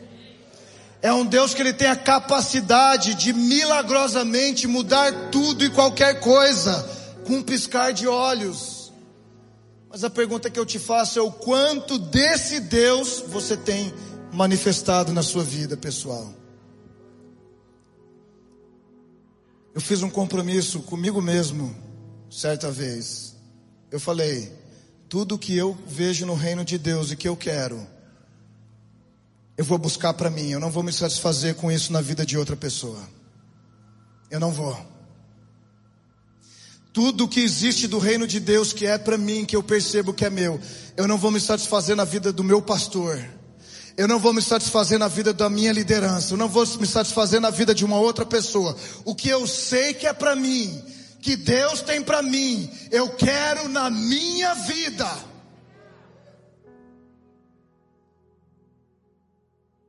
É 1.01 1.11
um 1.11 1.25
Deus 1.25 1.53
que 1.53 1.61
Ele 1.61 1.73
tem 1.73 1.89
a 1.89 1.95
capacidade 1.97 3.13
de 3.15 3.33
milagrosamente 3.33 4.65
mudar 4.65 5.29
tudo 5.29 5.65
e 5.65 5.69
qualquer 5.71 6.21
coisa, 6.21 6.89
com 7.25 7.33
um 7.33 7.43
piscar 7.43 7.91
de 7.91 8.07
olhos. 8.07 8.93
Mas 9.89 10.05
a 10.05 10.09
pergunta 10.09 10.49
que 10.49 10.57
eu 10.57 10.65
te 10.65 10.79
faço 10.79 11.19
é: 11.19 11.21
o 11.21 11.33
quanto 11.33 11.97
desse 11.97 12.61
Deus 12.61 13.21
você 13.27 13.57
tem 13.57 13.93
manifestado 14.31 15.13
na 15.13 15.21
sua 15.21 15.43
vida 15.43 15.75
pessoal. 15.75 16.33
Eu 19.73 19.81
fiz 19.81 20.01
um 20.03 20.09
compromisso 20.09 20.81
comigo 20.81 21.21
mesmo, 21.21 21.73
certa 22.29 22.69
vez. 22.69 23.35
Eu 23.89 23.99
falei: 23.99 24.51
tudo 25.07 25.37
que 25.37 25.55
eu 25.55 25.77
vejo 25.87 26.25
no 26.25 26.33
reino 26.33 26.63
de 26.63 26.77
Deus 26.77 27.11
e 27.11 27.15
que 27.15 27.27
eu 27.27 27.35
quero, 27.35 27.85
eu 29.57 29.65
vou 29.65 29.77
buscar 29.77 30.13
para 30.13 30.29
mim. 30.29 30.49
Eu 30.49 30.59
não 30.59 30.71
vou 30.71 30.83
me 30.83 30.91
satisfazer 30.91 31.55
com 31.55 31.71
isso 31.71 31.93
na 31.93 32.01
vida 32.01 32.25
de 32.25 32.37
outra 32.37 32.55
pessoa. 32.55 32.99
Eu 34.29 34.39
não 34.39 34.51
vou. 34.51 34.77
Tudo 36.93 37.27
que 37.27 37.39
existe 37.39 37.87
do 37.87 37.99
reino 37.99 38.27
de 38.27 38.39
Deus 38.39 38.73
que 38.73 38.85
é 38.85 38.97
para 38.97 39.17
mim, 39.17 39.45
que 39.45 39.55
eu 39.55 39.63
percebo 39.63 40.13
que 40.13 40.25
é 40.25 40.29
meu, 40.29 40.59
eu 40.97 41.07
não 41.07 41.17
vou 41.17 41.31
me 41.31 41.39
satisfazer 41.39 41.95
na 41.95 42.03
vida 42.03 42.33
do 42.33 42.43
meu 42.43 42.61
pastor. 42.61 43.17
Eu 43.97 44.07
não 44.07 44.19
vou 44.19 44.33
me 44.33 44.41
satisfazer 44.41 44.97
na 44.97 45.07
vida 45.07 45.33
da 45.33 45.49
minha 45.49 45.71
liderança. 45.71 46.33
Eu 46.33 46.37
não 46.37 46.47
vou 46.47 46.65
me 46.77 46.87
satisfazer 46.87 47.39
na 47.39 47.49
vida 47.49 47.73
de 47.75 47.85
uma 47.85 47.99
outra 47.99 48.25
pessoa. 48.25 48.75
O 49.05 49.13
que 49.13 49.29
eu 49.29 49.45
sei 49.45 49.93
que 49.93 50.07
é 50.07 50.13
para 50.13 50.35
mim, 50.35 50.83
que 51.21 51.35
Deus 51.35 51.81
tem 51.81 52.01
para 52.01 52.21
mim, 52.21 52.69
eu 52.91 53.09
quero 53.09 53.67
na 53.67 53.89
minha 53.89 54.53
vida. 54.55 55.07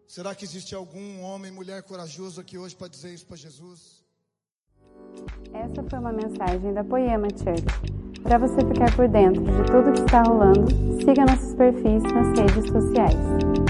Será 0.07 0.35
que 0.35 0.45
existe 0.45 0.75
algum 0.75 1.23
homem, 1.23 1.51
mulher 1.51 1.83
corajoso 1.85 2.39
aqui 2.39 2.59
hoje 2.59 2.77
para 2.77 2.89
dizer 2.89 3.15
isso 3.15 3.25
para 3.25 3.37
Jesus? 3.37 4.03
Essa 5.55 5.83
foi 5.89 5.99
uma 5.99 6.13
mensagem 6.13 6.75
da 6.75 6.85
Poema 6.85 7.29
Church. 7.31 7.65
Para 8.23 8.37
você 8.37 8.57
ficar 8.57 8.95
por 8.95 9.09
dentro 9.09 9.43
de 9.43 9.65
tudo 9.71 9.93
que 9.93 10.01
está 10.01 10.23
rolando, 10.23 10.71
siga 11.01 11.25
nossos 11.25 11.55
perfis 11.55 12.03
nas 12.03 12.39
redes 12.39 12.71
sociais. 12.71 13.62